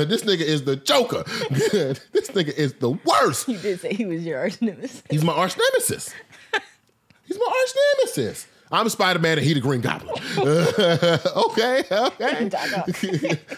this 0.06 0.22
nigga 0.22 0.42
is 0.42 0.64
the 0.64 0.76
Joker. 0.76 1.22
this 1.48 2.28
nigga 2.28 2.52
is 2.52 2.74
the 2.74 2.90
worst. 2.90 3.48
You 3.48 3.56
did 3.56 3.80
say 3.80 3.94
he 3.94 4.04
was 4.04 4.22
your 4.22 4.38
arch 4.38 4.60
nemesis. 4.60 5.02
He's 5.08 5.24
my 5.24 5.32
arch 5.32 5.56
nemesis. 5.56 6.12
He's 7.24 7.38
my 7.38 7.46
arch 7.46 7.74
nemesis. 7.96 8.46
I'm 8.70 8.86
Spider 8.90 9.18
Man 9.18 9.38
and 9.38 9.46
he 9.46 9.54
the 9.54 9.60
Green 9.60 9.80
Goblin. 9.80 10.12
okay, 10.38 11.84
okay. 11.90 12.48
Doc 12.50 12.76
Ock. 12.76 12.90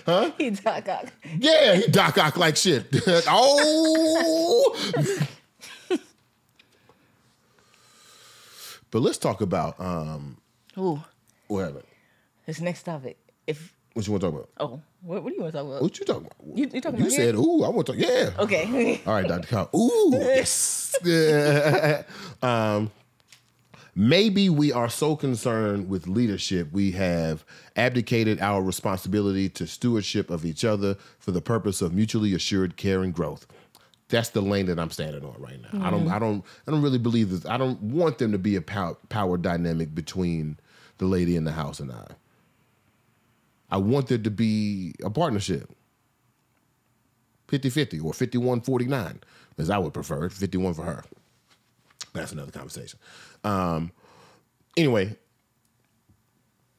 huh? 0.06 0.30
He 0.38 0.50
Doc 0.50 0.88
Ock. 0.88 1.12
Yeah, 1.36 1.74
he 1.74 1.88
Doc 1.88 2.18
Ock 2.18 2.36
like 2.36 2.56
shit. 2.56 2.86
oh. 3.26 4.76
but 8.92 9.02
let's 9.02 9.18
talk 9.18 9.40
about 9.40 9.80
um 9.80 10.36
Ooh, 10.78 11.02
whatever. 11.48 11.82
This 12.46 12.61
next 12.61 12.85
topic. 12.85 13.18
If 13.46 13.74
What 13.94 14.06
you 14.06 14.12
want 14.12 14.22
to 14.22 14.26
talk 14.30 14.35
about? 14.35 14.48
oh, 14.59 14.80
what, 15.02 15.22
what 15.22 15.30
do 15.30 15.37
you 15.37 15.42
want 15.42 15.52
to 15.52 15.59
talk 15.59 15.66
about? 15.68 15.82
What 15.82 15.98
you 15.98 16.04
talking 16.04 16.26
about? 16.26 16.56
You- 16.59 16.70
you 16.72 16.80
talking 16.80 16.98
You 17.00 17.04
about 17.06 17.12
said, 17.16 17.35
"Ooh, 17.35 17.62
I 17.64 17.68
want 17.68 17.87
to." 17.87 17.92
Talk." 17.92 18.02
Yeah. 18.02 18.30
Okay. 18.38 19.00
All 19.06 19.14
right, 19.14 19.28
Dr. 19.28 19.46
Kyle. 19.48 19.70
Ooh, 19.74 20.11
yes. 20.12 20.96
Yeah. 21.04 22.02
um, 22.42 22.90
maybe 23.94 24.48
we 24.48 24.72
are 24.72 24.88
so 24.88 25.16
concerned 25.16 25.88
with 25.88 26.06
leadership, 26.06 26.72
we 26.72 26.92
have 26.92 27.44
abdicated 27.76 28.40
our 28.40 28.62
responsibility 28.62 29.48
to 29.50 29.66
stewardship 29.66 30.30
of 30.30 30.44
each 30.44 30.64
other 30.64 30.96
for 31.18 31.30
the 31.32 31.40
purpose 31.40 31.80
of 31.82 31.94
mutually 31.94 32.35
assured 32.35 32.76
care 32.76 33.02
and 33.02 33.14
growth. 33.14 33.46
That's 34.09 34.28
the 34.30 34.40
lane 34.40 34.66
that 34.66 34.78
I'm 34.78 34.90
standing 34.90 35.24
on 35.24 35.35
right 35.38 35.61
now. 35.61 35.85
I 35.85 35.90
don't, 35.90 36.09
I 36.09 36.18
don't, 36.20 36.44
I 36.66 36.70
don't 36.70 36.80
really 36.82 36.98
believe 36.98 37.30
this. 37.30 37.44
I 37.44 37.56
don't 37.56 37.80
want 37.82 38.18
them 38.18 38.30
to 38.32 38.38
be 38.38 38.54
a 38.54 38.61
pow- 38.62 38.96
power 39.09 39.37
dynamic 39.37 39.94
between 39.96 40.59
the 40.98 41.06
lady 41.06 41.35
in 41.35 41.42
the 41.44 41.50
house 41.52 41.80
and 41.80 41.90
I. 41.90 42.06
I 43.71 43.79
want 43.79 44.08
there 44.08 44.19
to 44.19 44.31
be 44.31 44.94
a 45.04 45.10
partnership. 45.10 45.71
50-50 47.48 48.02
or 48.04 48.12
51-49 48.12 49.19
as 49.58 49.71
I 49.71 49.79
would 49.79 49.94
prefer 49.94 50.27
it. 50.27 50.33
51 50.33 50.75
for 50.75 50.83
her. 50.83 51.04
That's 52.12 52.33
another 52.33 52.50
conversation. 52.50 52.98
Um, 53.44 53.92
anyway, 54.77 55.17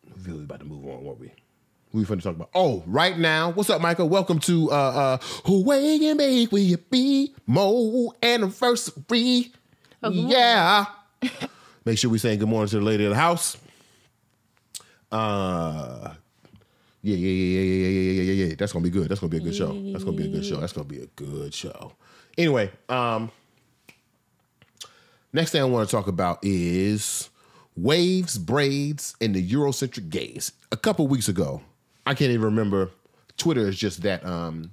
we 0.05 0.31
really 0.31 0.43
about 0.43 0.59
to 0.59 0.65
move 0.65 0.85
on, 0.85 1.03
what 1.03 1.19
we? 1.19 1.31
We 1.93 2.03
finna 2.03 2.21
talk 2.21 2.35
about. 2.35 2.49
Oh, 2.53 2.83
right 2.85 3.17
now, 3.17 3.51
what's 3.51 3.69
up, 3.69 3.81
Michael? 3.81 4.09
Welcome 4.09 4.39
to 4.41 4.69
uh 4.71 5.17
uh 5.17 5.17
Wake 5.47 6.01
and 6.01 6.17
Bake 6.17 6.51
We 6.51 6.75
Be 6.75 7.33
Mo 7.45 8.13
anniversary. 8.21 9.53
yeah. 10.03 10.85
Make 11.85 11.97
sure 11.97 12.11
we 12.11 12.17
say 12.17 12.35
good 12.35 12.49
morning 12.49 12.67
to 12.69 12.79
the 12.79 12.85
lady 12.85 13.05
of 13.05 13.11
the 13.11 13.15
house. 13.15 13.55
Uh 15.11 16.13
yeah, 17.15 17.15
yeah, 17.15 17.61
yeah, 17.61 17.61
yeah, 17.61 17.79
yeah, 17.79 17.89
yeah, 17.89 18.11
yeah, 18.11 18.21
yeah, 18.21 18.45
yeah. 18.47 18.55
That's 18.57 18.73
gonna 18.73 18.83
be 18.83 18.89
good. 18.89 19.07
That's 19.07 19.21
gonna 19.21 19.31
be 19.31 19.37
a 19.37 19.41
good 19.41 19.55
show. 19.55 19.71
That's 19.91 20.03
gonna 20.03 20.17
be 20.17 20.25
a 20.25 20.27
good 20.27 20.45
show. 20.45 20.57
That's 20.57 20.73
gonna 20.73 20.87
be 20.87 21.01
a 21.01 21.07
good 21.15 21.53
show. 21.53 21.93
Anyway, 22.37 22.69
um, 22.89 23.31
next 25.31 25.51
thing 25.51 25.61
I 25.61 25.65
want 25.65 25.87
to 25.87 25.95
talk 25.95 26.07
about 26.07 26.39
is 26.41 27.29
waves, 27.77 28.37
braids, 28.37 29.15
and 29.21 29.33
the 29.33 29.49
Eurocentric 29.49 30.09
gaze. 30.09 30.51
A 30.71 30.77
couple 30.77 31.07
weeks 31.07 31.29
ago, 31.29 31.61
I 32.05 32.13
can't 32.13 32.31
even 32.31 32.45
remember 32.45 32.91
Twitter 33.37 33.67
is 33.67 33.77
just 33.77 34.01
that. 34.01 34.25
Um, 34.25 34.71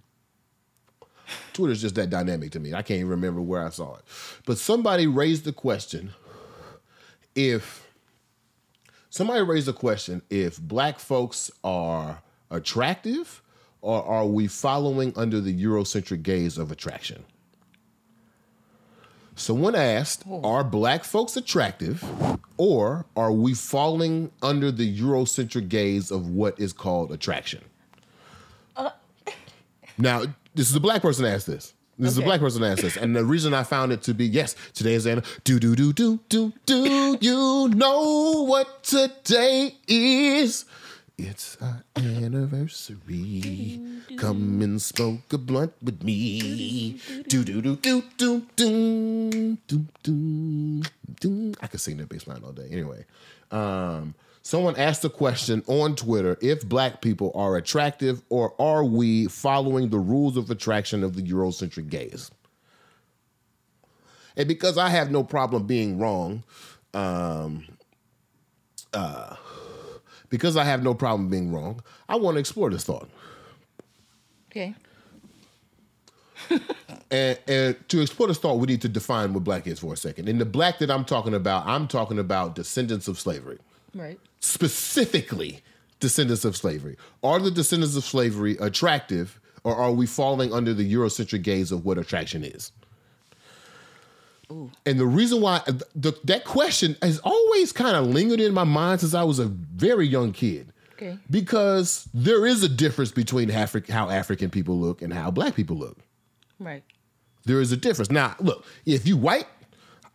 Twitter 1.53 1.72
is 1.72 1.80
just 1.80 1.95
that 1.95 2.11
dynamic 2.11 2.51
to 2.53 2.61
me. 2.61 2.74
I 2.74 2.82
can't 2.82 2.99
even 2.99 3.11
remember 3.11 3.41
where 3.41 3.64
I 3.64 3.70
saw 3.70 3.95
it, 3.95 4.03
but 4.45 4.59
somebody 4.59 5.07
raised 5.07 5.45
the 5.45 5.53
question 5.53 6.12
if 7.35 7.84
somebody 9.15 9.41
raised 9.43 9.69
a 9.69 9.73
question 9.73 10.21
if 10.29 10.61
black 10.61 10.99
folks 10.99 11.49
are 11.62 12.21
attractive 12.51 13.43
or 13.81 14.05
are 14.05 14.27
we 14.27 14.49
following 14.49 15.12
under 15.15 15.41
the 15.41 15.55
Eurocentric 15.55 16.25
gaze 16.25 16.59
of 16.59 16.73
attraction? 16.73 17.23
Someone 19.37 19.77
asked, 19.77 20.25
hmm. 20.25 20.45
are 20.45 20.65
black 20.65 21.05
folks 21.05 21.37
attractive 21.37 22.05
or 22.57 23.07
are 23.17 23.31
we 23.31 23.55
falling 23.55 24.33
under 24.43 24.73
the 24.73 25.01
Eurocentric 25.01 25.69
gaze 25.69 26.11
of 26.11 26.31
what 26.31 26.59
is 26.59 26.73
called 26.73 27.12
attraction? 27.12 27.62
Uh. 28.77 28.91
Now, 29.97 30.25
this 30.57 30.69
is 30.69 30.75
a 30.75 30.81
black 30.81 31.03
person 31.03 31.25
asked 31.25 31.47
this. 31.47 31.73
This 31.99 32.13
okay. 32.13 32.13
is 32.13 32.19
a 32.19 32.23
black 32.23 32.41
person 32.41 32.65
ancestor. 32.65 33.01
And 33.01 33.15
the 33.15 33.25
reason 33.25 33.55
I 33.55 33.63
found 33.63 33.93
it 33.93 34.03
to 34.03 34.15
be, 34.15 34.27
yes, 34.27 34.57
today 34.73 34.95
is 34.95 35.05
do 35.05 35.61
do 35.61 35.77
do 35.77 35.93
do 35.93 36.21
do 36.29 36.53
do 36.67 37.19
you 37.21 37.69
know 37.69 38.45
what 38.49 38.83
today 38.83 39.77
is? 39.87 40.65
It's 41.17 41.57
our 41.63 41.85
anniversary. 41.95 43.81
Come 44.17 44.61
and 44.63 44.83
smoke 44.83 45.33
a 45.33 45.39
blunt 45.39 45.73
with 45.81 46.03
me. 46.03 47.01
Do 47.29 47.45
do 47.45 47.63
do 47.63 47.77
do 47.77 48.03
do 48.17 48.43
do 48.57 49.59
do 50.03 50.83
do. 51.21 51.55
I 51.63 51.67
could 51.69 51.81
sing 51.81 51.99
that 51.99 52.09
bass 52.09 52.27
line 52.27 52.43
all 52.45 52.53
day. 52.53 52.69
Anyway. 52.71 53.05
Um 53.53 54.17
someone 54.45 54.77
asked 54.77 55.05
a 55.05 55.09
question 55.09 55.65
on 55.67 55.97
Twitter 55.97 56.39
if 56.41 56.63
black 56.69 57.01
people 57.01 57.33
are 57.35 57.57
attractive 57.57 58.23
or 58.29 58.55
are 58.61 58.85
we 58.85 59.27
following 59.27 59.89
the 59.89 59.99
rules 59.99 60.37
of 60.37 60.51
attraction 60.51 61.03
of 61.03 61.17
the 61.17 61.23
Eurocentric 61.23 61.89
gaze? 61.89 62.31
And 64.37 64.47
because 64.47 64.77
I 64.79 64.91
have 64.91 65.11
no 65.11 65.25
problem 65.25 65.67
being 65.67 65.99
wrong, 65.99 66.45
um, 66.93 67.65
uh, 68.93 69.35
because 70.29 70.57
I 70.57 70.65
have 70.65 70.83
no 70.83 70.95
problem 70.95 71.29
being 71.31 71.51
wrong, 71.51 71.83
I 72.09 72.17
want 72.17 72.35
to 72.35 72.41
explore 72.41 72.71
this 72.71 72.85
thought. 72.85 73.09
Okay. 74.51 74.75
And, 77.11 77.39
and 77.47 77.89
to 77.91 78.01
explore 78.01 78.27
this 78.27 78.39
thought, 78.39 78.59
we 78.59 78.67
need 78.67 78.81
to 78.81 78.89
define 78.89 79.35
what 79.35 79.45
black 79.45 79.69
is 79.69 79.79
for 79.79 79.93
a 79.93 79.97
second. 79.97 80.29
And 80.29 80.41
the 80.41 80.45
black 80.45 80.79
that 80.79 80.91
I'm 80.91 81.05
talking 81.05 81.33
about, 81.33 81.65
I'm 81.65 81.87
talking 81.87 82.19
about 82.19 82.57
descendants 82.57 83.07
of 83.07 83.21
slavery. 83.21 83.59
Right. 83.95 84.19
specifically 84.41 85.61
descendants 86.01 86.45
of 86.45 86.57
slavery. 86.57 86.97
Are 87.23 87.39
the 87.39 87.51
descendants 87.51 87.97
of 87.97 88.05
slavery 88.05 88.57
attractive, 88.61 89.41
or 89.63 89.75
are 89.77 89.93
we 89.93 90.07
falling 90.07 90.53
under 90.53 90.75
the 90.75 90.93
Eurocentric 90.93 91.43
gaze 91.43 91.73
of 91.73 91.85
what 91.85 91.97
attraction 91.99 92.45
is? 92.45 92.73
And 94.51 95.01
the 95.01 95.07
reason 95.07 95.41
why 95.41 95.63
the, 95.95 96.17
that 96.25 96.45
question 96.45 96.97
has 97.01 97.19
always 97.25 97.73
kind 97.73 97.97
of 97.97 98.07
lingered 98.07 98.41
in 98.41 98.53
my 98.53 98.65
mind 98.65 99.01
since 99.01 99.15
I 99.15 99.23
was 99.25 99.39
a 99.39 99.47
very 99.47 100.07
young 100.07 100.33
kid. 100.33 100.73
Okay. 100.93 101.19
Because 101.31 102.09
there 102.15 102.47
is 102.47 102.63
a 102.63 102.69
difference 102.69 103.11
between 103.11 103.49
Afri- 103.49 103.89
how 103.89 104.11
African 104.11 104.51
people 104.51 104.79
look 104.79 105.03
and 105.03 105.13
how 105.13 105.31
black 105.31 105.57
people 105.57 105.77
look. 105.77 105.99
Right. 106.61 106.85
There 107.47 107.61
is 107.61 107.73
a 107.73 107.77
difference. 107.77 108.11
Now, 108.11 108.37
look, 108.39 108.65
if 108.87 109.07
you 109.07 109.17
white, 109.17 109.47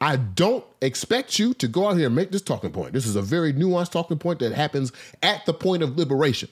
I 0.02 0.16
don't 0.16 0.64
expect 0.82 1.40
you 1.40 1.54
to 1.56 1.68
go 1.68 1.90
out 1.90 1.98
here 1.98 2.08
and 2.08 2.16
make 2.16 2.32
this 2.32 2.42
talking 2.42 2.72
point. 2.72 2.94
This 2.94 3.06
is 3.06 3.16
a 3.16 3.22
very 3.22 3.54
nuanced 3.54 3.92
talking 3.92 4.18
point 4.18 4.40
that 4.40 4.54
happens 4.54 4.94
at 5.22 5.46
the 5.46 5.54
point 5.54 5.84
of 5.84 5.98
liberation, 5.98 6.50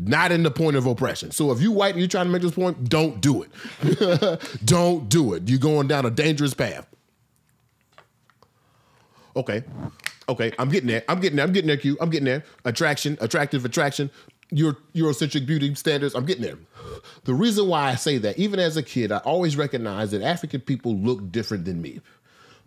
not 0.00 0.32
in 0.32 0.42
the 0.42 0.50
point 0.50 0.76
of 0.76 0.86
oppression. 0.86 1.30
So 1.30 1.52
if 1.52 1.60
you 1.60 1.70
white 1.70 1.90
and 1.90 2.00
you're 2.00 2.08
trying 2.08 2.26
to 2.26 2.32
make 2.32 2.42
this 2.42 2.52
point, 2.52 2.88
don't 2.88 3.20
do 3.20 3.44
it. 3.44 4.40
don't 4.64 5.08
do 5.08 5.34
it. 5.34 5.48
You're 5.48 5.60
going 5.60 5.86
down 5.86 6.06
a 6.06 6.10
dangerous 6.10 6.54
path. 6.54 6.86
Okay. 9.36 9.62
Okay, 10.28 10.52
I'm 10.58 10.68
getting 10.68 10.88
there. 10.88 11.04
I'm 11.08 11.20
getting 11.20 11.36
there. 11.36 11.44
I'm 11.44 11.52
getting 11.52 11.68
there, 11.68 11.76
Q. 11.76 11.96
I'm 12.00 12.10
getting 12.10 12.26
there. 12.26 12.44
Attraction, 12.64 13.18
attractive 13.20 13.64
attraction, 13.64 14.10
your 14.50 14.76
Eurocentric 14.94 15.46
beauty 15.46 15.74
standards. 15.74 16.14
I'm 16.14 16.24
getting 16.24 16.42
there. 16.44 16.58
The 17.24 17.34
reason 17.34 17.68
why 17.68 17.90
I 17.90 17.94
say 17.96 18.18
that, 18.18 18.38
even 18.38 18.60
as 18.60 18.76
a 18.76 18.82
kid, 18.82 19.10
I 19.10 19.18
always 19.18 19.56
recognized 19.56 20.12
that 20.12 20.22
African 20.22 20.60
people 20.60 20.94
look 20.96 21.32
different 21.32 21.64
than 21.64 21.82
me, 21.82 22.00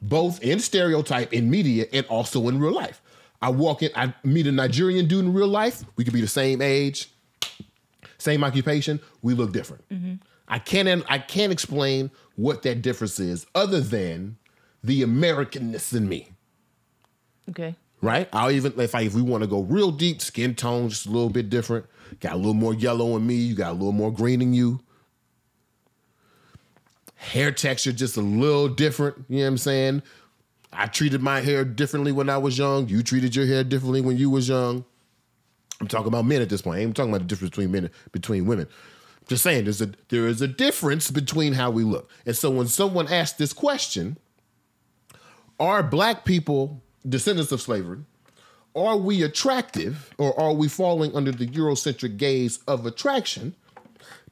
both 0.02 0.42
in 0.44 0.60
stereotype 0.60 1.34
in 1.34 1.50
media 1.50 1.86
and 1.94 2.06
also 2.08 2.48
in 2.48 2.60
real 2.60 2.74
life. 2.74 3.02
I 3.42 3.50
walk 3.50 3.84
in, 3.84 3.92
I 3.96 4.14
meet 4.24 4.48
a 4.48 4.52
Nigerian 4.52 5.08
dude 5.08 5.26
in 5.26 5.34
real 5.34 5.48
life. 5.48 5.84
We 5.98 6.04
could 6.04 6.14
be 6.14 6.22
the 6.22 6.28
same 6.28 6.62
age, 6.62 7.10
same 8.18 8.44
occupation. 8.44 9.00
We 9.22 9.34
look 9.34 9.52
different. 9.52 9.88
Mm-hmm. 9.90 10.14
I 10.48 10.60
can't. 10.60 11.04
I 11.10 11.18
can't 11.20 11.52
explain 11.52 12.12
what 12.36 12.62
that 12.64 12.82
difference 12.82 13.20
is, 13.20 13.46
other 13.56 13.82
than 13.82 14.38
the 14.84 15.02
Americanness 15.02 15.96
in 15.96 16.08
me 16.08 16.30
Okay. 17.50 17.76
right? 18.02 18.28
I'll 18.34 18.52
even 18.52 18.80
if 18.80 18.94
I 18.96 19.02
if 19.02 19.14
we 19.16 19.22
want 19.22 19.44
to 19.44 19.48
go 19.48 19.62
real 19.62 19.92
deep, 19.92 20.22
skin 20.22 20.54
tone 20.56 20.90
just 20.90 21.06
a 21.06 21.10
little 21.10 21.30
bit 21.30 21.50
different. 21.50 21.86
Got 22.20 22.34
a 22.34 22.38
little 22.38 22.54
more 22.54 22.74
yellow 22.74 23.16
in 23.16 23.26
me. 23.26 23.36
You 23.36 23.56
got 23.56 23.72
a 23.72 23.74
little 23.74 23.92
more 23.92 24.12
green 24.12 24.42
in 24.42 24.54
you. 24.54 24.80
Hair 27.26 27.54
texture 27.54 27.92
just 27.92 28.18
a 28.18 28.22
little 28.22 28.70
different. 28.70 29.26
You 29.28 29.38
know 29.38 29.44
what 29.44 29.48
I'm 29.48 29.58
saying? 29.58 30.04
I 30.72 30.86
treated 30.88 31.22
my 31.22 31.42
hair 31.42 31.66
differently 31.66 32.12
when 32.12 32.30
I 32.30 32.38
was 32.38 32.58
young. 32.58 32.88
You 32.88 33.02
treated 33.02 33.36
your 33.36 33.46
hair 33.46 33.64
differently 33.64 34.02
when 34.02 34.18
you 34.18 34.30
was 34.30 34.48
young. 34.48 34.86
I'm 35.82 35.88
talking 35.88 36.08
about 36.08 36.26
men 36.26 36.42
at 36.42 36.50
this 36.50 36.62
point. 36.62 36.80
I 36.80 36.82
ain't 36.84 36.96
talking 36.96 37.12
about 37.12 37.22
the 37.22 37.28
difference 37.28 37.50
between 37.52 37.72
men 37.72 37.90
between 38.12 38.46
women. 38.46 38.68
Just 39.28 39.44
saying, 39.44 39.64
there's 39.64 39.82
a 39.82 39.92
there 40.10 40.28
is 40.28 40.42
a 40.42 40.48
difference 40.48 41.10
between 41.10 41.54
how 41.54 41.72
we 41.72 41.84
look. 41.84 42.10
And 42.26 42.36
so 42.36 42.52
when 42.52 42.68
someone 42.68 43.08
asks 43.08 43.38
this 43.38 43.54
question, 43.54 44.18
are 45.60 45.82
black 45.82 46.26
people 46.26 46.84
descendants 47.08 47.52
of 47.52 47.62
slavery? 47.62 48.00
Are 48.76 48.98
we 48.98 49.24
attractive 49.24 50.14
or 50.18 50.38
are 50.40 50.54
we 50.54 50.68
falling 50.68 51.16
under 51.16 51.32
the 51.32 51.48
Eurocentric 51.48 52.18
gaze 52.18 52.60
of 52.68 52.86
attraction? 52.86 53.56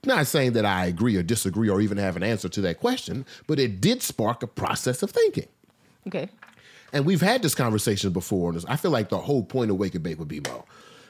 Not 0.06 0.28
saying 0.28 0.54
that 0.54 0.66
I 0.66 0.86
agree 0.86 1.16
or 1.16 1.24
disagree 1.24 1.70
or 1.70 1.80
even 1.82 1.98
have 1.98 2.18
an 2.18 2.24
answer 2.24 2.50
to 2.50 2.62
that 2.62 2.80
question, 2.80 3.26
but 3.48 3.60
it 3.60 3.80
did 3.80 4.02
spark 4.02 4.44
a 4.44 4.48
process 4.48 5.02
of 5.02 5.12
thinking. 5.12 5.48
Okay. 6.08 6.30
And 6.92 7.06
we've 7.06 7.22
had 7.22 7.42
this 7.42 7.56
conversation 7.56 8.12
before. 8.12 8.52
And 8.52 8.64
I 8.68 8.76
feel 8.76 8.92
like 8.92 9.10
the 9.10 9.18
whole 9.18 9.44
point 9.44 9.72
of 9.72 9.78
Wake 9.78 9.96
and 9.96 10.04
Bake 10.04 10.20
would 10.20 10.28
be 10.28 10.42
Mo. 10.42 10.66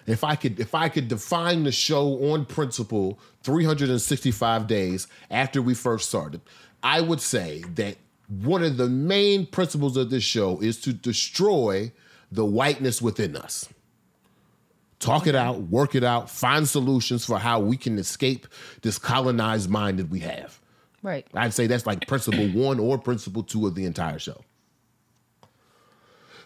If 0.06 0.24
I 0.24 0.36
could, 0.36 0.60
if 0.60 0.76
I 0.76 0.90
could 0.90 1.08
define 1.08 1.64
the 1.64 1.72
show 1.72 2.32
on 2.32 2.46
principle, 2.46 3.20
365 3.44 4.68
days 4.68 5.08
after 5.32 5.62
we 5.62 5.74
first 5.74 6.10
started, 6.10 6.42
I 6.82 7.02
would 7.02 7.22
say 7.22 7.64
that 7.76 7.98
one 8.28 8.64
of 8.64 8.78
the 8.78 8.90
main 8.90 9.46
principles 9.46 9.98
of 9.98 10.10
this 10.10 10.24
show 10.24 10.60
is 10.60 10.80
to 10.82 10.94
destroy 10.94 11.92
the 12.32 12.46
whiteness 12.46 13.02
within 13.02 13.36
us. 13.36 13.70
Talk 15.04 15.28
it 15.28 15.36
out, 15.36 15.60
work 15.64 15.96
it 15.96 16.04
out, 16.06 16.30
find 16.30 16.66
solutions 16.66 17.26
for 17.26 17.38
how 17.38 17.60
we 17.60 17.76
can 17.76 18.00
escape 18.00 18.48
this 18.84 18.98
colonized 18.98 19.70
mind 19.70 20.00
that 20.00 20.08
we 20.08 20.20
have. 20.20 20.62
Right. 21.02 21.28
I'd 21.34 21.54
say 21.54 21.68
that's 21.68 21.86
like 21.86 22.08
principle 22.08 22.48
one 22.54 22.80
or 22.80 22.98
principle 22.98 23.44
two 23.44 23.68
of 23.68 23.76
the 23.76 23.84
entire 23.84 24.18
show. 24.18 24.42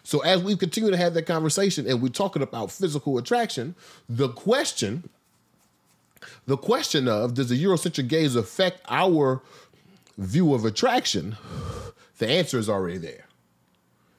So 0.02 0.20
as 0.20 0.42
we 0.42 0.56
continue 0.56 0.90
to 0.90 0.96
have 0.96 1.14
that 1.14 1.26
conversation 1.26 1.86
and 1.86 2.02
we're 2.02 2.08
talking 2.08 2.42
about 2.42 2.72
physical 2.72 3.16
attraction, 3.16 3.76
the 4.08 4.28
question, 4.28 5.08
the 6.46 6.56
question 6.56 7.06
of 7.06 7.34
does 7.34 7.50
the 7.50 7.62
Eurocentric 7.62 8.08
gaze 8.08 8.34
affect 8.34 8.80
our 8.88 9.40
view 10.16 10.52
of 10.52 10.64
attraction? 10.64 11.36
The 12.18 12.28
answer 12.28 12.58
is 12.58 12.68
already 12.68 12.98
there. 12.98 13.26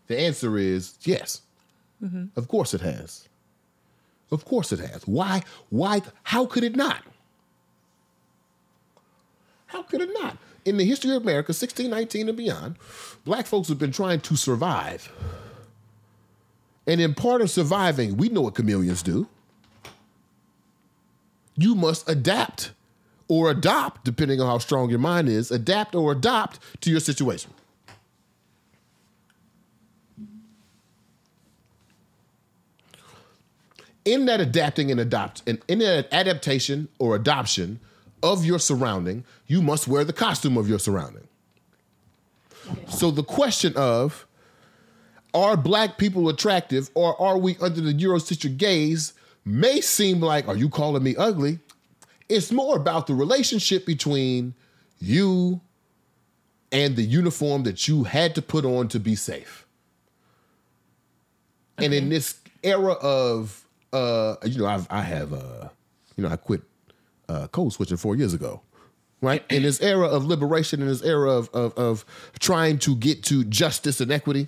The 0.08 0.18
answer 0.18 0.58
is 0.58 0.94
yes. 1.02 1.42
Mm-hmm. 2.02 2.28
Of 2.38 2.48
course 2.48 2.74
it 2.74 2.82
has. 2.82 3.28
Of 4.32 4.46
course 4.46 4.72
it 4.72 4.80
has. 4.80 5.04
Why? 5.08 5.44
Why? 5.70 6.02
How 6.24 6.46
could 6.46 6.64
it 6.64 6.76
not? 6.76 7.04
How 9.68 9.84
could 9.84 10.02
it 10.02 10.10
not? 10.14 10.38
In 10.66 10.78
the 10.78 10.86
history 10.86 11.12
of 11.16 11.22
America, 11.22 11.50
1619 11.50 12.28
and 12.30 12.38
beyond, 12.38 12.76
black 13.24 13.46
folks 13.46 13.70
have 13.70 13.80
been 13.80 13.92
trying 13.92 14.20
to 14.22 14.36
survive. 14.36 15.12
And 16.86 17.00
in 17.00 17.14
part 17.14 17.42
of 17.42 17.50
surviving, 17.50 18.18
we 18.18 18.30
know 18.30 18.42
what 18.42 18.56
chameleons 18.56 19.04
do. 19.04 19.28
You 21.56 21.76
must 21.76 22.10
adapt 22.10 22.72
or 23.28 23.52
adopt, 23.52 24.04
depending 24.04 24.42
on 24.42 24.48
how 24.48 24.58
strong 24.58 24.90
your 24.90 25.00
mind 25.00 25.30
is, 25.30 25.52
adapt 25.52 25.94
or 25.94 26.12
adopt 26.12 26.60
to 26.82 26.90
your 26.90 27.00
situation. 27.00 27.52
In 34.06 34.26
that 34.26 34.40
adapting 34.40 34.92
and 34.92 35.00
adopt 35.00 35.44
and 35.48 35.60
in 35.68 35.80
that 35.80 36.08
adaptation 36.12 36.88
or 37.00 37.16
adoption 37.16 37.80
of 38.24 38.46
your 38.46 38.60
surrounding, 38.60 39.24
you 39.48 39.62
must 39.62 39.88
wear 39.88 40.04
the 40.04 40.14
costume 40.14 40.58
of 40.58 40.68
your 40.68 40.80
surrounding. 40.80 41.28
So 42.90 43.12
the 43.12 43.24
question 43.24 43.74
of 43.76 44.26
are 45.34 45.56
black 45.56 45.98
people 45.98 46.30
attractive 46.30 46.90
or 46.94 47.20
are 47.22 47.38
we 47.38 47.58
under 47.62 47.82
the 47.82 47.94
Eurocentric 47.94 48.58
gaze 48.58 49.14
may 49.46 49.82
seem 49.82 50.20
like, 50.20 50.48
are 50.48 50.56
you 50.56 50.70
calling 50.70 51.04
me 51.04 51.16
ugly? 51.16 51.60
It's 52.28 52.52
more 52.52 52.76
about 52.76 53.08
the 53.08 53.14
relationship 53.14 53.86
between 53.86 54.54
you 55.00 55.62
and 56.72 56.96
the 56.96 57.04
uniform 57.04 57.64
that 57.64 57.88
you 57.88 58.04
had 58.04 58.36
to 58.36 58.42
put 58.42 58.66
on 58.66 58.88
to 58.90 59.00
be 59.00 59.16
safe. 59.16 59.66
And 61.78 61.94
in 61.94 62.10
this 62.10 62.40
era 62.62 62.94
of 62.94 63.66
uh 63.94 64.36
you 64.44 64.60
know 64.60 64.66
I've 64.66 64.88
I 64.90 65.02
have 65.02 65.34
uh 65.34 65.70
you 66.16 66.24
know 66.24 66.30
I 66.30 66.36
quit 66.36 66.62
uh 67.28 67.48
code 67.48 67.74
switching 67.74 67.98
4 67.98 68.16
years 68.16 68.34
ago. 68.34 68.62
Right? 69.22 69.44
In 69.50 69.64
this 69.64 69.82
era 69.82 70.08
of 70.08 70.26
liberation 70.26 70.82
in 70.82 70.88
this 70.88 71.02
era 71.02 71.32
of 71.32 71.50
of 71.54 71.74
of 71.78 72.06
trying 72.40 72.80
to 72.80 72.96
get 72.96 73.24
to 73.24 73.44
justice 73.44 74.00
and 74.00 74.12
equity. 74.12 74.48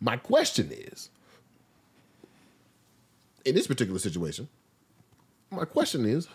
My 0.00 0.16
question 0.16 0.70
is 0.70 1.10
in 3.44 3.54
this 3.54 3.66
particular 3.66 3.98
situation, 3.98 4.48
my 5.50 5.64
question 5.64 6.04
is 6.04 6.28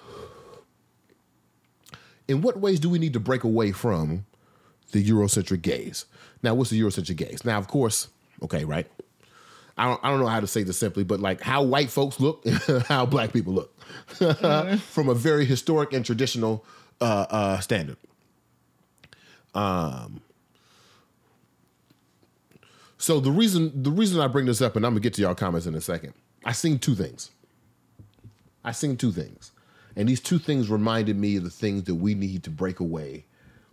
in 2.27 2.41
what 2.41 2.59
ways 2.59 2.79
do 2.79 2.89
we 2.89 2.99
need 2.99 3.13
to 3.13 3.19
break 3.19 3.43
away 3.43 3.71
from 3.71 4.25
the 4.91 5.03
Eurocentric 5.03 5.61
gaze? 5.61 6.05
Now, 6.43 6.53
what's 6.53 6.69
the 6.69 6.79
Eurocentric 6.79 7.17
gaze? 7.17 7.43
Now, 7.43 7.57
of 7.57 7.67
course, 7.67 8.07
okay, 8.43 8.63
right? 8.63 8.87
I 9.79 9.85
don't, 9.85 9.99
I 10.03 10.09
don't 10.09 10.19
know 10.19 10.27
how 10.27 10.41
to 10.41 10.47
say 10.47 10.63
this 10.63 10.77
simply, 10.77 11.05
but 11.05 11.21
like 11.21 11.39
how 11.39 11.63
white 11.63 11.89
folks 11.89 12.19
look 12.19 12.45
how 12.87 13.05
black 13.05 13.31
people 13.31 13.53
look 13.53 13.79
from 14.79 15.07
a 15.07 15.13
very 15.13 15.45
historic 15.45 15.93
and 15.93 16.05
traditional 16.05 16.65
uh, 16.99 17.25
uh, 17.29 17.59
standard. 17.61 17.95
Um, 19.55 20.19
so 22.97 23.21
the 23.21 23.31
reason 23.31 23.81
the 23.81 23.89
reason 23.89 24.19
I 24.19 24.27
bring 24.27 24.45
this 24.45 24.61
up, 24.61 24.75
and 24.75 24.85
I'm 24.85 24.91
gonna 24.91 24.99
get 24.99 25.13
to 25.13 25.21
y'all 25.21 25.33
comments 25.33 25.65
in 25.65 25.73
a 25.75 25.81
second. 25.81 26.13
I 26.43 26.51
seen 26.51 26.77
two 26.77 26.93
things. 26.95 27.31
I 28.65 28.73
seen 28.73 28.97
two 28.97 29.13
things. 29.13 29.53
And 29.95 30.07
these 30.09 30.19
two 30.19 30.39
things 30.39 30.69
reminded 30.69 31.17
me 31.17 31.37
of 31.37 31.43
the 31.45 31.49
things 31.49 31.83
that 31.83 31.95
we 31.95 32.15
need 32.15 32.43
to 32.43 32.49
break 32.49 32.79
away 32.81 33.25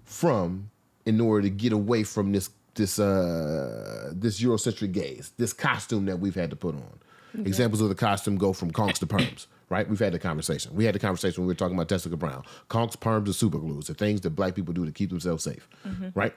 from 0.05 0.71
in 1.05 1.21
order 1.21 1.43
to 1.43 1.51
get 1.51 1.73
away 1.73 2.05
from 2.05 2.33
this 2.33 2.51
this 2.77 2.99
uh 2.99 4.13
this 4.15 4.41
Eurocentric 4.41 4.93
gaze, 4.93 5.33
this 5.37 5.53
costume 5.53 6.07
that 6.07 6.21
we've 6.21 6.35
had 6.35 6.51
to 6.51 6.57
put 6.57 6.75
on. 6.75 6.99
Examples 7.45 7.83
of 7.83 7.91
the 7.91 7.95
costume 7.95 8.39
go 8.39 8.55
from 8.55 8.71
conks 8.71 8.99
to 8.99 9.07
perms, 9.07 9.47
right? 9.69 9.87
We've 9.87 9.99
had 9.99 10.15
the 10.15 10.19
conversation. 10.19 10.75
We 10.75 10.87
had 10.87 10.95
the 10.95 10.99
conversation 10.99 11.43
when 11.43 11.49
we 11.49 11.51
were 11.51 11.59
talking 11.59 11.77
about 11.77 11.89
Jessica 11.89 12.17
Brown. 12.17 12.45
Conks, 12.71 12.97
perms, 12.97 13.27
and 13.27 13.35
super 13.35 13.59
glues, 13.59 13.89
the 13.89 13.95
things 13.95 14.23
that 14.23 14.31
black 14.31 14.55
people 14.55 14.73
do 14.73 14.87
to 14.87 14.93
keep 14.93 15.11
themselves 15.11 15.45
safe, 15.45 15.69
right? 16.15 16.33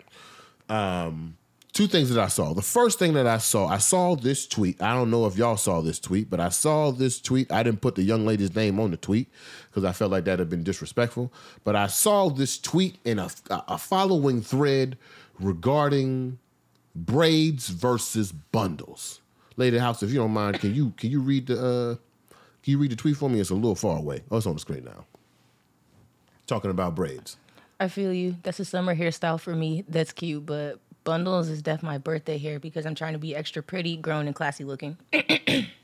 Um, 0.67 1.37
two 1.71 1.87
things 1.87 2.09
that 2.13 2.21
I 2.21 2.27
saw. 2.27 2.53
The 2.53 2.61
first 2.61 2.99
thing 2.99 3.13
that 3.13 3.27
I 3.27 3.37
saw, 3.37 3.67
I 3.67 3.77
saw 3.77 4.15
this 4.15 4.45
tweet. 4.45 4.81
I 4.81 4.93
don't 4.93 5.09
know 5.09 5.25
if 5.25 5.37
y'all 5.37 5.55
saw 5.55 5.79
this 5.81 5.99
tweet, 5.99 6.29
but 6.29 6.41
I 6.41 6.49
saw 6.49 6.91
this 6.91 7.21
tweet. 7.21 7.49
I 7.51 7.63
didn't 7.63 7.79
put 7.79 7.95
the 7.95 8.03
young 8.03 8.25
lady's 8.25 8.53
name 8.53 8.79
on 8.79 8.91
the 8.91 8.97
tweet 8.97 9.29
because 9.69 9.85
I 9.85 9.93
felt 9.93 10.11
like 10.11 10.25
that 10.25 10.39
had 10.39 10.49
been 10.49 10.63
disrespectful. 10.63 11.31
But 11.63 11.77
I 11.77 11.87
saw 11.87 12.29
this 12.29 12.57
tweet 12.59 12.97
in 13.05 13.19
a, 13.19 13.29
a 13.49 13.77
following 13.77 14.41
thread 14.41 14.97
regarding 15.39 16.39
braids 16.95 17.69
versus 17.69 18.31
bundles. 18.31 19.21
Lady 19.55 19.77
House, 19.77 20.03
if 20.03 20.09
you 20.11 20.17
don't 20.17 20.31
mind, 20.31 20.59
can 20.59 20.73
you 20.73 20.91
can 20.97 21.11
you 21.11 21.19
read 21.19 21.47
the 21.47 21.55
uh, 21.55 21.95
can 22.63 22.71
you 22.71 22.77
read 22.77 22.91
the 22.91 22.95
tweet 22.95 23.17
for 23.17 23.29
me? 23.29 23.39
It's 23.39 23.49
a 23.49 23.55
little 23.55 23.75
far 23.75 23.97
away. 23.97 24.23
Oh, 24.31 24.37
it's 24.37 24.45
on 24.45 24.53
the 24.53 24.59
screen 24.59 24.85
now. 24.85 25.05
Talking 26.47 26.71
about 26.71 26.95
braids. 26.95 27.37
I 27.79 27.87
feel 27.87 28.13
you. 28.13 28.35
That's 28.43 28.59
a 28.59 28.65
summer 28.65 28.95
hairstyle 28.95 29.39
for 29.39 29.55
me. 29.55 29.85
That's 29.87 30.11
cute, 30.11 30.45
but 30.45 30.79
bundles 31.03 31.47
is 31.49 31.61
definitely 31.61 31.95
my 31.95 31.97
birthday 31.97 32.37
hair 32.37 32.59
because 32.59 32.85
I'm 32.85 32.95
trying 32.95 33.13
to 33.13 33.19
be 33.19 33.35
extra 33.35 33.63
pretty, 33.63 33.97
grown, 33.97 34.27
and 34.27 34.35
classy 34.35 34.63
looking. 34.63 34.97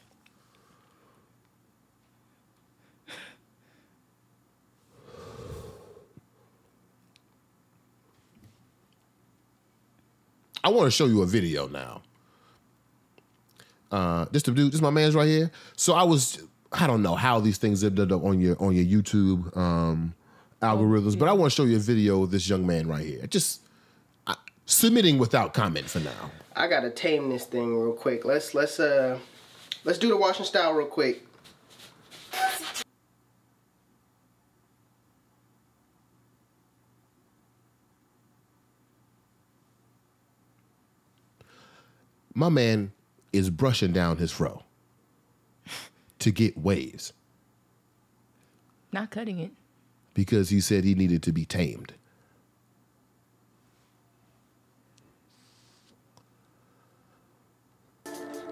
I 10.65 10.69
want 10.69 10.87
to 10.87 10.91
show 10.91 11.05
you 11.05 11.21
a 11.21 11.27
video 11.27 11.67
now. 11.67 12.01
Uh, 13.91 14.25
this 14.31 14.41
dude, 14.41 14.71
this 14.71 14.81
my 14.81 14.89
man's 14.89 15.13
right 15.13 15.27
here. 15.27 15.51
So 15.77 15.93
I 15.93 16.01
was, 16.03 16.41
I 16.71 16.87
don't 16.87 17.03
know 17.03 17.13
how 17.13 17.39
these 17.39 17.59
things 17.59 17.83
ended 17.83 18.11
up 18.11 18.23
on 18.23 18.41
your 18.41 18.61
on 18.61 18.75
your 18.75 18.83
YouTube 18.83 19.55
um, 19.55 20.15
algorithms, 20.63 21.17
but 21.17 21.29
I 21.29 21.33
want 21.33 21.51
to 21.51 21.55
show 21.55 21.65
you 21.65 21.75
a 21.75 21.79
video 21.79 22.23
of 22.23 22.31
this 22.31 22.49
young 22.49 22.65
man 22.65 22.87
right 22.87 23.05
here. 23.05 23.27
Just 23.27 23.61
submitting 24.65 25.19
without 25.19 25.53
comment 25.53 25.87
for 25.87 25.99
now. 25.99 26.31
I 26.55 26.67
gotta 26.67 26.89
tame 26.89 27.29
this 27.29 27.45
thing 27.45 27.77
real 27.77 27.93
quick. 27.93 28.25
Let's 28.25 28.55
let's 28.55 28.79
uh 28.79 29.19
let's 29.83 29.99
do 29.99 30.09
the 30.09 30.17
washing 30.17 30.45
style 30.45 30.73
real 30.73 30.87
quick. 30.87 31.25
My 42.37 42.49
man 42.49 42.91
is 43.33 43.49
brushing 43.49 43.93
down 43.93 44.17
his 44.17 44.31
fro 44.31 44.63
to 46.19 46.31
get 46.31 46.57
waves 46.57 47.13
Not 48.91 49.09
cutting 49.09 49.39
it. 49.39 49.51
because 50.13 50.49
he 50.49 50.59
said 50.59 50.83
he 50.83 50.95
needed 50.95 51.23
to 51.23 51.31
be 51.31 51.45
tamed. 51.45 51.93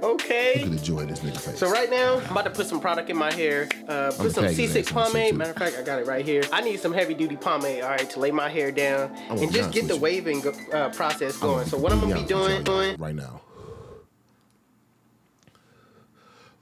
Look 0.01 0.21
Okay. 0.21 0.61
at 0.63 0.69
the 0.71 0.77
joy 0.77 0.99
in 0.99 1.07
this 1.07 1.19
nigga 1.19 1.39
face. 1.39 1.57
So 1.59 1.69
right 1.69 1.89
now, 1.89 2.17
I'm 2.19 2.31
about 2.31 2.43
to 2.43 2.49
put 2.49 2.67
some 2.67 2.81
product 2.81 3.09
in 3.09 3.15
my 3.15 3.31
hair. 3.31 3.69
Uh, 3.87 4.11
I'm 4.11 4.17
put 4.17 4.33
some 4.33 4.43
C6 4.45 4.73
that 4.73 4.73
some 4.73 4.73
shit, 4.73 4.87
pomade. 5.13 5.35
Matter 5.35 5.51
of 5.51 5.57
fact, 5.57 5.77
I 5.77 5.81
got 5.81 5.99
it 5.99 6.07
right 6.07 6.25
here. 6.25 6.43
I 6.51 6.59
need 6.61 6.79
some 6.81 6.93
heavy 6.93 7.13
duty 7.13 7.37
pomade, 7.37 7.83
all 7.83 7.89
right, 7.91 8.09
to 8.09 8.19
lay 8.19 8.31
my 8.31 8.49
hair 8.49 8.69
down 8.71 9.15
and 9.29 9.51
just 9.53 9.71
get 9.71 9.87
the 9.87 9.95
waving 9.95 10.43
uh, 10.73 10.89
process 10.89 11.37
going. 11.37 11.65
So 11.67 11.77
what 11.77 11.93
I'm 11.93 12.01
gonna 12.01 12.15
be 12.15 12.25
doing, 12.25 12.63
doing 12.63 12.97
right 12.99 13.15
now. 13.15 13.39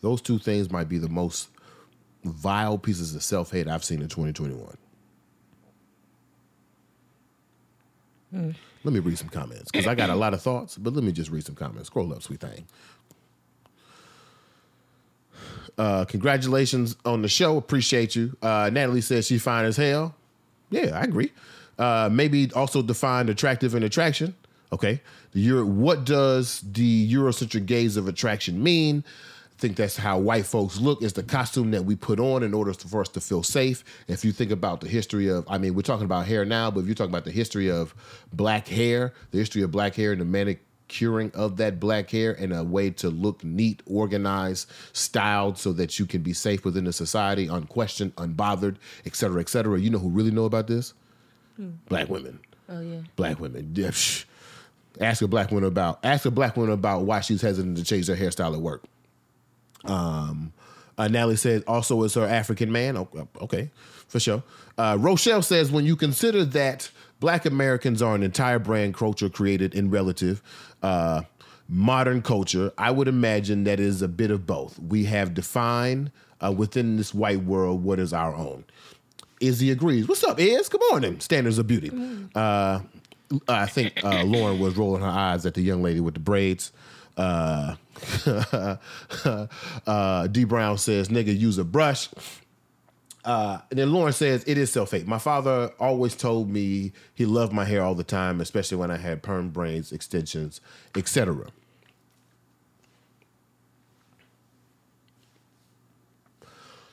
Those 0.02 0.22
two 0.22 0.39
things 0.39 0.72
might 0.72 0.89
be 0.89 0.97
the 0.97 1.10
most 1.10 1.49
vile 2.24 2.78
pieces 2.78 3.16
of 3.16 3.24
self 3.24 3.52
hate 3.52 3.68
I've 3.68 3.84
seen 3.84 4.02
in 4.02 4.08
2021. 4.10 4.78
Let 8.84 8.93
me 8.93 8.99
read 8.99 9.18
some 9.18 9.30
comments 9.30 9.70
because 9.72 9.88
I 9.88 9.95
got 9.95 10.10
a 10.10 10.16
lot 10.16 10.34
of 10.34 10.41
thoughts, 10.41 10.78
but 10.78 10.93
let 10.93 11.04
me 11.04 11.12
just 11.12 11.30
read 11.30 11.45
some 11.45 11.56
comments. 11.56 11.88
Scroll 11.88 12.14
up, 12.14 12.24
sweet 12.24 12.39
thing. 12.39 12.66
Uh, 15.78 16.06
congratulations 16.06 16.95
on 17.06 17.22
the 17.22 17.28
show. 17.28 17.58
Appreciate 17.58 18.16
you. 18.16 18.36
Uh, 18.41 18.70
Natalie 18.72 19.02
says 19.02 19.28
she's 19.28 19.41
fine 19.41 19.66
as 19.66 19.78
hell. 19.78 20.16
Yeah, 20.70 20.97
I 20.97 21.04
agree. 21.04 21.32
Uh, 21.78 22.10
maybe 22.12 22.52
also 22.54 22.82
define 22.82 23.30
attractive 23.30 23.76
and 23.76 23.84
attraction. 23.84 24.36
Okay. 24.72 25.02
The 25.34 25.39
Euro, 25.41 25.66
what 25.66 26.06
does 26.06 26.62
the 26.62 27.12
Eurocentric 27.14 27.66
gaze 27.66 27.97
of 27.97 28.08
attraction 28.08 28.62
mean? 28.62 29.04
I 29.62 29.68
think 29.70 29.78
that's 29.78 29.95
how 29.95 30.18
white 30.18 30.47
folks 30.47 30.80
look. 30.80 31.03
Is 31.03 31.14
the 31.14 31.22
costume 31.22 31.70
that 31.70 31.86
we 31.86 31.95
put 31.95 32.20
on 32.20 32.41
in 32.41 32.51
order 32.51 32.74
for 32.74 32.99
us 33.01 33.09
to 33.09 33.22
feel 33.22 33.43
safe. 33.43 33.84
If 34.07 34.26
you 34.26 34.32
think 34.32 34.49
about 34.49 34.82
the 34.82 34.88
history 34.88 35.28
of, 35.28 35.45
I 35.47 35.59
mean, 35.59 35.76
we're 35.76 35.84
talking 35.84 36.05
about 36.05 36.26
hair 36.26 36.45
now, 36.45 36.72
but 36.72 36.80
if 36.80 36.88
you're 36.88 36.95
talking 36.95 37.12
about 37.12 37.26
the 37.26 37.32
history 37.32 37.70
of 37.70 37.93
black 38.34 38.68
hair, 38.68 39.14
the 39.30 39.38
history 39.38 39.62
of 39.62 39.70
black 39.70 39.93
hair 39.93 40.14
and 40.14 40.20
the 40.20 40.26
manicuring 40.26 41.30
of 41.36 41.57
that 41.57 41.80
black 41.80 42.09
hair 42.09 42.32
and 42.34 42.51
a 42.53 42.64
way 42.64 42.89
to 42.89 43.12
look 43.12 43.43
neat, 43.43 43.84
organized, 43.86 44.68
styled 44.93 45.59
so 45.59 45.74
that 45.74 45.99
you 45.99 46.07
can 46.07 46.24
be 46.24 46.34
safe 46.34 46.66
within 46.66 46.86
the 46.86 46.93
society, 46.93 47.45
unquestioned, 47.45 48.16
unbothered, 48.16 48.78
et 49.05 49.16
cetera, 49.16 49.41
et 49.41 49.49
cetera. 49.49 49.80
You 49.80 49.91
know 49.91 49.99
who 49.99 50.09
really 50.09 50.32
know 50.32 50.45
about 50.45 50.66
this? 50.66 50.95
Hmm. 51.57 51.74
Black 51.88 52.09
women. 52.09 52.39
Oh 52.68 52.82
yeah. 52.82 53.01
Black 53.16 53.39
women. 53.39 53.76
Ask 54.99 55.22
a 55.22 55.28
black 55.28 55.51
woman 55.51 55.68
about 55.68 55.99
ask 56.03 56.26
a 56.26 56.32
black 56.32 56.57
woman 56.57 56.74
about 56.74 57.03
why 57.03 57.22
she's 57.22 57.43
hesitant 57.43 57.78
to 57.78 57.84
change 57.84 58.07
her 58.07 58.16
hairstyle 58.16 58.55
at 58.55 58.59
work. 58.59 58.86
Um, 59.86 60.53
uh, 60.97 61.07
Natalie 61.07 61.36
says 61.38 61.63
also 61.67 62.03
is 62.03 62.13
her 62.15 62.25
African 62.25 62.71
man. 62.71 62.97
O- 62.97 63.27
Okay, 63.41 63.71
for 64.07 64.19
sure. 64.19 64.43
Uh, 64.77 64.97
Rochelle 64.99 65.41
says 65.41 65.71
when 65.71 65.86
you 65.86 65.95
consider 65.95 66.43
that 66.45 66.89
Black 67.19 67.45
Americans 67.45 68.01
are 68.01 68.15
an 68.15 68.23
entire 68.23 68.59
brand 68.59 68.93
culture 68.95 69.29
created 69.29 69.73
in 69.75 69.89
relative 69.89 70.41
uh, 70.84 71.21
modern 71.67 72.21
culture, 72.21 72.71
I 72.77 72.91
would 72.91 73.07
imagine 73.07 73.63
that 73.65 73.79
is 73.79 74.01
a 74.01 74.07
bit 74.07 74.32
of 74.32 74.45
both. 74.45 74.77
We 74.79 75.05
have 75.05 75.34
defined 75.34 76.11
uh, 76.43 76.51
within 76.51 76.97
this 76.97 77.13
white 77.13 77.43
world 77.43 77.84
what 77.84 77.99
is 77.99 78.11
our 78.13 78.34
own. 78.36 78.65
Izzy 79.39 79.71
agrees. 79.71 80.07
What's 80.07 80.23
up, 80.23 80.39
Iz? 80.39 80.69
Good 80.69 80.82
morning. 80.91 81.19
Standards 81.19 81.57
of 81.57 81.65
beauty. 81.67 81.91
Uh, 82.36 82.82
I 83.47 83.65
think 83.65 83.93
uh, 84.03 84.23
Lauren 84.23 84.59
was 84.59 84.75
rolling 84.77 85.01
her 85.01 85.07
eyes 85.07 85.45
at 85.45 85.53
the 85.53 85.61
young 85.61 85.82
lady 85.82 85.99
with 85.99 86.13
the 86.15 86.19
braids. 86.19 86.71
Uh, 87.18 87.76
uh, 89.88 90.28
D 90.28 90.43
Brown 90.43 90.78
says, 90.78 91.09
nigga, 91.09 91.38
use 91.38 91.57
a 91.57 91.64
brush. 91.64 92.09
Uh, 93.24 93.59
and 93.70 93.78
then 93.78 93.93
Lauren 93.93 94.14
says, 94.14 94.43
it 94.47 94.57
is 94.57 94.72
self 94.72 94.91
hate. 94.91 95.07
My 95.07 95.20
father 95.20 95.72
always 95.80 96.16
told 96.16 96.49
me 96.49 96.91
he 97.14 97.26
loved 97.26 97.53
my 97.53 97.66
hair 97.66 97.84
all 97.84 97.93
the 97.93 98.03
time, 98.03 98.41
especially 98.41 98.78
when 98.78 98.89
I 98.89 98.97
had 98.97 99.22
perm 99.22 99.49
braids, 99.49 99.91
extensions, 99.91 100.59
etc. 100.95 101.47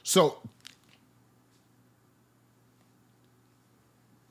So, 0.03 0.39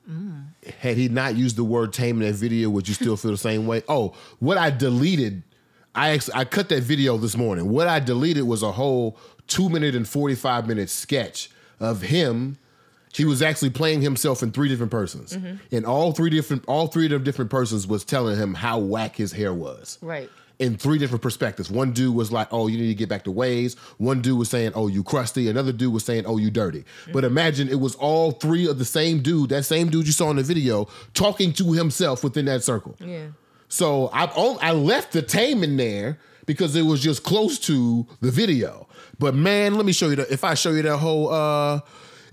mm. 0.08 0.46
had 0.80 0.96
he 0.96 1.08
not 1.08 1.36
used 1.36 1.56
the 1.56 1.64
word 1.64 1.92
tame 1.92 2.20
in 2.20 2.28
that 2.28 2.34
video, 2.34 2.70
would 2.70 2.86
you 2.86 2.94
still 2.94 3.16
feel 3.16 3.32
the 3.32 3.36
same 3.36 3.66
way? 3.66 3.82
Oh, 3.88 4.14
what 4.38 4.58
I 4.58 4.70
deleted 4.70 5.42
I 5.98 6.10
ex- 6.10 6.30
I 6.30 6.44
cut 6.44 6.68
that 6.68 6.82
video 6.82 7.16
this 7.18 7.36
morning. 7.36 7.68
What 7.68 7.88
I 7.88 7.98
deleted 8.00 8.44
was 8.44 8.62
a 8.62 8.72
whole 8.72 9.18
two 9.48 9.68
minute 9.68 9.94
and 9.94 10.08
forty 10.08 10.34
five 10.34 10.66
minute 10.68 10.90
sketch 10.90 11.50
of 11.80 12.02
him. 12.02 12.58
He 13.12 13.24
was 13.24 13.42
actually 13.42 13.70
playing 13.70 14.02
himself 14.02 14.42
in 14.42 14.52
three 14.52 14.68
different 14.68 14.92
persons, 14.92 15.32
mm-hmm. 15.32 15.56
and 15.74 15.86
all 15.86 16.12
three 16.12 16.30
different 16.30 16.64
all 16.68 16.86
three 16.86 17.12
of 17.12 17.24
different 17.24 17.50
persons 17.50 17.86
was 17.86 18.04
telling 18.04 18.36
him 18.36 18.54
how 18.54 18.78
whack 18.78 19.16
his 19.16 19.32
hair 19.32 19.52
was 19.52 19.98
Right. 20.02 20.30
in 20.58 20.76
three 20.76 20.98
different 20.98 21.22
perspectives. 21.22 21.68
One 21.70 21.92
dude 21.92 22.14
was 22.14 22.30
like, 22.30 22.48
"Oh, 22.52 22.68
you 22.68 22.78
need 22.78 22.88
to 22.88 22.94
get 22.94 23.08
back 23.08 23.24
to 23.24 23.30
ways." 23.32 23.74
One 23.96 24.20
dude 24.20 24.38
was 24.38 24.50
saying, 24.50 24.72
"Oh, 24.76 24.86
you 24.86 25.02
crusty." 25.02 25.48
Another 25.48 25.72
dude 25.72 25.92
was 25.92 26.04
saying, 26.04 26.26
"Oh, 26.26 26.36
you 26.36 26.50
dirty." 26.50 26.80
Mm-hmm. 26.80 27.12
But 27.12 27.24
imagine 27.24 27.68
it 27.68 27.80
was 27.80 27.94
all 27.96 28.32
three 28.32 28.68
of 28.68 28.78
the 28.78 28.84
same 28.84 29.20
dude, 29.20 29.48
that 29.50 29.64
same 29.64 29.88
dude 29.88 30.06
you 30.06 30.12
saw 30.12 30.30
in 30.30 30.36
the 30.36 30.42
video, 30.44 30.86
talking 31.14 31.52
to 31.54 31.72
himself 31.72 32.22
within 32.22 32.44
that 32.44 32.62
circle. 32.62 32.94
Yeah. 33.00 33.28
So 33.68 34.08
I 34.12 34.24
on- 34.26 34.58
I 34.62 34.72
left 34.72 35.12
the 35.12 35.22
tame 35.22 35.62
in 35.62 35.76
there 35.76 36.18
because 36.46 36.74
it 36.74 36.82
was 36.82 37.00
just 37.02 37.22
close 37.22 37.58
to 37.60 38.06
the 38.20 38.30
video. 38.30 38.86
But 39.18 39.34
man, 39.34 39.74
let 39.74 39.84
me 39.84 39.92
show 39.92 40.08
you 40.08 40.16
that. 40.16 40.30
If 40.30 40.44
I 40.44 40.54
show 40.54 40.70
you 40.70 40.82
that 40.82 40.96
whole, 40.98 41.30
uh 41.32 41.80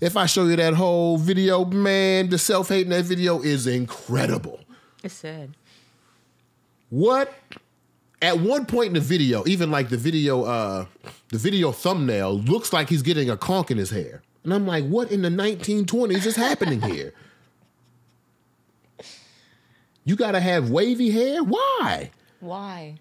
if 0.00 0.16
I 0.16 0.26
show 0.26 0.44
you 0.46 0.56
that 0.56 0.74
whole 0.74 1.16
video, 1.18 1.64
man, 1.64 2.28
the 2.28 2.38
self 2.38 2.68
hate 2.68 2.82
in 2.86 2.90
that 2.90 3.04
video 3.04 3.40
is 3.42 3.66
incredible. 3.66 4.60
It's 5.02 5.14
sad. 5.14 5.50
What? 6.90 7.32
At 8.22 8.40
one 8.40 8.64
point 8.64 8.88
in 8.88 8.94
the 8.94 9.00
video, 9.00 9.44
even 9.46 9.70
like 9.70 9.90
the 9.90 9.96
video, 9.98 10.44
uh 10.44 10.86
the 11.28 11.38
video 11.38 11.70
thumbnail 11.72 12.38
looks 12.40 12.72
like 12.72 12.88
he's 12.88 13.02
getting 13.02 13.28
a 13.28 13.36
conk 13.36 13.70
in 13.70 13.76
his 13.76 13.90
hair, 13.90 14.22
and 14.42 14.54
I'm 14.54 14.66
like, 14.66 14.86
what 14.86 15.10
in 15.12 15.20
the 15.22 15.28
1920s 15.28 16.24
is 16.24 16.36
happening 16.36 16.80
here? 16.80 17.12
You 20.06 20.14
gotta 20.14 20.38
have 20.38 20.70
wavy 20.70 21.10
hair. 21.10 21.42
Why? 21.42 22.12
Why? 22.38 22.94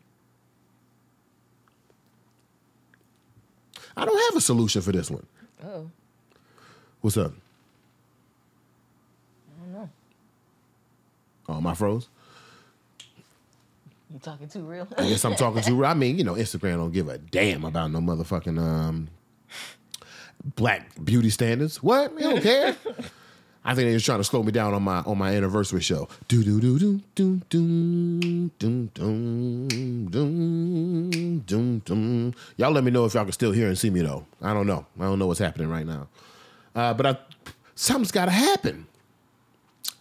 I 3.95 4.05
don't 4.05 4.17
have 4.31 4.35
a 4.35 4.41
solution 4.41 4.81
for 4.81 4.91
this 4.91 5.09
one. 5.11 5.25
Oh. 5.63 5.89
What's 7.01 7.15
up? 7.15 7.31
I 9.47 9.63
don't 9.63 9.73
know. 9.73 9.89
Oh, 11.47 11.57
am 11.57 11.67
I 11.67 11.75
froze? 11.75 12.09
You 14.11 14.19
talking 14.19 14.47
too 14.49 14.63
real? 14.63 14.87
I 14.97 15.07
guess 15.07 15.23
I'm 15.23 15.35
talking 15.35 15.61
too 15.61 15.75
real. 15.79 15.85
I 15.85 15.93
mean, 15.93 16.17
you 16.17 16.23
know, 16.23 16.33
Instagram 16.33 16.77
don't 16.77 16.91
give 16.91 17.07
a 17.07 17.19
damn 17.19 17.65
about 17.65 17.91
no 17.91 17.99
motherfucking 17.99 18.59
um 18.59 19.09
black 20.55 20.89
beauty 21.05 21.29
standards. 21.29 21.83
What? 21.83 22.13
You 22.13 22.19
don't 22.19 22.41
care. 22.41 22.75
I 23.67 23.73
think 23.73 23.87
they're 23.87 23.95
just 23.95 24.05
trying 24.05 24.19
to 24.19 24.23
slow 24.23 24.43
me 24.43 24.51
down 24.51 24.75
on 24.75 24.83
my 24.83 24.99
on 24.99 25.17
my 25.17 25.35
anniversary 25.35 25.81
show. 25.81 26.07
Do 26.27 26.43
do 26.43 26.61
do 26.61 26.77
do 26.77 27.01
do 27.15 27.41
do 27.49 28.49
do 28.59 28.87
do 29.29 29.67
do 30.07 31.39
do 31.39 31.79
do. 31.79 32.33
Y'all 32.57 32.71
let 32.71 32.83
me 32.83 32.91
know 32.91 33.05
if 33.05 33.15
y'all 33.15 33.23
can 33.23 33.31
still 33.31 33.51
hear 33.51 33.67
and 33.67 33.77
see 33.77 33.89
me 33.89 34.01
though. 34.01 34.27
I 34.39 34.53
don't 34.53 34.67
know. 34.67 34.85
I 34.99 35.05
don't 35.05 35.17
know 35.17 35.25
what's 35.25 35.39
happening 35.39 35.67
right 35.67 35.85
now. 35.85 36.07
Uh, 36.75 36.93
but 36.93 37.05
I, 37.07 37.17
something's 37.73 38.11
got 38.11 38.25
to 38.25 38.31
happen. 38.31 38.85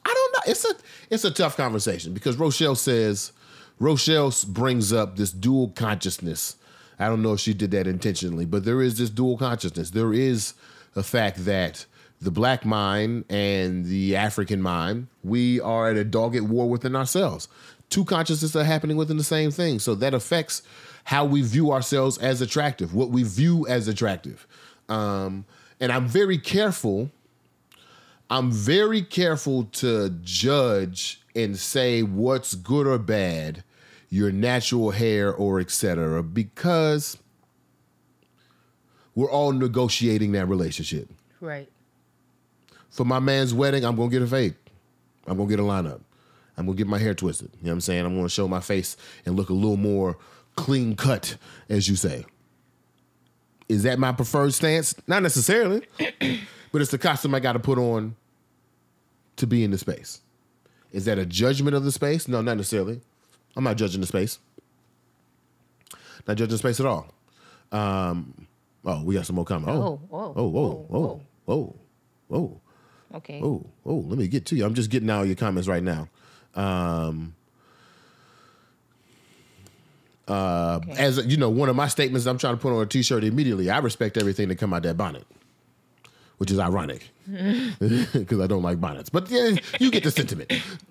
I 0.05 0.13
don't 0.13 0.33
know. 0.33 0.53
It's 0.53 0.65
a 0.67 0.75
it's 1.09 1.25
a 1.25 1.31
tough 1.31 1.57
conversation 1.57 2.13
because 2.13 2.37
Rochelle 2.37 2.75
says 2.75 3.33
Rochelle 3.79 4.31
brings 4.49 4.93
up 4.93 5.17
this 5.17 5.33
dual 5.33 5.69
consciousness. 5.69 6.57
I 6.99 7.09
don't 7.09 7.23
know 7.23 7.33
if 7.33 7.41
she 7.41 7.55
did 7.55 7.71
that 7.71 7.87
intentionally, 7.87 8.45
but 8.45 8.67
there 8.67 8.83
is 8.83 8.99
this 8.99 9.09
dual 9.09 9.39
consciousness. 9.39 9.91
There 9.91 10.13
is 10.13 10.53
the 10.93 11.03
fact 11.03 11.47
that 11.47 11.87
the 12.21 12.31
black 12.31 12.65
mind 12.65 13.25
and 13.29 13.85
the 13.85 14.17
African 14.17 14.63
mind, 14.63 15.09
we 15.23 15.61
are 15.61 15.91
at 15.91 15.97
a 15.97 16.05
dogged 16.05 16.49
war 16.49 16.69
within 16.69 16.97
ourselves. 16.97 17.49
Two 17.91 18.05
consciousnesses 18.05 18.57
are 18.57 18.65
happening 18.65 18.97
within 18.97 19.17
the 19.17 19.25
same 19.25 19.51
thing. 19.51 19.79
So 19.79 19.95
that 19.97 20.15
affects 20.15 20.63
how 21.05 21.25
we 21.25 21.43
view 21.43 21.71
ourselves 21.71 22.17
as 22.19 22.41
attractive, 22.41 22.95
what 22.95 23.11
we 23.11 23.23
view 23.23 23.67
as 23.67 23.89
attractive. 23.89 24.47
Um, 24.89 25.45
and 25.81 25.93
I'm 25.93 26.07
very 26.07 26.39
careful 26.39 27.11
I'm 28.31 28.51
very 28.51 29.03
careful 29.03 29.65
to 29.65 30.11
judge 30.23 31.21
and 31.37 31.59
say 31.59 32.03
what's 32.03 32.55
good 32.55 32.87
or 32.87 32.99
bad, 32.99 33.65
your 34.09 34.33
natural 34.33 34.91
hair 34.93 35.33
or 35.33 35.61
etc. 35.61 36.23
because 36.23 37.19
we're 39.15 39.31
all 39.31 39.53
negotiating 39.53 40.33
that 40.33 40.47
relationship. 40.47 41.11
right. 41.41 41.69
For 42.95 43.05
my 43.05 43.19
man's 43.19 43.53
wedding, 43.53 43.85
I'm 43.85 43.97
gonna 43.97 44.09
get 44.09 44.23
a 44.23 44.27
fade. 44.27 44.55
I'm 45.27 45.37
gonna 45.37 45.49
get 45.51 45.59
a 45.59 45.65
lineup. 45.65 46.01
I'm 46.57 46.67
gonna 46.67 46.77
get 46.79 46.87
my 46.87 46.99
hair 46.99 47.13
twisted. 47.13 47.51
You 47.55 47.65
know 47.65 47.71
what 47.71 47.73
I'm 47.75 47.81
saying? 47.81 48.07
I'm 48.07 48.15
gonna 48.15 48.29
show 48.29 48.47
my 48.47 48.61
face 48.61 48.97
and 49.27 49.35
look 49.35 49.51
a 49.51 49.53
little 49.53 49.77
more 49.77 50.17
clean 50.55 50.95
cut, 50.95 51.37
as 51.69 51.89
you 51.89 51.97
say. 51.97 52.25
Is 53.69 53.83
that 53.83 53.99
my 53.99 54.13
preferred 54.13 54.55
stance? 54.55 54.95
Not 55.09 55.25
necessarily, 55.25 55.83
but 56.71 56.81
it's 56.83 56.93
the 56.93 56.99
costume 56.99 57.35
I 57.35 57.41
got 57.41 57.55
to 57.55 57.59
put 57.59 57.79
on 57.79 58.15
to 59.39 59.47
be 59.49 59.65
in 59.65 59.73
the 59.73 59.79
space. 59.79 60.21
Is 60.93 61.07
that 61.07 61.19
a 61.19 61.27
judgment 61.27 61.75
of 61.75 61.83
the 61.83 61.91
space? 61.91 62.29
No, 62.29 62.43
not 62.43 62.57
necessarily. 62.59 63.01
I'm 63.57 63.65
not 63.65 63.77
judging 63.77 64.01
the 64.03 64.07
space. 64.07 64.39
Not 66.29 66.37
judging 66.37 66.51
the 66.53 66.59
space 66.59 66.79
at 66.79 66.87
all. 66.87 67.09
Um, 67.73 68.47
oh, 68.85 69.03
we 69.03 69.17
got 69.17 69.27
some 69.27 69.35
more 69.35 69.45
comments. 69.45 69.73
Oh, 69.73 70.01
Oh, 70.13 70.33
oh, 70.37 70.49
whoa, 70.49 70.87
whoa, 70.89 71.01
whoa, 71.01 71.23
whoa, 71.47 71.77
whoa. 72.29 72.61
Okay. 73.15 73.41
Oh, 73.43 73.65
oh, 73.87 74.05
let 74.09 74.19
me 74.19 74.27
get 74.29 74.45
to 74.47 74.57
you. 74.57 74.65
I'm 74.65 74.75
just 74.75 74.91
getting 74.91 75.09
out 75.09 75.23
your 75.27 75.37
comments 75.37 75.69
right 75.69 75.83
now. 75.83 76.09
Um, 76.55 77.35
uh, 80.27 80.81
Okay. 80.83 80.93
As 81.01 81.25
you 81.27 81.37
know, 81.37 81.51
one 81.51 81.69
of 81.69 81.77
my 81.77 81.87
statements 81.89 82.27
I'm 82.27 82.39
trying 82.39 82.55
to 82.55 82.61
put 82.61 82.73
on 82.73 82.83
a 82.83 82.87
T-shirt 82.87 83.23
immediately. 83.25 83.71
I 83.71 83.79
respect 83.79 84.17
everything 84.17 84.49
that 84.49 84.57
come 84.57 84.73
out 84.75 84.83
that 84.83 84.97
bonnet, 84.97 85.25
which 86.39 86.51
is 86.51 86.59
ironic 86.59 87.09
because 87.29 88.41
I 88.41 88.47
don't 88.47 88.63
like 88.63 88.81
bonnets. 88.81 89.11
But 89.11 89.31
yeah, 89.31 89.57
you 89.79 89.91
get 89.91 90.03
the 90.03 90.11
sentiment. 90.11 90.51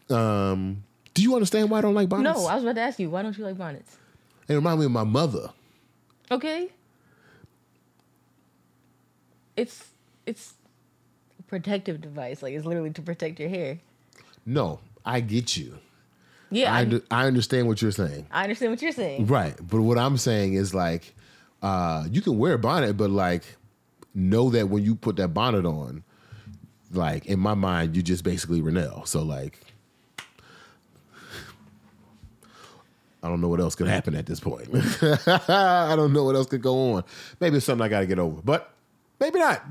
Um, 0.10 0.84
do 1.14 1.22
you 1.22 1.34
understand 1.36 1.70
why 1.70 1.80
I 1.80 1.82
don't 1.82 1.94
like 1.96 2.10
bonnets? 2.10 2.40
No, 2.40 2.48
I 2.48 2.56
was 2.56 2.64
about 2.64 2.76
to 2.76 2.82
ask 2.82 3.00
you, 3.00 3.10
why 3.10 3.22
don't 3.22 3.38
you 3.38 3.44
like 3.44 3.58
bonnets? 3.58 3.98
it 4.48 4.56
reminds 4.56 4.80
me 4.80 4.86
of 4.86 4.92
my 4.92 5.04
mother. 5.04 5.50
Okay. 6.32 6.70
It's 9.56 9.86
it's 10.26 10.54
protective 11.48 12.02
device. 12.02 12.42
Like 12.42 12.54
it's 12.54 12.66
literally 12.66 12.92
to 12.92 13.02
protect 13.02 13.40
your 13.40 13.50
hair. 13.50 13.80
No, 14.46 14.80
I 15.06 15.20
get 15.20 15.56
you. 15.58 15.78
Yeah, 16.52 16.74
I, 16.74 16.82
I, 16.82 17.24
I 17.24 17.28
understand 17.28 17.68
what 17.68 17.82
you're 17.82 17.92
saying. 17.92 18.28
I 18.30 18.44
understand 18.44 18.72
what 18.72 18.82
you're 18.82 18.92
saying. 18.92 19.26
Right. 19.26 19.56
But 19.60 19.82
what 19.82 19.98
I'm 19.98 20.18
saying 20.18 20.54
is 20.54 20.74
like, 20.74 21.16
uh, 21.64 22.06
you 22.12 22.22
can 22.22 22.38
wear 22.38 22.54
a 22.54 22.60
bonnet, 22.60 22.96
but 22.96 23.10
like, 23.10 23.44
know 24.14 24.50
that 24.52 24.70
when 24.70 24.84
you 24.84 24.94
put 24.94 25.16
that 25.16 25.30
bonnet 25.30 25.66
on, 25.66 26.04
like 26.92 27.26
in 27.26 27.40
my 27.40 27.56
mind, 27.56 27.96
you 27.96 28.04
just 28.04 28.24
basically 28.24 28.62
Renell. 28.62 29.08
So 29.08 29.24
like, 29.24 29.60
I 33.24 33.30
don't 33.30 33.42
know 33.42 33.48
what 33.48 33.62
else 33.62 33.74
could 33.74 33.88
happen 33.88 34.16
at 34.16 34.26
this 34.26 34.40
point. 34.40 34.68
I 35.50 35.94
don't 35.96 36.14
know 36.14 36.26
what 36.26 36.36
else 36.36 36.48
could 36.48 36.62
go 36.62 36.94
on. 36.94 37.04
Maybe 37.40 37.58
it's 37.58 37.66
something 37.66 37.84
I 37.84 37.90
got 37.90 38.02
to 38.02 38.06
get 38.06 38.20
over, 38.20 38.42
but 38.44 38.74
maybe 39.20 39.40
not. 39.40 39.64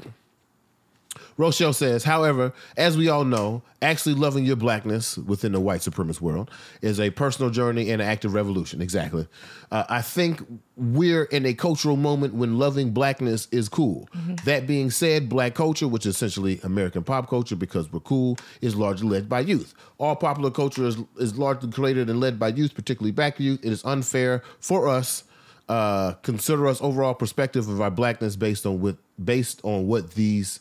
Rochelle 1.36 1.72
says, 1.72 2.04
however, 2.04 2.52
as 2.76 2.96
we 2.96 3.08
all 3.08 3.24
know, 3.24 3.62
actually 3.80 4.14
loving 4.14 4.44
your 4.44 4.56
blackness 4.56 5.16
within 5.18 5.52
the 5.52 5.60
white 5.60 5.80
supremacist 5.80 6.20
world 6.20 6.50
is 6.82 7.00
a 7.00 7.10
personal 7.10 7.50
journey 7.50 7.90
and 7.90 8.00
an 8.00 8.08
active 8.08 8.34
revolution. 8.34 8.80
Exactly. 8.80 9.26
Uh, 9.70 9.84
I 9.88 10.02
think 10.02 10.42
we're 10.76 11.24
in 11.24 11.46
a 11.46 11.54
cultural 11.54 11.96
moment 11.96 12.34
when 12.34 12.58
loving 12.58 12.92
blackness 12.92 13.48
is 13.50 13.68
cool. 13.68 14.08
That 14.44 14.66
being 14.66 14.90
said, 14.90 15.28
black 15.28 15.54
culture, 15.54 15.88
which 15.88 16.06
is 16.06 16.14
essentially 16.14 16.60
American 16.62 17.02
pop 17.02 17.28
culture 17.28 17.56
because 17.56 17.92
we're 17.92 18.00
cool, 18.00 18.38
is 18.60 18.76
largely 18.76 19.08
led 19.08 19.28
by 19.28 19.40
youth. 19.40 19.74
All 19.98 20.16
popular 20.16 20.50
culture 20.50 20.84
is, 20.84 20.96
is 21.18 21.36
largely 21.36 21.70
created 21.70 22.08
and 22.08 22.20
led 22.20 22.38
by 22.38 22.48
youth, 22.48 22.74
particularly 22.74 23.12
black 23.12 23.40
youth. 23.40 23.60
It 23.64 23.72
is 23.72 23.84
unfair 23.84 24.42
for 24.60 24.88
us 24.88 25.24
uh, 25.68 26.12
consider 26.22 26.66
us 26.66 26.82
overall 26.82 27.14
perspective 27.14 27.68
of 27.68 27.80
our 27.80 27.90
blackness 27.90 28.36
based 28.36 28.66
on 28.66 28.80
what 28.80 28.96
based 29.24 29.60
on 29.64 29.86
what 29.86 30.12
these 30.12 30.60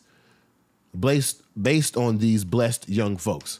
based 0.97 1.41
based 1.61 1.97
on 1.97 2.19
these 2.19 2.43
blessed 2.43 2.87
young 2.89 3.17
folks. 3.17 3.59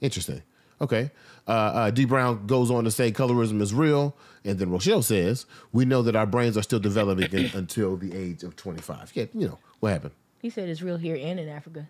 Interesting. 0.00 0.42
Okay. 0.80 1.10
Uh, 1.46 1.50
uh, 1.50 1.90
D. 1.90 2.04
Brown 2.04 2.46
goes 2.46 2.70
on 2.70 2.84
to 2.84 2.90
say 2.90 3.10
colorism 3.10 3.60
is 3.60 3.74
real, 3.74 4.14
and 4.44 4.58
then 4.58 4.70
Rochelle 4.70 5.02
says 5.02 5.46
we 5.72 5.84
know 5.84 6.02
that 6.02 6.14
our 6.14 6.26
brains 6.26 6.56
are 6.56 6.62
still 6.62 6.78
developing 6.78 7.32
in- 7.32 7.50
until 7.54 7.96
the 7.96 8.14
age 8.14 8.42
of 8.42 8.56
twenty 8.56 8.80
five. 8.80 9.10
Yeah, 9.14 9.26
you 9.34 9.48
know 9.48 9.58
what 9.80 9.92
happened. 9.92 10.14
He 10.40 10.50
said 10.50 10.68
it's 10.68 10.82
real 10.82 10.96
here 10.96 11.16
and 11.20 11.38
in 11.38 11.48
Africa. 11.48 11.86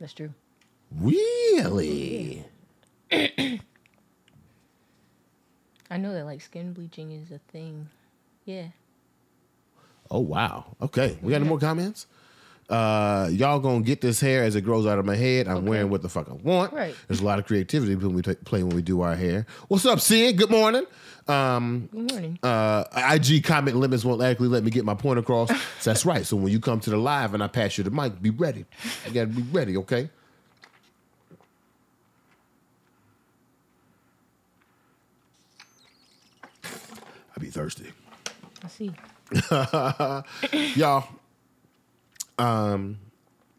That's 0.00 0.12
true. 0.12 0.32
Really? 0.96 2.44
I 3.12 3.60
know 5.96 6.12
that 6.12 6.24
like 6.24 6.40
skin 6.40 6.72
bleaching 6.72 7.12
is 7.12 7.30
a 7.30 7.38
thing. 7.52 7.88
Yeah. 8.44 8.68
Oh 10.10 10.20
wow. 10.20 10.76
Okay. 10.80 11.18
We 11.22 11.30
got 11.30 11.40
any 11.40 11.48
more 11.48 11.58
comments? 11.58 12.06
Uh, 12.70 13.28
y'all 13.32 13.58
gonna 13.58 13.82
get 13.82 14.00
this 14.00 14.20
hair 14.20 14.44
as 14.44 14.54
it 14.54 14.60
grows 14.60 14.86
out 14.86 14.98
of 15.00 15.04
my 15.04 15.16
head. 15.16 15.48
I'm 15.48 15.66
wearing 15.66 15.90
what 15.90 16.02
the 16.02 16.08
fuck 16.08 16.28
I 16.28 16.34
want. 16.34 16.72
Right. 16.72 16.94
There's 17.08 17.20
a 17.20 17.24
lot 17.24 17.40
of 17.40 17.46
creativity 17.46 17.96
when 17.96 18.14
we 18.14 18.22
t- 18.22 18.34
play 18.44 18.62
when 18.62 18.76
we 18.76 18.82
do 18.82 19.00
our 19.00 19.16
hair. 19.16 19.44
What's 19.68 19.84
up, 19.84 19.98
Sid? 20.00 20.38
Good 20.38 20.50
morning. 20.50 20.86
Um, 21.26 21.88
Good 21.92 22.12
morning. 22.12 22.38
uh, 22.44 22.84
IG 22.94 23.42
comment 23.44 23.76
limits 23.76 24.04
won't 24.04 24.22
actually 24.22 24.48
let 24.48 24.62
me 24.62 24.70
get 24.70 24.84
my 24.84 24.94
point 24.94 25.18
across. 25.18 25.48
So 25.48 25.56
that's 25.90 26.06
right. 26.06 26.24
So 26.24 26.36
when 26.36 26.52
you 26.52 26.60
come 26.60 26.78
to 26.80 26.90
the 26.90 26.96
live 26.96 27.34
and 27.34 27.42
I 27.42 27.48
pass 27.48 27.76
you 27.76 27.82
the 27.84 27.90
mic, 27.90 28.22
be 28.22 28.30
ready. 28.30 28.64
You 29.06 29.12
gotta 29.12 29.26
be 29.26 29.42
ready, 29.42 29.76
okay? 29.78 30.08
I 36.64 37.40
be 37.40 37.46
thirsty. 37.50 37.92
I 38.64 38.68
see. 38.68 38.92
Y'all, 40.80 41.08
um, 42.40 42.98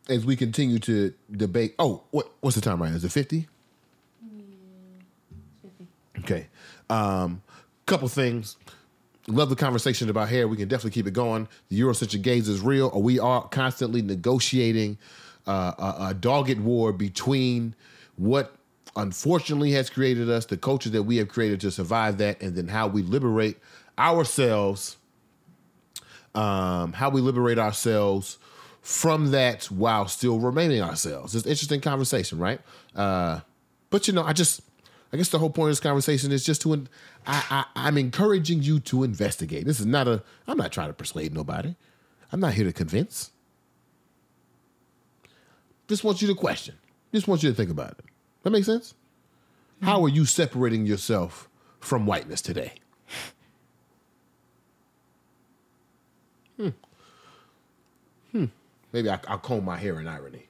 as 0.09 0.25
we 0.25 0.36
continue 0.36 0.79
to 0.79 1.13
debate, 1.32 1.75
oh, 1.79 2.03
what 2.11 2.32
what's 2.41 2.55
the 2.55 2.61
time 2.61 2.82
right? 2.82 2.89
now? 2.89 2.95
Is 2.95 3.05
it 3.05 3.11
50? 3.11 3.47
Okay. 6.19 6.47
Um, 6.89 7.41
couple 7.86 8.07
things. 8.07 8.57
Love 9.27 9.49
the 9.49 9.55
conversation 9.55 10.09
about 10.09 10.29
hair. 10.29 10.47
We 10.47 10.57
can 10.57 10.67
definitely 10.67 10.91
keep 10.91 11.07
it 11.07 11.13
going. 11.13 11.47
The 11.69 11.79
Eurocentric 11.79 12.21
gaze 12.21 12.49
is 12.49 12.61
real, 12.61 12.89
or 12.93 13.01
we 13.01 13.19
are 13.19 13.47
constantly 13.47 14.01
negotiating 14.01 14.97
uh, 15.47 15.73
a, 15.77 16.07
a 16.09 16.13
dogged 16.13 16.59
war 16.59 16.91
between 16.91 17.75
what 18.17 18.55
unfortunately 18.95 19.71
has 19.71 19.89
created 19.89 20.29
us, 20.29 20.45
the 20.47 20.57
culture 20.57 20.89
that 20.89 21.03
we 21.03 21.17
have 21.17 21.27
created 21.27 21.61
to 21.61 21.71
survive 21.71 22.17
that, 22.17 22.41
and 22.41 22.55
then 22.55 22.67
how 22.67 22.88
we 22.88 23.03
liberate 23.03 23.57
ourselves 23.97 24.97
um, 26.34 26.93
how 26.93 27.09
we 27.09 27.21
liberate 27.21 27.59
ourselves 27.59 28.38
from 28.82 29.32
that 29.32 29.65
while 29.65 30.07
still 30.07 30.39
remaining 30.39 30.82
ourselves. 30.82 31.36
It's 31.36 31.45
an 31.45 31.51
interesting 31.51 31.82
conversation, 31.82 32.39
right? 32.39 32.59
Uh, 32.95 33.41
but 33.89 34.07
you 34.07 34.13
know, 34.13 34.23
I 34.23 34.34
just, 34.34 34.61
I 35.13 35.17
guess 35.17 35.29
the 35.29 35.39
whole 35.39 35.49
point 35.49 35.69
of 35.69 35.71
this 35.71 35.79
conversation 35.79 36.32
is 36.32 36.43
just 36.43 36.61
to, 36.63 36.73
in, 36.73 36.89
I, 37.27 37.43
I, 37.49 37.88
I'm 37.88 37.97
encouraging 37.97 38.63
you 38.63 38.79
to 38.82 39.03
investigate. 39.03 39.65
This 39.65 39.79
is 39.79 39.86
not 39.86 40.07
a, 40.07 40.23
I'm 40.47 40.57
not 40.57 40.71
trying 40.71 40.88
to 40.88 40.93
persuade 40.93 41.34
nobody. 41.34 41.75
I'm 42.32 42.39
not 42.39 42.53
here 42.53 42.65
to 42.65 42.73
convince. 42.73 43.32
Just 45.88 46.03
want 46.03 46.21
you 46.21 46.27
to 46.29 46.36
question. 46.36 46.75
Just 47.13 47.27
want 47.27 47.43
you 47.43 47.49
to 47.49 47.55
think 47.55 47.69
about 47.69 47.91
it. 47.91 48.05
That 48.43 48.51
makes 48.51 48.65
sense? 48.65 48.95
How 49.82 50.03
are 50.03 50.09
you 50.09 50.25
separating 50.25 50.86
yourself 50.86 51.49
from 51.79 52.05
whiteness 52.05 52.41
today? 52.41 52.73
Maybe 58.93 59.09
I, 59.09 59.19
I'll 59.27 59.37
comb 59.37 59.65
my 59.65 59.77
hair 59.77 59.99
in 59.99 60.07
irony. 60.07 60.45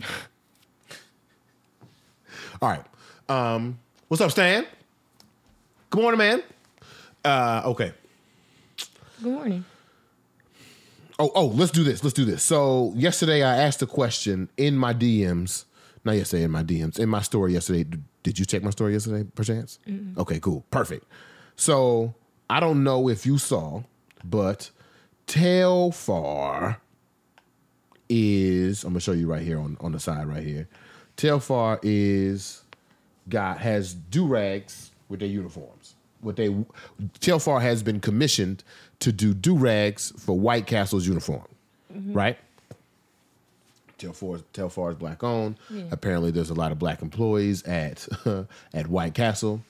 All 2.60 2.68
right. 2.68 2.84
Um, 3.28 3.78
what's 4.08 4.20
up, 4.20 4.30
Stan? 4.30 4.66
Good 5.90 6.02
morning, 6.02 6.18
man. 6.18 6.42
Uh, 7.24 7.62
okay. 7.66 7.92
Good 9.22 9.32
morning. 9.32 9.64
Oh, 11.18 11.30
oh, 11.34 11.46
let's 11.46 11.72
do 11.72 11.82
this. 11.82 12.04
Let's 12.04 12.14
do 12.14 12.24
this. 12.24 12.42
So 12.42 12.92
yesterday 12.94 13.42
I 13.42 13.56
asked 13.56 13.82
a 13.82 13.86
question 13.86 14.48
in 14.56 14.76
my 14.76 14.94
DMs. 14.94 15.64
Not 16.04 16.12
yesterday 16.12 16.44
in 16.44 16.50
my 16.50 16.62
DMs. 16.62 16.98
In 16.98 17.08
my 17.08 17.22
story 17.22 17.54
yesterday. 17.54 17.84
Did 18.22 18.38
you 18.38 18.44
check 18.44 18.62
my 18.62 18.70
story 18.70 18.92
yesterday, 18.92 19.28
perchance? 19.34 19.78
Okay, 20.18 20.38
cool. 20.38 20.64
Perfect. 20.70 21.04
So 21.56 22.14
I 22.48 22.60
don't 22.60 22.84
know 22.84 23.08
if 23.08 23.26
you 23.26 23.38
saw, 23.38 23.82
but 24.24 24.70
Telfar 25.28 26.78
is 28.08 28.82
I'm 28.82 28.90
gonna 28.90 29.00
show 29.00 29.12
you 29.12 29.30
right 29.30 29.42
here 29.42 29.60
on, 29.60 29.76
on 29.80 29.92
the 29.92 30.00
side 30.00 30.26
right 30.26 30.42
here. 30.42 30.68
Telfar 31.16 31.78
is 31.82 32.62
got 33.28 33.58
has 33.58 33.92
do 33.92 34.26
rags 34.26 34.90
with 35.08 35.20
their 35.20 35.28
uniforms. 35.28 35.94
What 36.22 36.36
they 36.36 36.48
Telfar 37.20 37.60
has 37.60 37.82
been 37.82 38.00
commissioned 38.00 38.64
to 39.00 39.12
do 39.12 39.34
do 39.34 39.54
rags 39.54 40.12
for 40.18 40.36
White 40.36 40.66
Castle's 40.66 41.06
uniform, 41.06 41.46
mm-hmm. 41.94 42.14
right? 42.14 42.38
Telfar 43.98 44.42
Telfar 44.54 44.92
is 44.92 44.96
black 44.96 45.22
owned. 45.22 45.56
Apparently, 45.90 46.30
there's 46.30 46.50
a 46.50 46.54
lot 46.54 46.72
of 46.72 46.78
black 46.78 47.02
employees 47.02 47.62
at 47.64 48.08
at 48.72 48.86
White 48.88 49.12
Castle. 49.12 49.62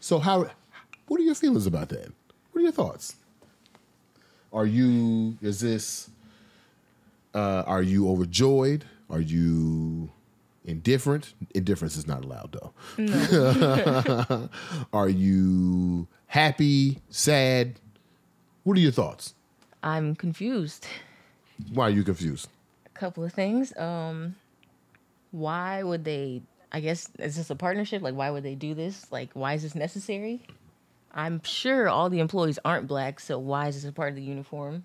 So 0.00 0.18
how? 0.18 0.50
What 1.08 1.20
are 1.20 1.24
your 1.24 1.34
feelings 1.34 1.66
about 1.66 1.90
that? 1.90 2.10
What 2.52 2.60
are 2.60 2.62
your 2.62 2.72
thoughts? 2.72 3.16
Are 4.52 4.66
you? 4.66 5.36
Is 5.40 5.60
this? 5.60 6.10
Uh, 7.34 7.64
are 7.66 7.82
you 7.82 8.10
overjoyed? 8.10 8.84
Are 9.08 9.20
you 9.20 10.10
indifferent? 10.64 11.34
Indifference 11.54 11.96
is 11.96 12.06
not 12.06 12.24
allowed 12.24 12.52
though. 12.52 14.48
are 14.92 15.08
you 15.08 16.06
happy? 16.26 17.00
Sad? 17.08 17.80
What 18.64 18.76
are 18.76 18.80
your 18.80 18.92
thoughts? 18.92 19.34
I'm 19.82 20.14
confused. 20.14 20.86
Why 21.72 21.86
are 21.88 21.90
you 21.90 22.04
confused? 22.04 22.48
A 22.86 22.90
couple 22.90 23.24
of 23.24 23.32
things. 23.32 23.76
Um, 23.76 24.36
why 25.30 25.82
would 25.82 26.04
they? 26.04 26.42
I 26.70 26.80
guess 26.80 27.08
is 27.18 27.36
this 27.36 27.50
a 27.50 27.56
partnership? 27.56 28.02
Like, 28.02 28.14
why 28.14 28.30
would 28.30 28.42
they 28.42 28.54
do 28.54 28.74
this? 28.74 29.06
Like, 29.10 29.30
why 29.34 29.54
is 29.54 29.62
this 29.62 29.74
necessary? 29.74 30.42
I'm 31.14 31.42
sure 31.42 31.88
all 31.88 32.08
the 32.08 32.20
employees 32.20 32.58
aren't 32.64 32.86
black, 32.86 33.20
so 33.20 33.38
why 33.38 33.68
is 33.68 33.76
this 33.76 33.84
a 33.88 33.92
part 33.92 34.10
of 34.10 34.16
the 34.16 34.22
uniform? 34.22 34.84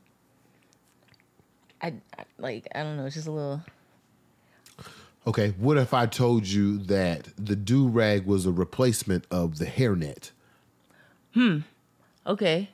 I, 1.82 1.94
I 2.18 2.24
like. 2.38 2.68
I 2.74 2.84
don't 2.84 2.98
know. 2.98 3.06
It's 3.06 3.16
just 3.16 3.28
a 3.28 3.32
little. 3.32 3.62
Okay, 5.26 5.54
what 5.58 5.78
if 5.78 5.94
I 5.94 6.06
told 6.06 6.48
you 6.48 6.78
that 6.78 7.30
the 7.38 7.56
do 7.56 7.88
rag 7.88 8.26
was 8.26 8.46
a 8.46 8.52
replacement 8.52 9.26
of 9.30 9.58
the 9.58 9.66
hairnet? 9.66 10.32
Hmm. 11.34 11.60
Okay. 12.26 12.70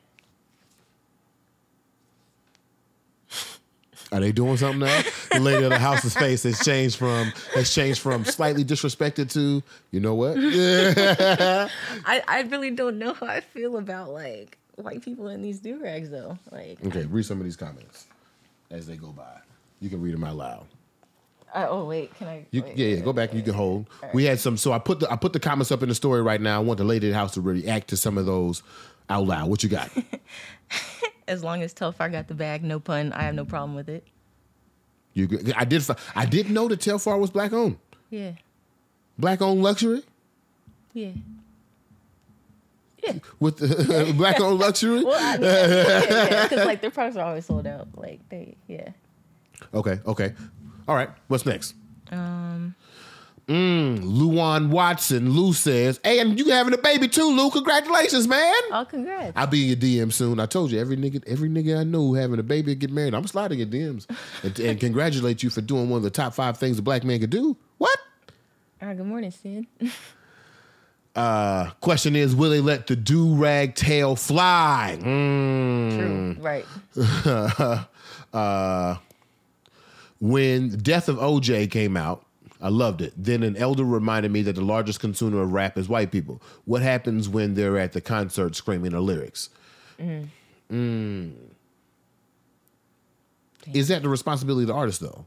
Are 4.14 4.20
they 4.20 4.30
doing 4.30 4.56
something 4.56 4.78
now? 4.78 5.02
the 5.32 5.40
lady 5.40 5.64
of 5.64 5.70
the 5.70 5.78
house's 5.78 6.14
face 6.14 6.44
has 6.44 6.60
changed 6.60 6.96
from 6.96 7.32
has 7.54 7.74
changed 7.74 8.00
from 8.00 8.24
slightly 8.24 8.64
disrespected 8.64 9.28
to 9.32 9.60
you 9.90 9.98
know 9.98 10.14
what? 10.14 10.36
I, 10.38 12.22
I 12.28 12.42
really 12.42 12.70
don't 12.70 12.98
know 13.00 13.12
how 13.12 13.26
I 13.26 13.40
feel 13.40 13.76
about 13.76 14.10
like 14.10 14.56
white 14.76 15.02
people 15.02 15.28
in 15.28 15.42
these 15.42 15.58
do 15.58 15.82
rags 15.82 16.10
though. 16.10 16.38
Like, 16.52 16.78
Okay, 16.86 17.06
read 17.06 17.24
some 17.26 17.38
of 17.38 17.44
these 17.44 17.56
comments 17.56 18.06
as 18.70 18.86
they 18.86 18.96
go 18.96 19.08
by. 19.08 19.40
You 19.80 19.90
can 19.90 20.00
read 20.00 20.14
them 20.14 20.22
out 20.22 20.36
loud. 20.36 20.66
I, 21.52 21.66
oh 21.66 21.84
wait, 21.84 22.14
can 22.16 22.28
I? 22.28 22.46
You, 22.52 22.62
wait, 22.62 22.76
yeah, 22.76 22.86
yeah. 22.94 23.00
Go 23.00 23.12
back 23.12 23.30
and 23.30 23.38
you 23.38 23.44
can 23.44 23.54
hold. 23.54 23.86
We 24.12 24.24
had 24.24 24.38
some. 24.38 24.56
So 24.56 24.72
I 24.72 24.78
put 24.78 25.00
the 25.00 25.10
I 25.10 25.16
put 25.16 25.32
the 25.32 25.40
comments 25.40 25.72
up 25.72 25.82
in 25.82 25.88
the 25.88 25.94
story 25.94 26.22
right 26.22 26.40
now. 26.40 26.56
I 26.56 26.62
want 26.62 26.78
the 26.78 26.84
lady 26.84 27.08
of 27.08 27.12
the 27.12 27.18
house 27.18 27.34
to 27.34 27.40
react 27.40 27.88
to 27.88 27.96
some 27.96 28.16
of 28.16 28.26
those 28.26 28.62
out 29.10 29.26
loud. 29.26 29.48
What 29.48 29.64
you 29.64 29.68
got? 29.68 29.90
As 31.26 31.42
long 31.42 31.62
as 31.62 31.72
Telfar 31.72 32.10
got 32.12 32.28
the 32.28 32.34
bag, 32.34 32.62
no 32.62 32.78
pun. 32.80 33.12
I 33.12 33.22
have 33.22 33.34
no 33.34 33.44
problem 33.44 33.74
with 33.74 33.88
it. 33.88 34.06
You? 35.14 35.28
I 35.56 35.64
did. 35.64 35.82
I 36.14 36.26
didn't 36.26 36.52
know 36.52 36.68
that 36.68 36.80
Telfar 36.80 37.18
was 37.18 37.30
black 37.30 37.52
owned. 37.52 37.78
Yeah, 38.10 38.32
Black 39.18 39.40
owned 39.42 39.62
luxury 39.62 40.02
yeah. 40.94 41.10
Yeah. 43.02 43.14
With 43.38 43.58
the 43.58 44.14
black 44.16 44.40
owned 44.40 44.58
luxury. 44.58 45.04
Well, 45.04 45.18
I 45.20 45.36
mean, 45.36 45.50
yeah, 45.50 46.48
because 46.48 46.64
like 46.64 46.80
their 46.80 46.90
products 46.90 47.16
are 47.18 47.26
always 47.26 47.44
sold 47.44 47.66
out. 47.66 47.88
Like 47.96 48.26
they, 48.30 48.56
yeah. 48.66 48.90
Okay, 49.74 49.98
okay. 50.06 50.32
All 50.88 50.94
right. 50.94 51.10
What's 51.28 51.44
next? 51.44 51.74
Um, 52.10 52.74
Mm, 53.48 54.00
Luan 54.02 54.70
Watson. 54.70 55.30
Lou 55.30 55.52
says, 55.52 56.00
"Hey, 56.02 56.18
and 56.18 56.38
you 56.38 56.48
having 56.50 56.72
a 56.72 56.78
baby 56.78 57.08
too, 57.08 57.28
Lou? 57.28 57.50
Congratulations, 57.50 58.26
man." 58.26 58.54
oh, 58.72 58.86
congrats. 58.88 59.32
I'll 59.36 59.46
be 59.46 59.62
in 59.62 59.68
your 59.68 59.76
DM 60.06 60.12
soon. 60.12 60.40
I 60.40 60.46
told 60.46 60.70
you 60.70 60.80
every 60.80 60.96
nigga, 60.96 61.22
every 61.26 61.50
nigga 61.50 61.78
I 61.80 61.84
know 61.84 62.14
having 62.14 62.38
a 62.38 62.42
baby 62.42 62.72
and 62.72 62.80
get 62.80 62.90
married. 62.90 63.14
I'm 63.14 63.26
sliding 63.26 63.58
your 63.58 63.68
DMs 63.68 64.06
and, 64.42 64.58
and 64.58 64.80
congratulate 64.80 65.42
you 65.42 65.50
for 65.50 65.60
doing 65.60 65.90
one 65.90 65.98
of 65.98 66.02
the 66.04 66.10
top 66.10 66.32
five 66.32 66.56
things 66.56 66.78
a 66.78 66.82
black 66.82 67.04
man 67.04 67.20
could 67.20 67.30
do. 67.30 67.56
What? 67.76 67.98
All 68.80 68.88
right, 68.88 68.96
good 68.96 69.06
morning, 69.06 69.30
Sid. 69.30 69.66
Uh, 71.16 71.70
question 71.80 72.16
is, 72.16 72.34
will 72.34 72.50
they 72.50 72.60
let 72.60 72.88
the 72.88 72.96
do 72.96 73.36
rag 73.36 73.76
tail 73.76 74.16
fly? 74.16 74.98
Mm. 75.00 75.96
True, 75.96 76.42
right. 76.42 76.66
uh, 78.32 78.96
when 80.20 80.70
Death 80.70 81.08
of 81.08 81.18
OJ 81.18 81.70
came 81.70 81.96
out, 81.96 82.26
I 82.64 82.68
loved 82.68 83.02
it. 83.02 83.12
Then 83.14 83.42
an 83.42 83.58
elder 83.58 83.84
reminded 83.84 84.32
me 84.32 84.40
that 84.40 84.54
the 84.54 84.64
largest 84.64 84.98
consumer 84.98 85.42
of 85.42 85.52
rap 85.52 85.76
is 85.76 85.86
white 85.86 86.10
people. 86.10 86.40
What 86.64 86.80
happens 86.80 87.28
when 87.28 87.52
they're 87.52 87.76
at 87.76 87.92
the 87.92 88.00
concert 88.00 88.56
screaming 88.56 88.92
the 88.92 89.02
lyrics? 89.02 89.50
Mm. 90.00 91.32
Is 93.74 93.88
that 93.88 94.02
the 94.02 94.08
responsibility 94.08 94.62
of 94.62 94.68
the 94.68 94.74
artist, 94.74 95.02
though? 95.02 95.26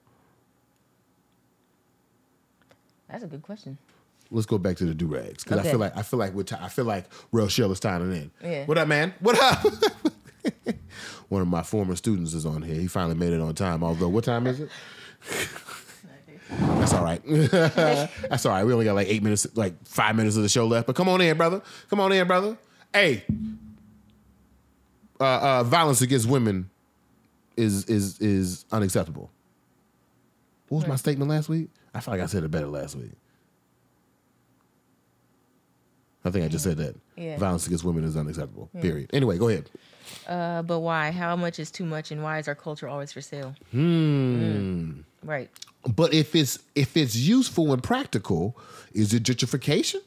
That's 3.07 3.23
a 3.23 3.27
good 3.27 3.43
question. 3.43 3.77
Let's 4.31 4.47
go 4.47 4.57
back 4.57 4.77
to 4.77 4.85
the 4.85 4.95
do 4.95 5.05
rags 5.05 5.43
because 5.43 5.59
I 5.59 5.69
feel 5.69 5.79
like 5.79 5.95
I 5.95 6.01
feel 6.01 6.17
like 6.17 6.33
we're 6.33 6.43
ti- 6.43 6.57
I 6.59 6.69
feel 6.69 6.85
like 6.85 7.05
Rochelle 7.31 7.71
is 7.71 7.79
tying 7.79 8.11
it 8.11 8.15
in. 8.15 8.31
Yeah. 8.43 8.65
What 8.65 8.79
up, 8.79 8.87
man? 8.87 9.13
What 9.19 9.39
up? 9.39 9.63
One 11.29 11.43
of 11.43 11.47
my 11.47 11.61
former 11.61 11.95
students 11.95 12.33
is 12.33 12.47
on 12.47 12.63
here. 12.63 12.75
He 12.75 12.87
finally 12.87 13.15
made 13.15 13.31
it 13.31 13.39
on 13.39 13.53
time. 13.53 13.83
Although, 13.83 14.09
what 14.09 14.23
time 14.23 14.47
is 14.47 14.59
it? 14.59 14.69
That's 16.49 16.93
all 16.93 17.03
right. 17.03 17.21
That's 17.25 18.45
all 18.45 18.51
right. 18.51 18.63
We 18.63 18.73
only 18.73 18.85
got 18.85 18.95
like 18.95 19.07
eight 19.07 19.23
minutes, 19.23 19.47
like 19.55 19.73
five 19.85 20.15
minutes 20.15 20.37
of 20.37 20.43
the 20.43 20.49
show 20.49 20.65
left. 20.65 20.87
But 20.87 20.95
come 20.95 21.09
on 21.09 21.21
in, 21.21 21.35
brother. 21.37 21.61
Come 21.89 21.99
on 21.99 22.11
in, 22.11 22.25
brother. 22.27 22.57
Hey, 22.93 23.23
uh, 25.19 25.23
uh, 25.23 25.63
violence 25.63 26.01
against 26.01 26.27
women 26.27 26.69
is 27.55 27.85
is 27.85 28.19
is 28.19 28.65
unacceptable. 28.71 29.29
What 30.69 30.79
was 30.79 30.87
my 30.87 30.95
statement 30.95 31.29
last 31.29 31.49
week? 31.49 31.69
I 31.93 31.99
feel 31.99 32.13
like 32.13 32.21
I 32.21 32.25
said 32.27 32.43
it 32.43 32.51
better 32.51 32.67
last 32.67 32.95
week. 32.95 33.11
I 36.25 36.29
think 36.29 36.43
I 36.45 36.49
just 36.49 36.63
said 36.63 36.77
that. 36.77 36.95
Yeah. 37.15 37.37
Violence 37.37 37.65
against 37.67 37.85
women 37.85 38.03
is 38.03 38.17
unacceptable. 38.17 38.69
Period. 38.81 39.09
Anyway, 39.13 39.37
go 39.37 39.47
ahead. 39.47 39.69
Uh, 40.27 40.61
but 40.61 40.79
why? 40.79 41.11
How 41.11 41.35
much 41.35 41.57
is 41.57 41.71
too 41.71 41.85
much, 41.85 42.11
and 42.11 42.21
why 42.21 42.39
is 42.39 42.47
our 42.47 42.55
culture 42.55 42.87
always 42.87 43.11
for 43.13 43.21
sale? 43.21 43.55
Hmm. 43.71 45.01
Right. 45.23 45.49
But 45.95 46.13
if 46.13 46.35
it's 46.35 46.59
if 46.75 46.95
it's 46.97 47.15
useful 47.15 47.73
and 47.73 47.81
practical, 47.83 48.57
is 48.93 49.13
it 49.13 49.23
gentrification? 49.23 50.01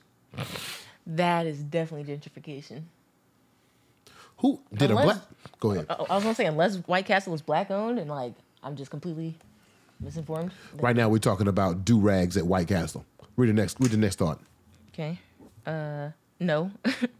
That 1.06 1.46
is 1.46 1.62
definitely 1.62 2.14
gentrification. 2.14 2.82
Who 4.38 4.60
did 4.72 4.90
Unless- 4.90 5.04
a 5.04 5.06
black? 5.06 5.22
Go 5.60 5.70
ahead. 5.72 5.86
I 5.90 5.94
I 5.94 6.14
was 6.14 6.22
gonna 6.24 6.34
say 6.34 6.46
unless 6.46 6.76
White 6.86 7.06
Castle 7.06 7.32
was 7.32 7.42
black 7.42 7.70
owned, 7.70 7.98
and 7.98 8.08
like 8.10 8.34
I'm 8.62 8.76
just 8.76 8.90
completely 8.90 9.36
misinformed. 10.00 10.52
Right 10.74 10.96
now, 10.96 11.08
we're 11.08 11.18
talking 11.18 11.48
about 11.48 11.84
do 11.84 11.98
rags 12.00 12.36
at 12.36 12.46
White 12.46 12.68
Castle. 12.68 13.04
Read 13.36 13.48
the 13.48 13.52
next. 13.54 13.78
Read 13.80 13.90
the 13.90 13.96
next 13.96 14.16
thought. 14.18 14.40
Okay. 14.92 15.18
Uh, 15.66 16.10
no. 16.38 16.70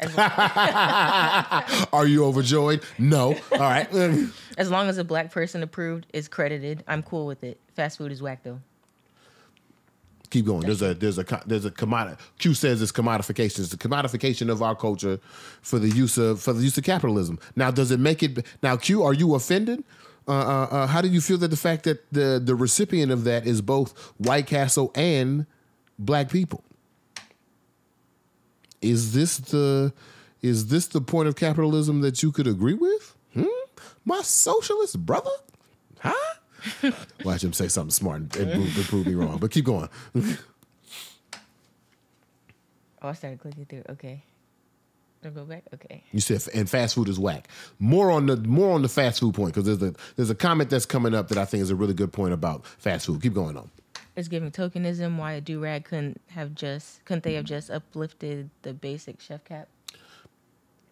as, 0.00 1.88
Are 1.92 2.06
you 2.06 2.24
overjoyed? 2.24 2.82
No. 2.98 3.36
All 3.52 3.58
right. 3.58 3.88
as 4.58 4.70
long 4.70 4.88
as 4.88 4.98
a 4.98 5.04
black 5.04 5.30
person 5.30 5.62
approved 5.62 6.06
is 6.12 6.28
credited, 6.28 6.84
I'm 6.88 7.02
cool 7.02 7.26
with 7.26 7.44
it. 7.44 7.60
Fast 7.74 7.98
food 7.98 8.12
is 8.12 8.22
whack 8.22 8.40
though. 8.42 8.60
Keep 10.30 10.46
going. 10.46 10.60
There's 10.60 10.80
a 10.80 10.94
there's 10.94 11.18
a 11.18 11.42
there's 11.44 11.64
a 11.64 11.72
commodity. 11.72 12.22
Q 12.38 12.54
says 12.54 12.80
it's 12.80 12.92
commodification. 12.92 13.58
It's 13.60 13.70
the 13.70 13.76
commodification 13.76 14.48
of 14.48 14.62
our 14.62 14.76
culture 14.76 15.18
for 15.60 15.80
the 15.80 15.88
use 15.88 16.16
of 16.18 16.40
for 16.40 16.52
the 16.52 16.62
use 16.62 16.78
of 16.78 16.84
capitalism. 16.84 17.40
Now, 17.56 17.72
does 17.72 17.90
it 17.90 17.98
make 17.98 18.22
it? 18.22 18.46
Now, 18.62 18.76
Q, 18.76 19.02
are 19.02 19.12
you 19.12 19.34
offended? 19.34 19.82
Uh, 20.28 20.32
uh, 20.32 20.68
uh, 20.70 20.86
how 20.86 21.00
do 21.00 21.08
you 21.08 21.20
feel 21.20 21.38
that 21.38 21.48
the 21.48 21.56
fact 21.56 21.82
that 21.82 22.12
the 22.12 22.40
the 22.42 22.54
recipient 22.54 23.10
of 23.10 23.24
that 23.24 23.44
is 23.44 23.60
both 23.60 23.98
White 24.18 24.46
Castle 24.46 24.92
and 24.94 25.46
black 25.98 26.30
people? 26.30 26.62
Is 28.82 29.12
this 29.12 29.38
the 29.38 29.92
is 30.42 30.68
this 30.68 30.88
the 30.88 31.00
point 31.00 31.28
of 31.28 31.36
capitalism 31.36 32.00
that 32.00 32.22
you 32.22 32.32
could 32.32 32.46
agree 32.46 32.74
with? 32.74 33.16
Hmm? 33.34 33.44
My 34.04 34.22
socialist 34.22 35.04
brother? 35.04 35.30
Huh? 35.98 36.92
Watch 37.24 37.44
him 37.44 37.52
say 37.52 37.68
something 37.68 37.90
smart 37.90 38.20
and, 38.20 38.36
and 38.36 38.52
prove, 38.52 38.76
and 38.76 38.86
prove 38.86 39.06
me 39.06 39.14
wrong. 39.14 39.38
But 39.38 39.50
keep 39.50 39.64
going. 39.64 39.88
Oh, 43.02 43.08
I 43.08 43.12
started 43.14 43.40
clicking 43.40 43.64
through. 43.64 43.82
Okay. 43.90 44.22
I'll 45.24 45.30
go 45.30 45.44
back. 45.44 45.64
Okay. 45.74 46.02
You 46.12 46.20
said 46.20 46.42
and 46.54 46.68
fast 46.68 46.94
food 46.94 47.08
is 47.08 47.18
whack. 47.18 47.48
More 47.78 48.10
on 48.10 48.26
the 48.26 48.36
more 48.36 48.74
on 48.74 48.82
the 48.82 48.88
fast 48.88 49.20
food 49.20 49.34
point 49.34 49.54
because 49.54 49.66
there's 49.66 49.82
a 49.82 49.94
there's 50.16 50.30
a 50.30 50.34
comment 50.34 50.70
that's 50.70 50.86
coming 50.86 51.14
up 51.14 51.28
that 51.28 51.38
I 51.38 51.44
think 51.44 51.62
is 51.62 51.70
a 51.70 51.74
really 51.74 51.94
good 51.94 52.12
point 52.12 52.32
about 52.32 52.66
fast 52.66 53.06
food. 53.06 53.20
Keep 53.20 53.34
going 53.34 53.56
on. 53.56 53.70
It's 54.20 54.28
giving 54.28 54.50
tokenism. 54.50 55.16
Why 55.16 55.32
a 55.32 55.40
do 55.40 55.60
rag 55.60 55.86
couldn't 55.86 56.20
have 56.28 56.54
just 56.54 57.02
couldn't 57.06 57.24
they 57.24 57.32
have 57.34 57.46
just 57.46 57.70
uplifted 57.70 58.50
the 58.60 58.74
basic 58.74 59.18
chef 59.18 59.42
cap? 59.44 59.66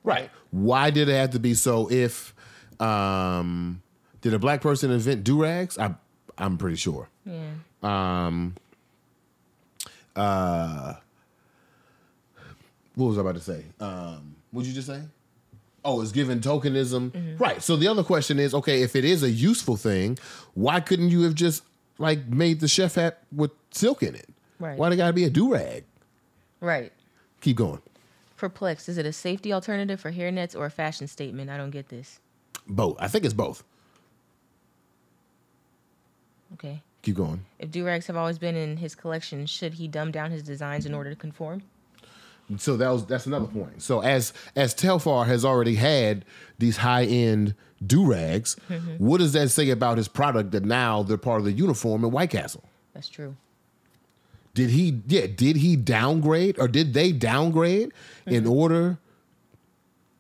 Right. 0.02 0.30
Why 0.50 0.88
did 0.88 1.10
it 1.10 1.14
have 1.14 1.32
to 1.32 1.38
be 1.38 1.52
so? 1.52 1.90
If 1.90 2.34
um, 2.80 3.82
did 4.22 4.32
a 4.32 4.38
black 4.38 4.62
person 4.62 4.90
invent 4.90 5.24
do 5.24 5.42
rags? 5.42 5.76
I 5.76 5.94
I'm 6.38 6.56
pretty 6.56 6.76
sure. 6.76 7.10
Yeah. 7.26 7.50
Um. 7.82 8.54
Uh. 10.16 10.94
What 12.94 13.08
was 13.08 13.18
I 13.18 13.20
about 13.20 13.34
to 13.34 13.42
say? 13.42 13.62
Um. 13.78 14.36
What 14.52 14.62
did 14.62 14.68
you 14.68 14.74
just 14.74 14.88
say? 14.88 15.02
Oh, 15.84 16.00
it's 16.00 16.12
given 16.12 16.40
tokenism. 16.40 17.38
Right. 17.38 17.62
So 17.62 17.76
the 17.76 17.88
other 17.88 18.02
question 18.02 18.38
is, 18.38 18.54
okay, 18.54 18.80
if 18.82 18.96
it 18.96 19.04
is 19.04 19.22
a 19.22 19.30
useful 19.30 19.76
thing, 19.76 20.18
why 20.54 20.80
couldn't 20.80 21.10
you 21.10 21.22
have 21.22 21.34
just 21.34 21.62
like 21.98 22.26
made 22.28 22.60
the 22.60 22.68
chef 22.68 22.94
hat 22.94 23.22
with 23.34 23.50
silk 23.70 24.02
in 24.02 24.14
it? 24.14 24.28
Right. 24.58 24.78
Why 24.78 24.88
they 24.88 24.96
gotta 24.96 25.12
be 25.12 25.24
a 25.24 25.30
do 25.30 25.52
rag? 25.52 25.84
Right. 26.60 26.92
Keep 27.40 27.56
going. 27.56 27.80
Perplexed. 28.36 28.88
Is 28.88 28.98
it 28.98 29.06
a 29.06 29.12
safety 29.12 29.52
alternative 29.52 30.00
for 30.00 30.12
hairnets 30.12 30.56
or 30.56 30.66
a 30.66 30.70
fashion 30.70 31.06
statement? 31.06 31.50
I 31.50 31.56
don't 31.56 31.70
get 31.70 31.88
this. 31.88 32.20
Both. 32.66 32.96
I 33.00 33.08
think 33.08 33.24
it's 33.24 33.34
both. 33.34 33.64
Okay. 36.54 36.82
Keep 37.02 37.16
going. 37.16 37.44
If 37.58 37.70
do 37.70 37.84
rags 37.84 38.06
have 38.06 38.16
always 38.16 38.38
been 38.38 38.56
in 38.56 38.76
his 38.76 38.94
collection, 38.94 39.46
should 39.46 39.74
he 39.74 39.86
dumb 39.86 40.10
down 40.10 40.30
his 40.30 40.42
designs 40.42 40.86
in 40.86 40.94
order 40.94 41.10
to 41.10 41.16
conform? 41.16 41.62
So 42.56 42.76
that 42.78 42.88
was 42.88 43.04
that's 43.04 43.26
another 43.26 43.46
point. 43.46 43.82
So 43.82 44.00
as 44.00 44.32
as 44.56 44.74
Telfar 44.74 45.26
has 45.26 45.44
already 45.44 45.74
had 45.74 46.24
these 46.58 46.78
high 46.78 47.04
end 47.04 47.54
do 47.86 48.04
rags, 48.04 48.56
what 48.98 49.18
does 49.18 49.32
that 49.32 49.50
say 49.50 49.70
about 49.70 49.98
his 49.98 50.08
product 50.08 50.50
that 50.52 50.64
now 50.64 51.02
they're 51.02 51.16
part 51.16 51.38
of 51.38 51.44
the 51.44 51.52
uniform 51.52 52.04
in 52.04 52.10
White 52.10 52.30
Castle? 52.30 52.64
That's 52.94 53.08
true. 53.08 53.36
Did 54.54 54.70
he 54.70 55.00
yeah, 55.06 55.26
did 55.26 55.56
he 55.56 55.76
downgrade 55.76 56.58
or 56.58 56.66
did 56.66 56.92
they 56.92 57.12
downgrade 57.12 57.92
in 58.26 58.42
mm-hmm. 58.42 58.52
order 58.52 58.98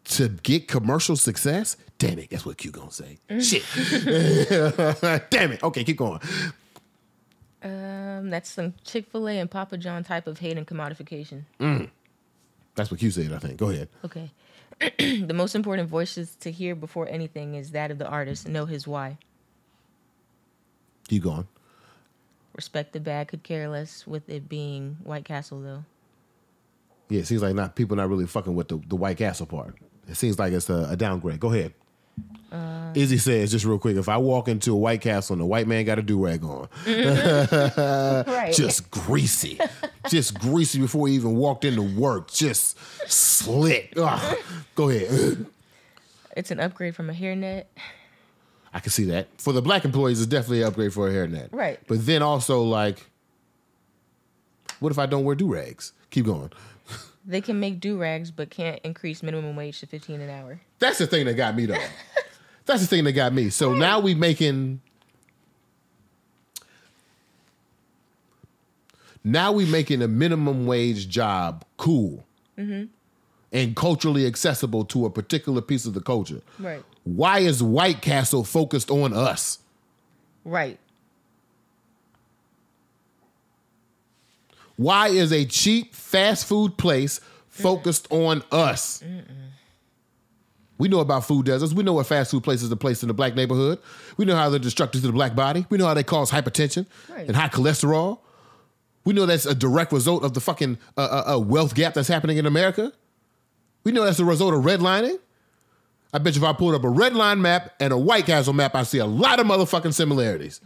to 0.04 0.28
get 0.28 0.68
commercial 0.68 1.16
success? 1.16 1.76
Damn 1.98 2.20
it, 2.20 2.30
that's 2.30 2.46
what 2.46 2.56
Q 2.56 2.70
gonna 2.70 2.92
say. 2.92 3.18
Mm. 3.28 3.42
Shit. 3.42 5.24
Damn 5.30 5.52
it. 5.52 5.62
Okay, 5.64 5.82
keep 5.82 5.96
going. 5.96 6.20
Um, 7.64 8.30
that's 8.30 8.50
some 8.50 8.74
Chick 8.84 9.10
Fil 9.10 9.28
A 9.28 9.40
and 9.40 9.50
Papa 9.50 9.76
John 9.76 10.04
type 10.04 10.28
of 10.28 10.38
hate 10.38 10.56
and 10.56 10.66
commodification. 10.66 11.42
Mm. 11.58 11.90
That's 12.76 12.92
what 12.92 13.00
Q 13.00 13.10
said, 13.10 13.32
I 13.32 13.38
think. 13.38 13.56
Go 13.56 13.70
ahead. 13.70 13.88
Okay. 14.04 14.30
the 14.98 15.34
most 15.34 15.54
important 15.54 15.88
voices 15.88 16.36
to 16.36 16.50
hear 16.50 16.74
before 16.74 17.08
anything 17.08 17.54
is 17.54 17.72
that 17.72 17.90
of 17.90 17.98
the 17.98 18.06
artist. 18.06 18.48
Know 18.48 18.66
his 18.66 18.86
why. 18.86 19.18
Keep 21.08 21.24
going. 21.24 21.48
Respect 22.54 22.92
the 22.92 23.00
bad, 23.00 23.28
could 23.28 23.42
care 23.42 23.68
less 23.68 24.06
with 24.06 24.28
it 24.28 24.48
being 24.48 24.96
White 25.04 25.24
Castle 25.24 25.60
though. 25.60 25.84
Yeah, 27.08 27.20
it 27.20 27.26
seems 27.26 27.42
like 27.42 27.54
not 27.54 27.74
people 27.74 27.96
not 27.96 28.08
really 28.08 28.26
fucking 28.26 28.54
with 28.54 28.68
the, 28.68 28.80
the 28.86 28.96
White 28.96 29.16
Castle 29.16 29.46
part. 29.46 29.76
It 30.08 30.16
seems 30.16 30.38
like 30.38 30.52
it's 30.52 30.68
a, 30.68 30.88
a 30.90 30.96
downgrade. 30.96 31.40
Go 31.40 31.52
ahead. 31.52 31.74
Uh. 32.50 32.92
Izzy 32.94 33.18
says 33.18 33.50
just 33.50 33.64
real 33.64 33.78
quick: 33.78 33.96
if 33.96 34.08
I 34.08 34.16
walk 34.16 34.48
into 34.48 34.72
a 34.72 34.76
White 34.76 35.02
Castle 35.02 35.34
and 35.34 35.42
a 35.42 35.46
white 35.46 35.66
man 35.66 35.84
got 35.84 35.98
a 35.98 36.02
do 36.02 36.24
rag 36.24 36.42
on, 36.42 36.68
mm-hmm. 36.84 38.30
right. 38.30 38.54
just 38.54 38.90
greasy, 38.90 39.60
just 40.08 40.38
greasy 40.38 40.80
before 40.80 41.08
he 41.08 41.14
even 41.14 41.36
walked 41.36 41.64
into 41.64 41.82
work, 41.82 42.30
just 42.30 42.78
slick. 43.06 43.92
Ugh. 43.96 44.38
Go 44.74 44.88
ahead. 44.88 45.46
it's 46.36 46.50
an 46.50 46.60
upgrade 46.60 46.94
from 46.96 47.10
a 47.10 47.12
hairnet. 47.12 47.64
I 48.72 48.80
can 48.80 48.92
see 48.92 49.04
that 49.06 49.28
for 49.38 49.52
the 49.52 49.62
black 49.62 49.84
employees, 49.84 50.20
it's 50.20 50.30
definitely 50.30 50.62
an 50.62 50.68
upgrade 50.68 50.92
for 50.92 51.08
a 51.08 51.12
hairnet. 51.12 51.48
Right. 51.52 51.78
But 51.86 52.06
then 52.06 52.22
also 52.22 52.62
like, 52.62 53.04
what 54.80 54.90
if 54.90 54.98
I 54.98 55.06
don't 55.06 55.24
wear 55.24 55.34
do 55.34 55.52
rags? 55.52 55.92
Keep 56.10 56.26
going. 56.26 56.50
They 57.28 57.42
can 57.42 57.60
make 57.60 57.78
do 57.78 57.98
rags, 57.98 58.30
but 58.30 58.48
can't 58.48 58.80
increase 58.84 59.22
minimum 59.22 59.54
wage 59.54 59.80
to 59.80 59.86
fifteen 59.86 60.22
an 60.22 60.30
hour. 60.30 60.62
That's 60.78 60.96
the 60.96 61.06
thing 61.06 61.26
that 61.26 61.34
got 61.34 61.54
me 61.54 61.66
though. 61.66 61.76
That's 62.68 62.82
the 62.82 62.86
thing 62.86 63.04
that 63.04 63.12
got 63.12 63.32
me. 63.32 63.48
So 63.48 63.72
now 63.72 63.98
we 63.98 64.14
making 64.14 64.82
now 69.24 69.52
we 69.52 69.64
making 69.64 70.02
a 70.02 70.08
minimum 70.08 70.66
wage 70.66 71.08
job 71.08 71.64
cool 71.78 72.26
mm-hmm. 72.58 72.84
and 73.54 73.74
culturally 73.74 74.26
accessible 74.26 74.84
to 74.84 75.06
a 75.06 75.10
particular 75.10 75.62
piece 75.62 75.86
of 75.86 75.94
the 75.94 76.02
culture. 76.02 76.42
Right. 76.58 76.84
Why 77.04 77.38
is 77.38 77.62
White 77.62 78.02
Castle 78.02 78.44
focused 78.44 78.90
on 78.90 79.14
us? 79.14 79.60
Right. 80.44 80.78
Why 84.76 85.08
is 85.08 85.32
a 85.32 85.46
cheap 85.46 85.94
fast 85.94 86.44
food 86.46 86.76
place 86.76 87.22
focused 87.48 88.06
on 88.10 88.42
us? 88.52 89.02
We 90.78 90.88
know 90.88 91.00
about 91.00 91.24
food 91.24 91.44
deserts. 91.46 91.72
We 91.72 91.82
know 91.82 91.92
what 91.94 92.06
fast 92.06 92.30
food 92.30 92.44
places 92.44 92.70
are 92.70 92.76
placed 92.76 93.02
in 93.02 93.08
the 93.08 93.14
black 93.14 93.34
neighborhood. 93.34 93.80
We 94.16 94.24
know 94.24 94.36
how 94.36 94.48
they're 94.48 94.60
destructive 94.60 95.00
to 95.00 95.06
the 95.08 95.12
black 95.12 95.34
body. 95.34 95.66
We 95.70 95.76
know 95.78 95.86
how 95.86 95.94
they 95.94 96.04
cause 96.04 96.30
hypertension 96.30 96.86
Right. 97.08 97.26
and 97.26 97.36
high 97.36 97.48
cholesterol. 97.48 98.20
We 99.04 99.12
know 99.12 99.26
that's 99.26 99.44
a 99.46 99.54
direct 99.54 99.92
result 99.92 100.22
of 100.22 100.34
the 100.34 100.40
fucking 100.40 100.78
uh, 100.96 101.00
uh, 101.00 101.34
uh, 101.34 101.38
wealth 101.40 101.74
gap 101.74 101.94
that's 101.94 102.08
happening 102.08 102.36
in 102.36 102.46
America. 102.46 102.92
We 103.82 103.90
know 103.92 104.04
that's 104.04 104.18
a 104.20 104.24
result 104.24 104.54
of 104.54 104.62
redlining. 104.64 105.18
I 106.12 106.18
bet 106.18 106.36
you 106.36 106.42
if 106.42 106.48
I 106.48 106.52
pulled 106.52 106.74
up 106.74 106.84
a 106.84 106.88
red 106.88 107.14
line 107.14 107.42
map 107.42 107.74
and 107.80 107.92
a 107.92 107.98
White 107.98 108.26
Castle 108.26 108.52
map, 108.52 108.74
I 108.74 108.82
see 108.84 108.98
a 108.98 109.06
lot 109.06 109.40
of 109.40 109.46
motherfucking 109.46 109.94
similarities. 109.94 110.60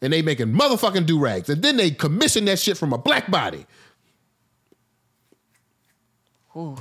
And 0.00 0.12
they 0.12 0.22
making 0.22 0.48
motherfucking 0.54 1.06
do 1.06 1.18
rags. 1.18 1.48
And 1.48 1.62
then 1.62 1.76
they 1.76 1.90
commission 1.90 2.44
that 2.46 2.58
shit 2.58 2.76
from 2.76 2.92
a 2.92 2.98
black 2.98 3.30
body. 3.30 3.66
Ooh. 6.56 6.76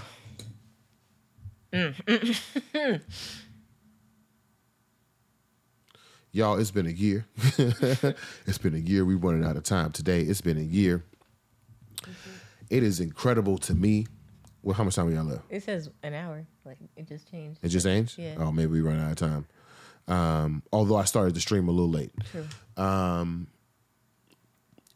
Y'all, 6.31 6.59
it's 6.59 6.71
been 6.71 6.85
a 6.87 6.91
year. 6.91 7.25
it's 7.57 8.57
been 8.59 8.75
a 8.75 8.79
year. 8.79 9.03
We're 9.05 9.17
running 9.17 9.43
out 9.43 9.57
of 9.57 9.63
time 9.63 9.91
today. 9.91 10.21
It's 10.21 10.41
been 10.41 10.57
a 10.57 10.61
year. 10.61 11.03
It 12.69 12.83
is 12.83 12.99
incredible 12.99 13.57
to 13.59 13.73
me. 13.73 14.05
Well, 14.61 14.75
how 14.75 14.83
much 14.83 14.95
time 14.95 15.07
we 15.07 15.13
got 15.13 15.25
left? 15.25 15.43
It 15.49 15.63
says 15.63 15.89
an 16.03 16.13
hour. 16.13 16.45
Like 16.63 16.77
it 16.95 17.07
just 17.07 17.29
changed. 17.29 17.59
It 17.63 17.69
just 17.69 17.85
changed? 17.85 18.19
Yeah. 18.19 18.35
Oh, 18.37 18.51
maybe 18.51 18.71
we 18.71 18.81
run 18.81 18.99
out 18.99 19.11
of 19.11 19.17
time. 19.17 19.47
Um, 20.07 20.63
although 20.71 20.97
I 20.97 21.05
started 21.05 21.33
the 21.33 21.41
stream 21.41 21.67
a 21.67 21.71
little 21.71 21.89
late. 21.89 22.11
True. 22.31 22.45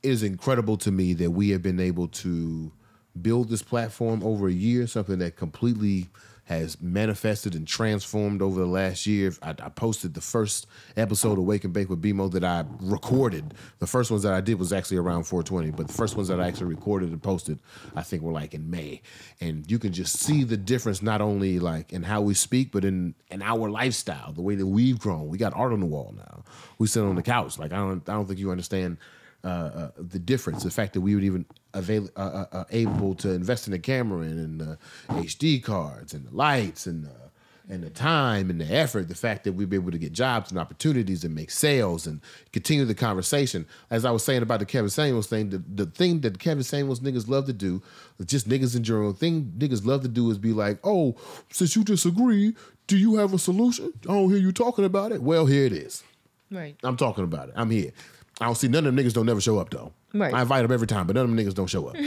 It 0.03 0.11
is 0.11 0.21
incredible 0.23 0.77
to 0.77 0.91
me 0.91 1.13
that 1.15 1.31
we 1.31 1.49
have 1.49 1.63
been 1.63 1.79
able 1.79 2.07
to 2.09 2.71
build 3.19 3.49
this 3.49 3.63
platform 3.63 4.23
over 4.23 4.47
a 4.47 4.53
year, 4.53 4.85
something 4.87 5.19
that 5.19 5.35
completely 5.35 6.07
has 6.47 6.81
manifested 6.81 7.55
and 7.55 7.67
transformed 7.67 8.41
over 8.41 8.61
the 8.61 8.65
last 8.65 9.05
year. 9.05 9.33
I, 9.41 9.49
I 9.49 9.69
posted 9.69 10.13
the 10.13 10.21
first 10.21 10.65
episode 10.95 11.37
of 11.37 11.43
Wake 11.43 11.65
and 11.65 11.73
Bake 11.73 11.89
with 11.89 12.01
BMO 12.01 12.31
that 12.31 12.43
I 12.45 12.63
recorded. 12.79 13.53
The 13.79 13.87
first 13.87 14.11
ones 14.11 14.23
that 14.23 14.31
I 14.31 14.39
did 14.39 14.57
was 14.57 14.71
actually 14.71 14.95
around 14.97 15.23
420, 15.23 15.71
but 15.71 15.87
the 15.87 15.93
first 15.93 16.15
ones 16.15 16.29
that 16.29 16.39
I 16.39 16.47
actually 16.47 16.67
recorded 16.67 17.09
and 17.09 17.21
posted, 17.21 17.59
I 17.97 18.01
think 18.01 18.23
were 18.23 18.31
like 18.31 18.53
in 18.53 18.71
May. 18.71 19.01
And 19.41 19.69
you 19.69 19.77
can 19.77 19.91
just 19.91 20.19
see 20.19 20.45
the 20.45 20.55
difference 20.55 21.01
not 21.01 21.19
only 21.19 21.59
like 21.59 21.91
in 21.91 22.03
how 22.03 22.21
we 22.21 22.33
speak, 22.33 22.71
but 22.71 22.85
in 22.85 23.13
in 23.29 23.41
our 23.41 23.69
lifestyle, 23.69 24.31
the 24.31 24.41
way 24.41 24.55
that 24.55 24.65
we've 24.65 24.99
grown. 24.99 25.27
We 25.27 25.37
got 25.37 25.53
art 25.53 25.73
on 25.73 25.81
the 25.81 25.85
wall 25.85 26.13
now. 26.15 26.45
We 26.77 26.87
sit 26.87 27.03
on 27.03 27.15
the 27.15 27.23
couch. 27.23 27.59
Like 27.59 27.73
I 27.73 27.77
don't 27.77 28.07
I 28.07 28.13
don't 28.13 28.25
think 28.25 28.39
you 28.39 28.51
understand 28.51 28.97
uh, 29.43 29.47
uh, 29.47 29.91
the 29.97 30.19
difference, 30.19 30.63
the 30.63 30.71
fact 30.71 30.93
that 30.93 31.01
we 31.01 31.13
would 31.13 31.23
even 31.23 31.45
avail, 31.77 32.09
uh, 32.15 32.19
uh, 32.19 32.45
uh, 32.51 32.63
able 32.71 33.15
to 33.15 33.31
invest 33.31 33.67
in 33.67 33.71
the 33.71 33.79
camera 33.79 34.21
and, 34.21 34.39
and 34.39 34.61
the 34.61 34.77
HD 35.09 35.61
cards 35.61 36.13
and 36.13 36.25
the 36.25 36.35
lights 36.35 36.85
and 36.85 37.05
the, 37.05 37.11
and 37.69 37.83
the 37.83 37.89
time 37.89 38.49
and 38.49 38.61
the 38.61 38.73
effort, 38.73 39.09
the 39.09 39.15
fact 39.15 39.43
that 39.43 39.53
we'd 39.53 39.69
be 39.69 39.75
able 39.75 39.91
to 39.91 39.97
get 39.97 40.13
jobs 40.13 40.51
and 40.51 40.59
opportunities 40.59 41.23
and 41.23 41.35
make 41.35 41.51
sales 41.51 42.07
and 42.07 42.21
continue 42.53 42.85
the 42.85 42.95
conversation. 42.95 43.65
As 43.89 44.05
I 44.05 44.11
was 44.11 44.23
saying 44.23 44.41
about 44.41 44.59
the 44.59 44.65
Kevin 44.65 44.89
Samuels 44.89 45.27
thing, 45.27 45.49
the, 45.49 45.57
the 45.57 45.85
thing 45.85 46.21
that 46.21 46.39
Kevin 46.39 46.63
Samuels 46.63 47.01
niggas 47.01 47.27
love 47.27 47.45
to 47.45 47.53
do, 47.53 47.81
just 48.25 48.47
niggas 48.47 48.75
in 48.75 48.83
general, 48.83 49.11
thing 49.13 49.53
niggas 49.57 49.85
love 49.85 50.01
to 50.03 50.07
do 50.07 50.29
is 50.31 50.37
be 50.37 50.53
like, 50.53 50.79
oh, 50.83 51.15
since 51.51 51.75
you 51.75 51.83
disagree, 51.83 52.55
do 52.87 52.97
you 52.97 53.15
have 53.15 53.33
a 53.33 53.39
solution? 53.39 53.91
I 54.03 54.13
don't 54.13 54.29
hear 54.29 54.39
you 54.39 54.53
talking 54.53 54.85
about 54.85 55.11
it. 55.11 55.21
Well, 55.21 55.45
here 55.45 55.65
it 55.65 55.73
is. 55.73 56.03
Right. 56.49 56.77
I'm 56.83 56.95
talking 56.95 57.25
about 57.25 57.49
it. 57.49 57.55
I'm 57.57 57.69
here. 57.69 57.91
I 58.39 58.45
don't 58.45 58.55
see 58.55 58.67
none 58.67 58.85
of 58.85 58.95
them 58.95 59.03
niggas 59.03 59.13
don't 59.13 59.25
never 59.25 59.41
show 59.41 59.57
up 59.59 59.69
though. 59.71 59.91
Right. 60.13 60.33
I 60.33 60.41
invite 60.41 60.63
them 60.63 60.71
every 60.71 60.87
time, 60.87 61.07
but 61.07 61.15
none 61.15 61.25
of 61.29 61.35
them 61.35 61.45
niggas 61.45 61.53
don't 61.55 61.67
show 61.67 61.87
up. 61.87 61.95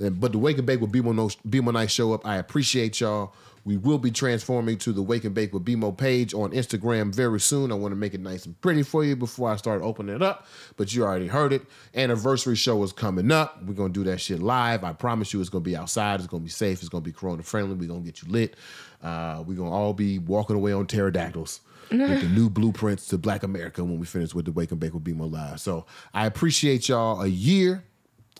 And- 0.00 0.18
but 0.20 0.32
the 0.32 0.38
Wake 0.38 0.58
and 0.58 0.66
Bake 0.66 0.80
with 0.80 0.90
BMO, 0.90 1.14
no, 1.14 1.28
BMO 1.48 1.72
Night 1.72 1.88
show 1.88 2.12
up. 2.12 2.26
I 2.26 2.38
appreciate 2.38 2.98
y'all. 3.00 3.32
We 3.64 3.76
will 3.76 3.98
be 3.98 4.10
transforming 4.10 4.76
to 4.78 4.92
the 4.92 5.00
Wake 5.02 5.22
and 5.22 5.32
Bake 5.36 5.52
with 5.54 5.64
BMO 5.64 5.96
page 5.96 6.34
on 6.34 6.50
Instagram 6.50 7.14
very 7.14 7.38
soon. 7.38 7.70
I 7.70 7.76
want 7.76 7.92
to 7.92 7.96
make 7.96 8.12
it 8.12 8.18
nice 8.20 8.44
and 8.44 8.60
pretty 8.60 8.82
for 8.82 9.04
you 9.04 9.14
before 9.14 9.50
I 9.52 9.56
start 9.56 9.82
opening 9.82 10.16
it 10.16 10.20
up. 10.20 10.48
But 10.76 10.92
you 10.92 11.04
already 11.04 11.28
heard 11.28 11.52
it. 11.52 11.62
Anniversary 11.94 12.56
show 12.56 12.82
is 12.82 12.92
coming 12.92 13.30
up. 13.30 13.62
We're 13.62 13.74
gonna 13.74 13.92
do 13.92 14.02
that 14.02 14.20
shit 14.20 14.40
live. 14.42 14.82
I 14.82 14.92
promise 14.94 15.32
you, 15.32 15.40
it's 15.40 15.48
gonna 15.48 15.62
be 15.62 15.76
outside. 15.76 16.18
It's 16.18 16.26
gonna 16.28 16.42
be 16.42 16.50
safe. 16.50 16.80
It's 16.80 16.88
gonna 16.88 17.00
be 17.04 17.12
Corona 17.12 17.44
friendly. 17.44 17.76
We're 17.76 17.88
gonna 17.88 18.00
get 18.00 18.20
you 18.20 18.28
lit. 18.32 18.56
Uh, 19.00 19.44
we're 19.46 19.56
gonna 19.56 19.70
all 19.70 19.92
be 19.94 20.18
walking 20.18 20.56
away 20.56 20.72
on 20.72 20.86
pterodactyls 20.88 21.60
with 22.00 22.22
the 22.22 22.28
new 22.28 22.50
blueprints 22.50 23.06
to 23.08 23.18
Black 23.18 23.42
America 23.42 23.84
when 23.84 23.98
we 23.98 24.06
finish 24.06 24.34
with 24.34 24.44
the 24.44 24.52
Wake 24.52 24.70
and 24.70 24.80
Bake 24.80 24.94
with 24.94 25.04
BMO 25.04 25.30
Live. 25.30 25.60
So 25.60 25.86
I 26.12 26.26
appreciate 26.26 26.88
y'all 26.88 27.22
a 27.22 27.26
year. 27.26 27.84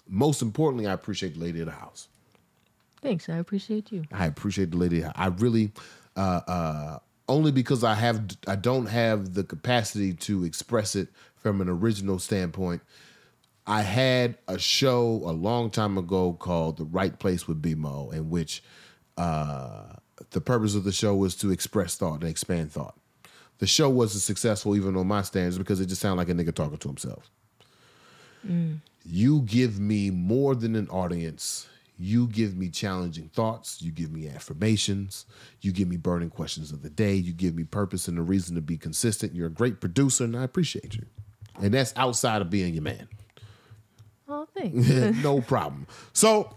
Most 0.08 0.42
importantly, 0.42 0.86
I 0.86 0.92
appreciate 0.92 1.34
the 1.34 1.40
lady 1.40 1.60
of 1.60 1.66
the 1.66 1.72
house. 1.72 2.08
Thanks. 3.02 3.28
I 3.28 3.36
appreciate 3.36 3.92
you. 3.92 4.04
I 4.12 4.26
appreciate 4.26 4.70
the 4.70 4.76
lady. 4.78 5.04
I 5.04 5.26
really, 5.26 5.72
uh, 6.16 6.40
uh, 6.46 6.98
only 7.28 7.52
because 7.52 7.84
I 7.84 7.94
have, 7.94 8.24
I 8.46 8.56
don't 8.56 8.86
have 8.86 9.34
the 9.34 9.44
capacity 9.44 10.14
to 10.14 10.44
express 10.44 10.94
it 10.94 11.08
from 11.36 11.60
an 11.60 11.68
original 11.68 12.18
standpoint. 12.18 12.82
I 13.66 13.82
had 13.82 14.36
a 14.48 14.58
show 14.58 15.22
a 15.24 15.32
long 15.32 15.70
time 15.70 15.96
ago 15.96 16.34
called 16.34 16.76
"The 16.76 16.84
Right 16.84 17.18
Place 17.18 17.48
with 17.48 17.62
BMO," 17.62 18.12
in 18.12 18.28
which 18.28 18.62
uh, 19.16 19.84
the 20.30 20.40
purpose 20.40 20.74
of 20.74 20.84
the 20.84 20.92
show 20.92 21.14
was 21.14 21.34
to 21.36 21.50
express 21.50 21.96
thought 21.96 22.20
and 22.20 22.30
expand 22.30 22.72
thought. 22.72 22.96
The 23.58 23.66
show 23.66 23.88
wasn't 23.88 24.22
successful, 24.22 24.76
even 24.76 24.96
on 24.96 25.06
my 25.06 25.22
standards, 25.22 25.58
because 25.58 25.80
it 25.80 25.86
just 25.86 26.00
sounded 26.00 26.18
like 26.18 26.28
a 26.28 26.34
nigga 26.34 26.54
talking 26.54 26.78
to 26.78 26.88
himself. 26.88 27.30
Mm. 28.46 28.78
You 29.04 29.42
give 29.42 29.78
me 29.78 30.10
more 30.10 30.54
than 30.54 30.74
an 30.74 30.88
audience. 30.88 31.68
You 31.96 32.26
give 32.26 32.56
me 32.56 32.68
challenging 32.70 33.28
thoughts. 33.28 33.80
You 33.80 33.92
give 33.92 34.10
me 34.10 34.28
affirmations. 34.28 35.26
You 35.60 35.72
give 35.72 35.88
me 35.88 35.96
burning 35.96 36.30
questions 36.30 36.72
of 36.72 36.82
the 36.82 36.90
day. 36.90 37.14
You 37.14 37.32
give 37.32 37.54
me 37.54 37.64
purpose 37.64 38.08
and 38.08 38.18
a 38.18 38.22
reason 38.22 38.56
to 38.56 38.60
be 38.60 38.76
consistent. 38.76 39.34
You're 39.34 39.46
a 39.46 39.50
great 39.50 39.80
producer, 39.80 40.24
and 40.24 40.36
I 40.36 40.42
appreciate 40.42 40.94
you. 40.94 41.06
And 41.62 41.72
that's 41.72 41.92
outside 41.96 42.42
of 42.42 42.50
being 42.50 42.74
your 42.74 42.82
man. 42.82 43.08
Oh, 44.28 44.48
thanks. 44.56 44.88
no 45.22 45.40
problem. 45.40 45.86
So, 46.12 46.56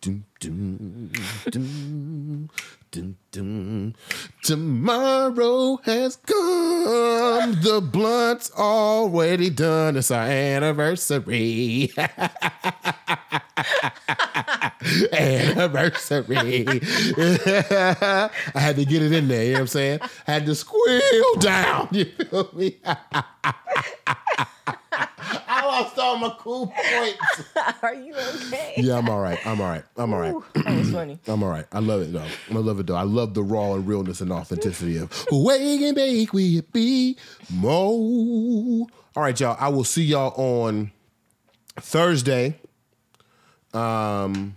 do 0.00 0.22
do 0.40 0.50
do 1.50 1.50
do 1.50 2.48
do 2.90 3.14
do 3.32 3.92
Tomorrow 4.42 5.76
has 5.84 6.16
come. 6.16 7.52
The 7.62 7.80
blunt's 7.82 8.50
already 8.52 9.50
done. 9.50 9.96
It's 9.96 10.10
our 10.10 10.26
anniversary. 10.26 11.90
anniversary. 15.12 16.36
I 16.38 18.30
had 18.54 18.76
to 18.76 18.84
get 18.84 19.02
it 19.02 19.12
in 19.12 19.28
there, 19.28 19.44
you 19.44 19.52
know 19.52 19.54
what 19.54 19.60
I'm 19.62 19.66
saying? 19.66 20.00
I 20.26 20.32
had 20.32 20.46
to 20.46 20.54
squeal 20.54 21.34
down. 21.38 21.88
You 21.92 22.04
feel 22.04 22.50
me? 22.52 22.76
I 25.78 25.82
lost 25.82 25.98
all 25.98 26.16
my 26.16 26.34
cool 26.40 26.66
points. 26.66 27.44
Are 27.82 27.94
you 27.94 28.12
okay? 28.16 28.74
Yeah, 28.78 28.98
I'm 28.98 29.08
all 29.08 29.20
right. 29.20 29.38
I'm 29.44 29.60
all 29.60 29.68
right. 29.68 29.84
I'm 29.96 30.12
all 30.12 30.18
right. 30.18 30.34
That 30.64 30.74
was 30.74 30.90
funny. 30.90 31.20
I'm 31.28 31.44
all 31.44 31.48
right. 31.50 31.66
I 31.70 31.78
love 31.78 32.02
it 32.02 32.12
though. 32.12 32.26
I 32.50 32.54
love 32.54 32.80
it 32.80 32.86
though. 32.88 32.96
I 32.96 33.02
love 33.02 33.34
the 33.34 33.44
raw 33.44 33.74
and 33.74 33.86
realness 33.86 34.20
and 34.20 34.32
authenticity 34.32 34.96
of 34.96 35.26
Wake 35.30 35.82
and 35.82 35.94
Bake 35.94 36.32
with 36.32 36.72
B 36.72 37.16
Mo. 37.48 38.88
All 39.14 39.22
right, 39.22 39.38
y'all. 39.38 39.56
I 39.60 39.68
will 39.68 39.84
see 39.84 40.02
y'all 40.02 40.32
on 40.36 40.90
Thursday. 41.78 42.58
Um, 43.72 44.56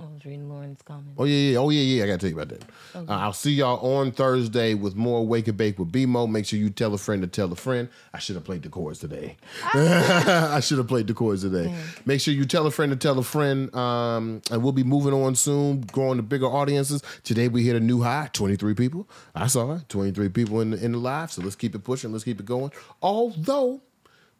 I 0.00 0.12
was 0.14 0.24
reading 0.24 0.48
Lauren's 0.48 0.80
comment. 0.82 1.14
Oh 1.18 1.24
yeah, 1.24 1.52
yeah. 1.52 1.58
Oh 1.58 1.68
yeah, 1.70 1.80
yeah. 1.82 2.04
I 2.04 2.06
gotta 2.06 2.18
tell 2.18 2.30
you 2.30 2.40
about 2.40 2.48
that. 2.48 2.64
Uh, 2.94 3.04
I'll 3.08 3.32
see 3.32 3.52
y'all 3.52 3.96
on 3.98 4.12
Thursday 4.12 4.74
with 4.74 4.96
more 4.96 5.26
Wake 5.26 5.48
and 5.48 5.56
Bake 5.56 5.78
with 5.78 5.92
BMO. 5.92 6.28
Make 6.28 6.46
sure 6.46 6.58
you 6.58 6.70
tell 6.70 6.94
a 6.94 6.98
friend 6.98 7.20
to 7.22 7.28
tell 7.28 7.52
a 7.52 7.56
friend. 7.56 7.88
I 8.14 8.18
should 8.18 8.36
have 8.36 8.44
played 8.44 8.62
the 8.62 8.68
chords 8.70 8.98
today. 8.98 9.36
I 9.74 10.60
should 10.60 10.78
have 10.78 10.88
played 10.88 11.06
the 11.06 11.14
chords 11.14 11.42
today. 11.42 11.74
Make 12.06 12.20
sure 12.20 12.32
you 12.32 12.44
tell 12.46 12.66
a 12.66 12.70
friend 12.70 12.90
to 12.92 12.96
tell 12.96 13.18
a 13.18 13.22
friend. 13.22 13.74
Um, 13.74 14.42
and 14.50 14.62
we'll 14.62 14.72
be 14.72 14.84
moving 14.84 15.12
on 15.12 15.34
soon, 15.34 15.82
growing 15.82 16.16
to 16.16 16.22
bigger 16.22 16.46
audiences. 16.46 17.02
Today 17.22 17.48
we 17.48 17.64
hit 17.64 17.76
a 17.76 17.80
new 17.80 18.02
high, 18.02 18.30
23 18.32 18.74
people. 18.74 19.08
I 19.34 19.46
saw 19.48 19.72
it, 19.74 19.88
23 19.88 20.28
people 20.30 20.60
in 20.60 20.70
the, 20.70 20.84
in 20.84 20.92
the 20.92 20.98
live. 20.98 21.30
So 21.30 21.42
let's 21.42 21.56
keep 21.56 21.74
it 21.74 21.84
pushing. 21.84 22.12
Let's 22.12 22.24
keep 22.24 22.40
it 22.40 22.46
going. 22.46 22.72
Although 23.02 23.82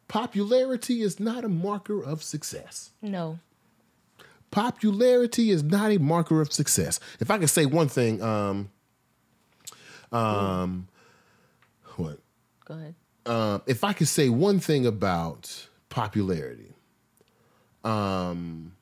popularity 0.09 1.03
is 1.03 1.21
not 1.21 1.45
a 1.45 1.49
marker 1.49 2.03
of 2.03 2.23
success 2.23 2.91
No. 3.01 3.39
Popularity 4.51 5.51
is 5.51 5.63
not 5.63 5.91
a 5.91 5.99
marker 5.99 6.41
of 6.41 6.53
success. 6.53 7.01
If 7.21 7.31
I 7.31 7.39
could 7.39 7.51
say 7.51 7.67
one 7.67 7.89
thing, 7.89 8.23
um, 8.23 8.71
um, 10.13 10.89
what? 11.97 12.19
Go 12.65 12.75
ahead. 12.75 12.95
Um, 13.27 13.63
if 13.67 13.85
I 13.85 13.93
could 13.93 14.09
say 14.09 14.29
one 14.29 14.61
thing 14.61 14.87
about 14.87 15.69
popularity, 15.89 16.73
um, 17.85 18.73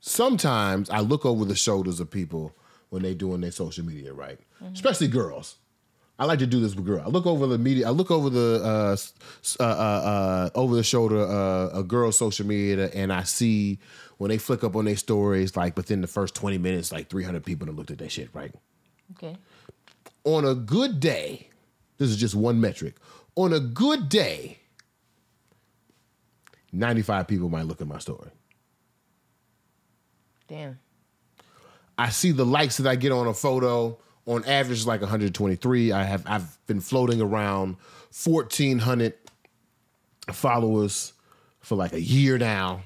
sometimes 0.00 0.90
I 0.90 1.00
look 1.00 1.24
over 1.24 1.44
the 1.44 1.54
shoulders 1.54 2.00
of 2.00 2.10
people 2.10 2.54
when 2.90 3.02
they're 3.02 3.14
doing 3.14 3.40
their 3.40 3.52
social 3.52 3.84
media, 3.84 4.12
right? 4.12 4.38
Especially 4.72 5.08
girls. 5.08 5.56
I 6.22 6.24
like 6.24 6.38
to 6.38 6.46
do 6.46 6.60
this 6.60 6.76
with 6.76 6.86
girls. 6.86 7.02
I 7.04 7.08
look 7.08 7.26
over 7.26 7.48
the 7.48 7.58
media. 7.58 7.88
I 7.88 7.90
look 7.90 8.12
over 8.12 8.30
the 8.30 8.60
uh, 8.62 8.96
uh, 9.58 9.66
uh, 9.66 9.66
uh, 9.66 10.50
over 10.54 10.76
the 10.76 10.84
shoulder 10.84 11.20
uh, 11.20 11.76
a 11.76 11.82
girl's 11.82 12.16
social 12.16 12.46
media, 12.46 12.90
and 12.94 13.12
I 13.12 13.24
see 13.24 13.80
when 14.18 14.28
they 14.28 14.38
flick 14.38 14.62
up 14.62 14.76
on 14.76 14.84
their 14.84 14.94
stories, 14.94 15.56
like 15.56 15.76
within 15.76 16.00
the 16.00 16.06
first 16.06 16.36
twenty 16.36 16.58
minutes, 16.58 16.92
like 16.92 17.10
three 17.10 17.24
hundred 17.24 17.44
people 17.44 17.66
have 17.66 17.74
looked 17.74 17.90
at 17.90 17.98
that 17.98 18.12
shit, 18.12 18.30
right? 18.34 18.54
Okay. 19.14 19.36
on 20.22 20.44
a 20.44 20.54
good 20.54 21.00
day, 21.00 21.48
this 21.98 22.08
is 22.08 22.16
just 22.16 22.36
one 22.36 22.60
metric. 22.60 22.94
On 23.34 23.52
a 23.52 23.58
good 23.58 24.08
day, 24.08 24.58
95 26.72 27.26
people 27.26 27.48
might 27.48 27.66
look 27.66 27.80
at 27.80 27.88
my 27.88 27.98
story. 27.98 28.30
Damn. 30.46 30.78
I 31.98 32.10
see 32.10 32.30
the 32.30 32.46
likes 32.46 32.76
that 32.76 32.88
I 32.88 32.94
get 32.94 33.10
on 33.10 33.26
a 33.26 33.34
photo 33.34 33.98
on 34.26 34.44
average 34.44 34.86
like 34.86 35.00
123. 35.00 35.92
I 35.92 36.04
have 36.04 36.24
I've 36.26 36.66
been 36.66 36.80
floating 36.80 37.20
around 37.20 37.76
1400 38.24 39.14
followers 40.32 41.12
for 41.60 41.76
like 41.76 41.92
a 41.92 42.00
year 42.00 42.38
now. 42.38 42.82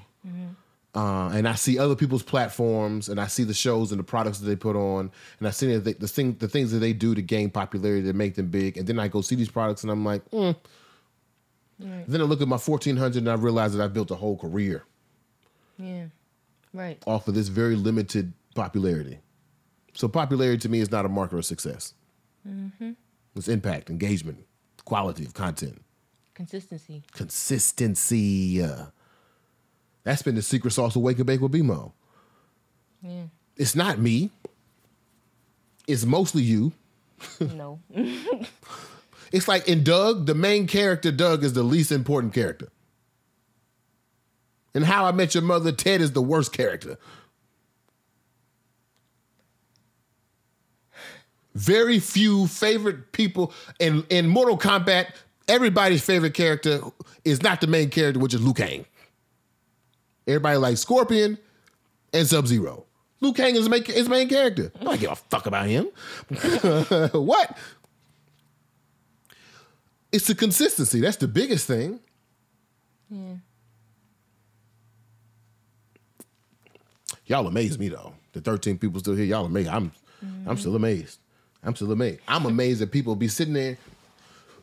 Uh, 0.95 1.29
and 1.29 1.47
I 1.47 1.53
see 1.53 1.77
other 1.77 1.95
people's 1.95 2.23
platforms, 2.23 3.07
and 3.07 3.21
I 3.21 3.27
see 3.27 3.43
the 3.43 3.53
shows 3.53 3.91
and 3.91 3.99
the 3.99 4.03
products 4.03 4.39
that 4.39 4.47
they 4.47 4.55
put 4.55 4.75
on, 4.75 5.11
and 5.37 5.47
I 5.47 5.51
see 5.51 5.75
the, 5.77 5.93
the 5.93 6.07
thing, 6.07 6.33
the 6.39 6.47
things 6.47 6.71
that 6.71 6.79
they 6.79 6.91
do 6.91 7.13
to 7.13 7.21
gain 7.21 7.51
popularity 7.51 8.07
to 8.07 8.13
make 8.13 8.33
them 8.33 8.47
big, 8.47 8.77
and 8.77 8.87
then 8.87 8.97
I 8.97 9.07
go 9.07 9.21
see 9.21 9.35
these 9.35 9.49
products, 9.49 9.83
and 9.83 9.91
I'm 9.91 10.03
like, 10.03 10.27
mm. 10.31 10.55
then 11.77 12.19
I 12.19 12.23
look 12.23 12.41
at 12.41 12.47
my 12.47 12.57
1400, 12.57 13.17
and 13.17 13.29
I 13.29 13.35
realize 13.35 13.75
that 13.75 13.83
I've 13.83 13.93
built 13.93 14.09
a 14.09 14.15
whole 14.15 14.37
career 14.37 14.85
Yeah. 15.77 16.05
Right. 16.73 16.97
off 17.05 17.27
of 17.27 17.35
this 17.35 17.49
very 17.49 17.75
limited 17.75 18.33
popularity. 18.55 19.19
So 19.97 20.07
popularity 20.07 20.59
to 20.59 20.69
me 20.69 20.79
is 20.79 20.91
not 20.91 21.05
a 21.05 21.09
marker 21.09 21.39
of 21.39 21.45
success. 21.45 21.95
It's 23.35 23.47
impact, 23.47 23.89
engagement, 23.89 24.45
quality 24.85 25.25
of 25.25 25.33
content, 25.33 25.81
Consistency. 26.35 27.01
consistency. 27.11 28.61
Uh, 28.61 28.85
that's 30.03 30.21
been 30.21 30.35
the 30.35 30.43
secret 30.43 30.71
sauce 30.71 30.95
of 30.95 31.01
Wake 31.01 31.17
and 31.17 31.25
Bake 31.25 31.41
with 31.41 31.51
BMO. 31.51 31.93
Yeah. 33.01 33.23
It's 33.57 33.75
not 33.75 33.97
me. 33.97 34.29
It's 35.87 36.05
mostly 36.05 36.43
you. 36.43 36.73
no. 37.39 37.79
It's 39.29 39.45
like 39.49 39.67
in 39.67 39.83
Doug, 39.83 40.25
the 40.25 40.33
main 40.33 40.67
character, 40.67 41.11
Doug, 41.11 41.43
is 41.43 41.51
the 41.51 41.61
least 41.63 41.91
important 41.91 42.33
character. 42.33 42.69
In 44.73 44.83
How 44.83 45.03
I 45.05 45.11
Met 45.11 45.33
Your 45.33 45.43
Mother, 45.43 45.73
Ted 45.73 45.99
is 45.99 46.13
the 46.13 46.21
worst 46.21 46.53
character. 46.53 46.97
Very 51.57 51.97
few 51.97 52.45
favorite 52.45 53.11
people 53.13 53.51
in, 53.79 54.05
in 54.11 54.27
Mortal 54.27 54.59
Kombat. 54.59 55.07
Everybody's 55.47 56.05
favorite 56.05 56.35
character 56.35 56.81
is 57.25 57.41
not 57.41 57.61
the 57.61 57.67
main 57.67 57.89
character, 57.89 58.19
which 58.19 58.35
is 58.35 58.43
Liu 58.43 58.53
Kang. 58.53 58.85
Everybody 60.27 60.57
likes 60.57 60.81
Scorpion 60.81 61.39
and 62.13 62.27
Sub 62.27 62.45
Zero. 62.45 62.85
Liu 63.21 63.33
Kang 63.33 63.55
is 63.55 63.63
the 63.63 63.71
main, 63.71 63.81
is 63.85 64.03
the 64.03 64.09
main 64.11 64.29
character. 64.29 64.71
I 64.79 64.83
don't 64.83 64.99
give 64.99 65.09
a 65.09 65.15
fuck 65.15 65.47
about 65.47 65.65
him. 65.65 65.85
what? 67.13 67.57
It's 70.11 70.27
the 70.27 70.35
consistency. 70.35 70.99
That's 70.99 71.17
the 71.17 71.27
biggest 71.27 71.65
thing. 71.65 71.99
Yeah. 73.09 73.33
Y'all 77.25 77.47
amaze 77.47 77.79
me 77.79 77.89
though. 77.89 78.13
The 78.33 78.41
13 78.41 78.77
people 78.77 78.99
still 78.99 79.15
here. 79.15 79.25
Y'all 79.25 79.45
amaze. 79.45 79.67
I'm 79.67 79.91
I'm 80.21 80.29
mm-hmm. 80.29 80.55
still 80.55 80.75
amazed. 80.75 81.19
I'm 81.67 81.75
still 81.75 81.91
amazed. 81.91 82.21
I'm 82.27 82.45
amazed 82.45 82.79
that 82.79 82.91
people 82.91 83.15
be 83.17 83.27
sitting 83.27 83.53
there, 83.53 83.77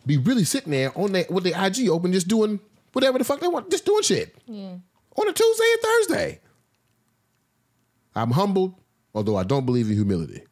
be 0.06 0.16
really 0.16 0.44
sitting 0.44 0.70
there 0.70 0.90
on 0.98 1.12
their 1.12 1.26
with 1.28 1.44
their 1.44 1.66
IG 1.66 1.88
open, 1.88 2.12
just 2.12 2.28
doing 2.28 2.58
whatever 2.94 3.18
the 3.18 3.24
fuck 3.24 3.40
they 3.40 3.48
want, 3.48 3.70
just 3.70 3.84
doing 3.84 4.02
shit. 4.02 4.34
Yeah. 4.46 4.76
On 5.16 5.28
a 5.28 5.32
Tuesday 5.32 5.64
and 5.72 5.82
Thursday. 5.82 6.40
I'm 8.16 8.30
humbled, 8.30 8.74
although 9.14 9.36
I 9.36 9.42
don't 9.44 9.66
believe 9.66 9.88
in 9.88 9.94
humility. 9.94 10.42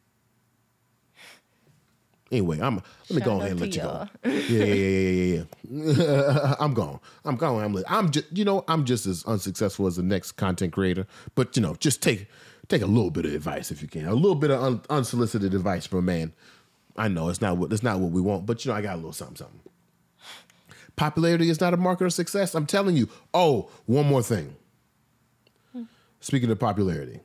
Anyway, 2.31 2.59
I'm 2.61 2.75
let 2.75 2.83
me 3.09 3.15
Shout 3.17 3.23
go 3.25 3.39
ahead 3.39 3.51
and 3.51 3.61
let 3.61 3.75
you 3.75 3.81
go. 3.81 3.87
y'all. 3.87 4.09
Yeah, 4.25 4.31
yeah, 4.33 4.73
yeah, 4.73 5.09
yeah, 5.11 5.43
yeah, 5.69 5.93
yeah. 6.03 6.55
I'm 6.59 6.73
gone. 6.73 6.99
I'm 7.25 7.35
gone. 7.35 7.63
I'm. 7.63 7.83
I'm 7.87 8.11
just. 8.11 8.25
You 8.35 8.45
know, 8.45 8.63
I'm 8.67 8.85
just 8.85 9.05
as 9.05 9.23
unsuccessful 9.25 9.87
as 9.87 9.95
the 9.95 10.03
next 10.03 10.33
content 10.33 10.73
creator. 10.73 11.07
But 11.35 11.55
you 11.55 11.61
know, 11.61 11.75
just 11.75 12.01
take 12.01 12.27
take 12.67 12.81
a 12.81 12.87
little 12.87 13.11
bit 13.11 13.25
of 13.25 13.33
advice 13.33 13.71
if 13.71 13.81
you 13.81 13.87
can. 13.87 14.05
A 14.05 14.13
little 14.13 14.35
bit 14.35 14.51
of 14.51 14.61
un, 14.61 14.81
unsolicited 14.89 15.53
advice 15.53 15.85
from 15.85 15.99
a 15.99 16.03
man. 16.03 16.33
I 16.95 17.07
know 17.07 17.29
it's 17.29 17.41
not 17.41 17.57
what 17.57 17.73
it's 17.73 17.83
not 17.83 17.99
what 17.99 18.11
we 18.11 18.21
want, 18.21 18.45
but 18.45 18.63
you 18.63 18.71
know, 18.71 18.77
I 18.77 18.81
got 18.81 18.93
a 18.93 18.97
little 18.97 19.13
something, 19.13 19.37
something. 19.37 19.59
Popularity 20.95 21.49
is 21.49 21.59
not 21.59 21.73
a 21.73 21.77
marker 21.77 22.05
of 22.05 22.13
success. 22.13 22.53
I'm 22.53 22.67
telling 22.67 22.95
you. 22.95 23.09
Oh, 23.33 23.69
one 23.85 24.05
more 24.05 24.21
thing. 24.21 24.55
Speaking 26.19 26.49
of 26.51 26.59
popularity, 26.59 27.19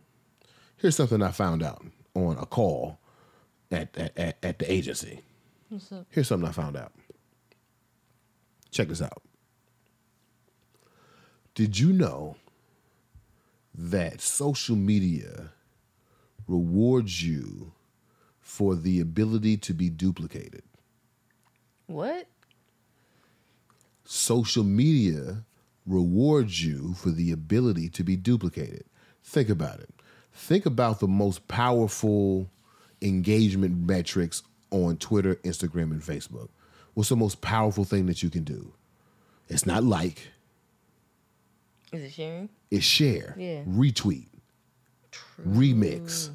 here's 0.77 0.97
something 0.97 1.23
I 1.23 1.31
found 1.31 1.63
out 1.63 1.85
on 2.15 2.37
a 2.39 2.47
call 2.47 2.99
at 3.71 3.97
at, 3.97 4.17
at, 4.19 4.39
at 4.43 4.59
the 4.59 4.73
agency. 4.73 5.21
What's 5.69 5.93
up? 5.93 6.07
Here's 6.09 6.27
something 6.27 6.49
I 6.49 6.53
found 6.53 6.77
out. 6.77 6.93
Check 8.71 8.89
this 8.89 9.03
out. 9.03 9.23
Did 11.55 11.79
you 11.79 11.93
know 11.93 12.37
that 13.75 14.21
social 14.21 14.77
media 14.77 15.51
rewards 16.47 17.23
you 17.23 17.73
for 18.41 18.75
the 18.75 19.01
ability 19.01 19.57
to 19.59 19.75
be 19.75 19.91
duplicated? 19.91 20.63
What? 21.87 22.27
Social 24.05 24.65
media 24.65 25.45
rewards 25.87 26.65
you 26.65 26.95
for 26.95 27.11
the 27.11 27.31
ability 27.33 27.89
to 27.91 28.03
be 28.03 28.17
duplicated. 28.17 28.85
Think 29.23 29.49
about 29.49 29.81
it. 29.81 29.91
Think 30.33 30.67
about 30.67 31.01
the 31.01 31.09
most 31.09 31.49
powerful 31.49 32.51
engagement 33.03 33.87
metrics 33.87 34.43
on 34.71 34.97
Twitter, 34.97 35.37
Instagram, 35.37 35.91
and 35.91 36.03
Facebook. 36.03 36.49
What's 36.95 37.09
the 37.11 37.17
most 37.17 37.41
powerful 37.41 37.85
thing 37.85 38.07
that 38.07 38.23
you 38.23 38.31
can 38.31 38.45
do? 38.45 38.73
It's 39.49 39.67
not 39.67 39.85
like, 39.85 40.29
Is 41.93 42.03
it 42.03 42.13
sharing? 42.13 42.49
it's 42.71 42.85
share, 42.85 43.35
Yeah. 43.39 43.63
retweet, 43.65 44.29
remix, 45.47 46.31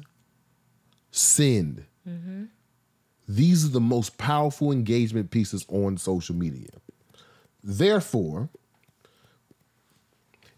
send. 1.10 1.84
Mm-hmm. 2.08 2.44
These 3.28 3.64
are 3.64 3.68
the 3.68 3.80
most 3.80 4.18
powerful 4.18 4.72
engagement 4.72 5.30
pieces 5.30 5.64
on 5.68 5.96
social 5.96 6.34
media. 6.34 6.68
Therefore, 7.62 8.50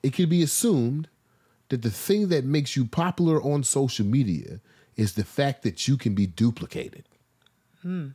it 0.03 0.13
can 0.13 0.29
be 0.29 0.43
assumed 0.43 1.09
that 1.69 1.83
the 1.83 1.91
thing 1.91 2.29
that 2.29 2.45
makes 2.45 2.77
you 2.77 2.85
popular 2.87 3.41
on 3.43 3.63
social 3.65 4.07
media 4.07 4.61
is 4.97 5.15
the 5.15 5.25
fact 5.25 5.63
that 5.63 5.87
you 5.87 5.97
can 5.97 6.15
be 6.15 6.27
duplicated. 6.27 7.05
Hmm. 7.83 8.09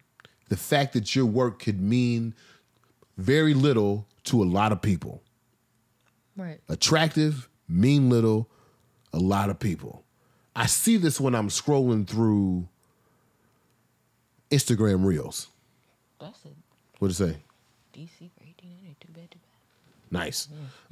The 0.49 0.57
fact 0.57 0.93
that 0.93 1.15
your 1.15 1.25
work 1.25 1.59
could 1.59 1.79
mean 1.79 2.33
very 3.17 3.53
little 3.53 4.07
to 4.25 4.41
a 4.41 4.45
lot 4.45 4.71
of 4.71 4.81
people. 4.81 5.21
Right. 6.37 6.59
Attractive, 6.69 7.49
mean 7.67 8.09
little, 8.09 8.49
a 9.13 9.19
lot 9.19 9.49
of 9.49 9.59
people. 9.59 10.03
I 10.55 10.65
see 10.65 10.97
this 10.97 11.19
when 11.19 11.35
I'm 11.35 11.49
scrolling 11.49 12.07
through 12.07 12.67
Instagram 14.49 15.05
Reels. 15.05 15.47
That's 16.19 16.45
a 16.45 16.49
What'd 16.99 17.15
it 17.15 17.17
say? 17.17 17.37
DC. 17.95 18.09
It 18.21 18.63
ain't 18.63 18.99
too 18.99 19.07
bad. 19.13 19.31
Too 19.31 19.39
bad. 19.39 20.19
Nice. 20.19 20.47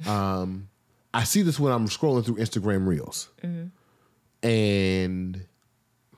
Um, 0.06 0.68
I 1.14 1.24
see 1.24 1.42
this 1.42 1.60
when 1.60 1.72
I'm 1.72 1.88
scrolling 1.88 2.24
through 2.24 2.36
Instagram 2.36 2.86
Reels. 2.86 3.28
And 4.42 5.44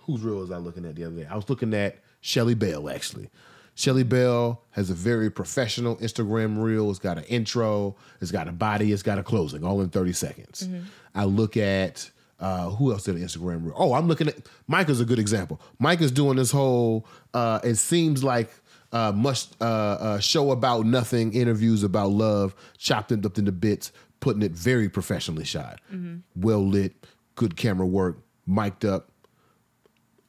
whose 0.01 0.21
reel 0.23 0.37
was 0.37 0.51
I 0.51 0.59
looking 0.59 0.85
at 0.85 0.95
the 0.95 1.05
other 1.05 1.17
day? 1.17 1.27
I 1.29 1.35
was 1.35 1.49
looking 1.51 1.75
at 1.75 1.99
Shelly 2.21 2.55
Bell, 2.55 2.89
actually. 2.89 3.29
Shelly 3.75 4.03
Bell 4.03 4.63
has 4.73 4.91
a 4.91 4.95
very 4.95 5.31
professional 5.31 5.97
Instagram 5.97 6.63
reel. 6.63 6.91
It's 6.91 6.99
got 6.99 7.19
an 7.19 7.25
intro, 7.25 7.97
it's 8.21 8.31
got 8.31 8.47
a 8.49 8.53
body, 8.53 8.93
it's 8.93 9.03
got 9.03 9.19
a 9.19 9.23
closing, 9.23 9.65
all 9.65 9.81
in 9.81 9.89
30 9.89 10.13
seconds. 10.13 10.69
I 11.15 11.25
look 11.25 11.57
at 11.57 12.11
uh, 12.39 12.71
who 12.71 12.93
else 12.93 13.05
did 13.05 13.15
an 13.17 13.23
Instagram 13.23 13.65
reel? 13.65 13.75
Oh, 13.77 13.95
I'm 13.95 14.09
looking 14.09 14.29
at 14.29 14.37
Micah's 14.67 15.01
a 15.01 15.05
good 15.05 15.19
example. 15.19 15.61
Micah's 15.79 16.11
doing 16.11 16.37
this 16.37 16.51
whole, 16.51 17.07
uh, 17.35 17.61
it 17.63 17.77
seems 17.77 18.23
like 18.25 18.51
uh, 18.93 19.13
must 19.13 19.57
uh, 19.61 19.65
uh, 19.65 20.19
show 20.21 20.51
about 20.51 20.85
nothing, 20.85 21.33
interviews 21.33 21.83
about 21.83 22.11
love, 22.11 22.55
chopped 22.79 23.11
it 23.13 23.25
up 23.25 23.39
into 23.39 23.53
bits, 23.53 23.91
putting 24.21 24.43
it 24.43 24.53
very 24.53 24.89
professionally 24.89 25.45
shot, 25.45 25.81
well 26.37 26.67
lit, 26.67 26.93
good 27.37 27.57
camera 27.57 27.87
work, 27.87 28.19
mic'd 28.47 28.85
up 28.85 29.09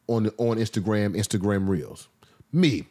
on 0.08 0.28
on 0.38 0.58
Instagram, 0.58 1.16
Instagram 1.18 1.68
Reels. 1.68 2.08
Me, 2.54 2.86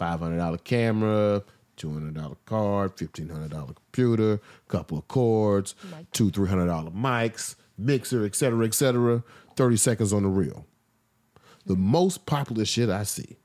five 0.00 0.18
hundred 0.18 0.38
dollar 0.38 0.56
camera, 0.56 1.44
two 1.76 1.92
hundred 1.92 2.14
dollar 2.14 2.36
card, 2.46 2.98
fifteen 2.98 3.28
hundred 3.28 3.50
dollar 3.50 3.74
computer, 3.74 4.40
couple 4.66 4.98
of 4.98 5.06
cords, 5.08 5.74
two 6.12 6.30
three 6.30 6.48
hundred 6.48 6.66
dollar 6.66 6.90
mics, 6.90 7.54
mixer, 7.76 8.24
et 8.24 8.34
cetera, 8.34 8.66
et 8.66 8.74
cetera. 8.74 9.22
Thirty 9.56 9.76
seconds 9.76 10.12
on 10.12 10.22
the 10.22 10.28
reel. 10.28 10.64
The 11.66 11.76
most 11.76 12.24
popular 12.24 12.64
shit 12.64 12.88
I 12.88 13.02
see 13.02 13.36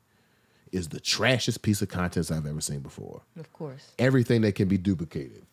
is 0.72 0.88
the 0.88 1.00
trashiest 1.00 1.62
piece 1.62 1.82
of 1.82 1.90
content 1.90 2.32
I've 2.32 2.46
ever 2.46 2.62
seen 2.62 2.80
before. 2.80 3.22
Of 3.38 3.52
course. 3.52 3.92
Everything 4.00 4.42
that 4.42 4.56
can 4.56 4.70
be 4.70 4.78
duplicated. 4.78 5.44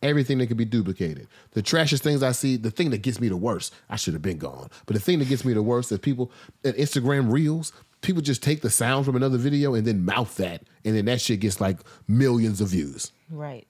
Everything 0.00 0.38
that 0.38 0.46
can 0.46 0.56
be 0.56 0.64
duplicated. 0.64 1.26
The 1.52 1.62
trashiest 1.62 2.02
things 2.02 2.22
I 2.22 2.32
see, 2.32 2.56
the 2.56 2.70
thing 2.70 2.90
that 2.90 3.02
gets 3.02 3.20
me 3.20 3.28
the 3.28 3.36
worst, 3.36 3.74
I 3.90 3.96
should 3.96 4.14
have 4.14 4.22
been 4.22 4.38
gone. 4.38 4.70
But 4.86 4.94
the 4.94 5.00
thing 5.00 5.18
that 5.18 5.28
gets 5.28 5.44
me 5.44 5.52
the 5.52 5.62
worst 5.62 5.92
is 5.92 5.98
people 5.98 6.30
at 6.64 6.76
Instagram 6.76 7.30
Reels, 7.30 7.72
people 8.00 8.22
just 8.22 8.42
take 8.42 8.60
the 8.60 8.70
sound 8.70 9.04
from 9.04 9.16
another 9.16 9.38
video 9.38 9.74
and 9.74 9.86
then 9.86 10.04
mouth 10.04 10.36
that, 10.36 10.62
and 10.84 10.96
then 10.96 11.06
that 11.06 11.20
shit 11.20 11.40
gets 11.40 11.60
like 11.60 11.78
millions 12.06 12.60
of 12.60 12.68
views. 12.68 13.12
Right. 13.30 13.66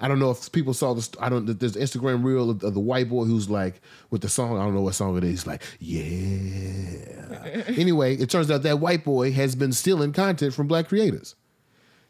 I 0.00 0.08
don't 0.08 0.18
know 0.18 0.32
if 0.32 0.50
people 0.50 0.74
saw 0.74 0.94
this. 0.94 1.10
I 1.20 1.28
don't. 1.28 1.46
There's 1.46 1.76
an 1.76 1.82
Instagram 1.82 2.24
reel 2.24 2.50
of, 2.50 2.64
of 2.64 2.74
the 2.74 2.80
white 2.80 3.08
boy 3.08 3.24
who's 3.24 3.48
like 3.48 3.80
with 4.10 4.20
the 4.22 4.28
song. 4.28 4.58
I 4.58 4.64
don't 4.64 4.74
know 4.74 4.82
what 4.82 4.96
song 4.96 5.16
it 5.16 5.22
is. 5.22 5.46
Like, 5.46 5.62
yeah. 5.78 7.62
anyway, 7.68 8.16
it 8.16 8.28
turns 8.28 8.50
out 8.50 8.62
that 8.64 8.80
white 8.80 9.04
boy 9.04 9.30
has 9.32 9.54
been 9.54 9.72
stealing 9.72 10.12
content 10.12 10.54
from 10.54 10.66
black 10.66 10.88
creators. 10.88 11.36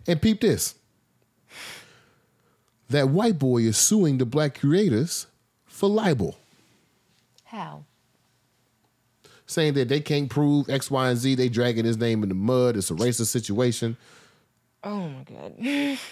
And 0.06 0.22
peep 0.22 0.40
this. 0.40 0.74
That 2.88 3.10
white 3.10 3.38
boy 3.38 3.58
is 3.58 3.76
suing 3.76 4.18
the 4.18 4.26
black 4.26 4.58
creators 4.58 5.26
for 5.66 5.88
libel, 5.88 6.36
How? 7.44 7.84
Saying 9.46 9.74
that 9.74 9.88
they 9.88 10.00
can't 10.00 10.30
prove 10.30 10.68
X, 10.68 10.90
Y, 10.90 11.08
and 11.08 11.18
Z. 11.18 11.34
They 11.34 11.48
dragging 11.48 11.84
his 11.84 11.96
name 11.98 12.22
in 12.22 12.28
the 12.28 12.34
mud. 12.34 12.76
It's 12.76 12.90
a 12.90 12.94
racist 12.94 13.26
situation. 13.26 13.96
Oh 14.84 15.08
my 15.08 15.24
god. 15.24 15.98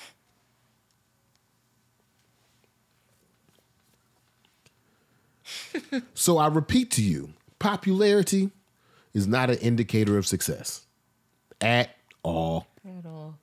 So 6.15 6.39
I 6.39 6.47
repeat 6.48 6.90
to 6.93 7.02
you, 7.02 7.32
popularity 7.59 8.51
is 9.12 9.27
not 9.27 9.51
an 9.51 9.59
indicator 9.59 10.19
of 10.19 10.27
success 10.27 10.86
at 11.61 11.97
all. 12.23 12.66
At 12.86 13.07
all. 13.07 13.36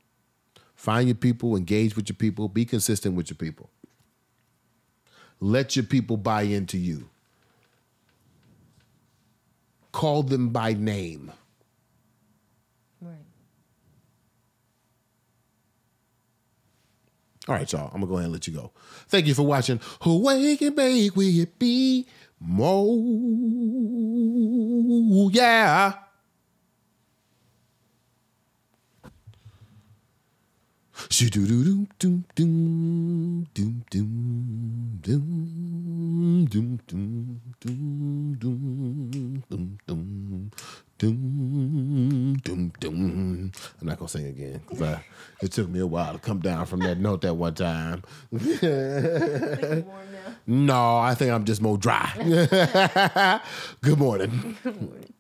Find 0.76 1.08
your 1.08 1.16
people, 1.16 1.56
engage 1.56 1.96
with 1.96 2.10
your 2.10 2.16
people, 2.16 2.48
be 2.48 2.66
consistent 2.66 3.16
with 3.16 3.30
your 3.30 3.38
people. 3.38 3.70
Let 5.40 5.76
your 5.76 5.86
people 5.86 6.18
buy 6.18 6.44
into 6.44 6.78
you. 6.78 7.10
Call 9.98 10.22
them 10.22 10.50
by 10.50 10.74
name. 10.74 11.32
Right. 13.02 13.16
All 17.48 17.56
right, 17.56 17.72
y'all. 17.72 17.88
I'm 17.88 18.02
gonna 18.02 18.06
go 18.06 18.14
ahead 18.18 18.26
and 18.26 18.34
let 18.34 18.46
you 18.46 18.54
go. 18.54 18.74
Thank 19.08 19.26
you 19.26 19.34
for 19.34 19.42
watching. 19.42 19.80
Awake 20.02 20.62
and 20.62 20.76
bake, 20.76 21.16
will 21.16 21.40
it 21.42 21.58
be 21.58 22.06
more? 22.40 22.96
Yeah. 25.32 25.94
I'm 43.80 43.82
not 43.82 44.00
gonna 44.00 44.10
sing 44.10 44.26
again 44.26 44.62
because 44.68 44.98
it 45.42 45.52
took 45.52 45.70
me 45.70 45.80
a 45.80 45.88
while 45.88 46.14
to 46.14 46.20
come 46.20 46.40
down 46.40 46.66
from 46.66 46.80
that 46.82 47.00
note 47.00 47.22
that 47.22 47.36
one 47.36 47.54
time. 47.54 48.04
no, 50.48 50.98
I 50.98 51.14
think 51.16 51.32
I'm 51.32 51.46
just 51.46 51.62
more 51.62 51.78
dry. 51.78 52.12
Good 53.82 54.00
morning. 54.00 54.58
Good 54.64 54.82
morning. 54.82 55.14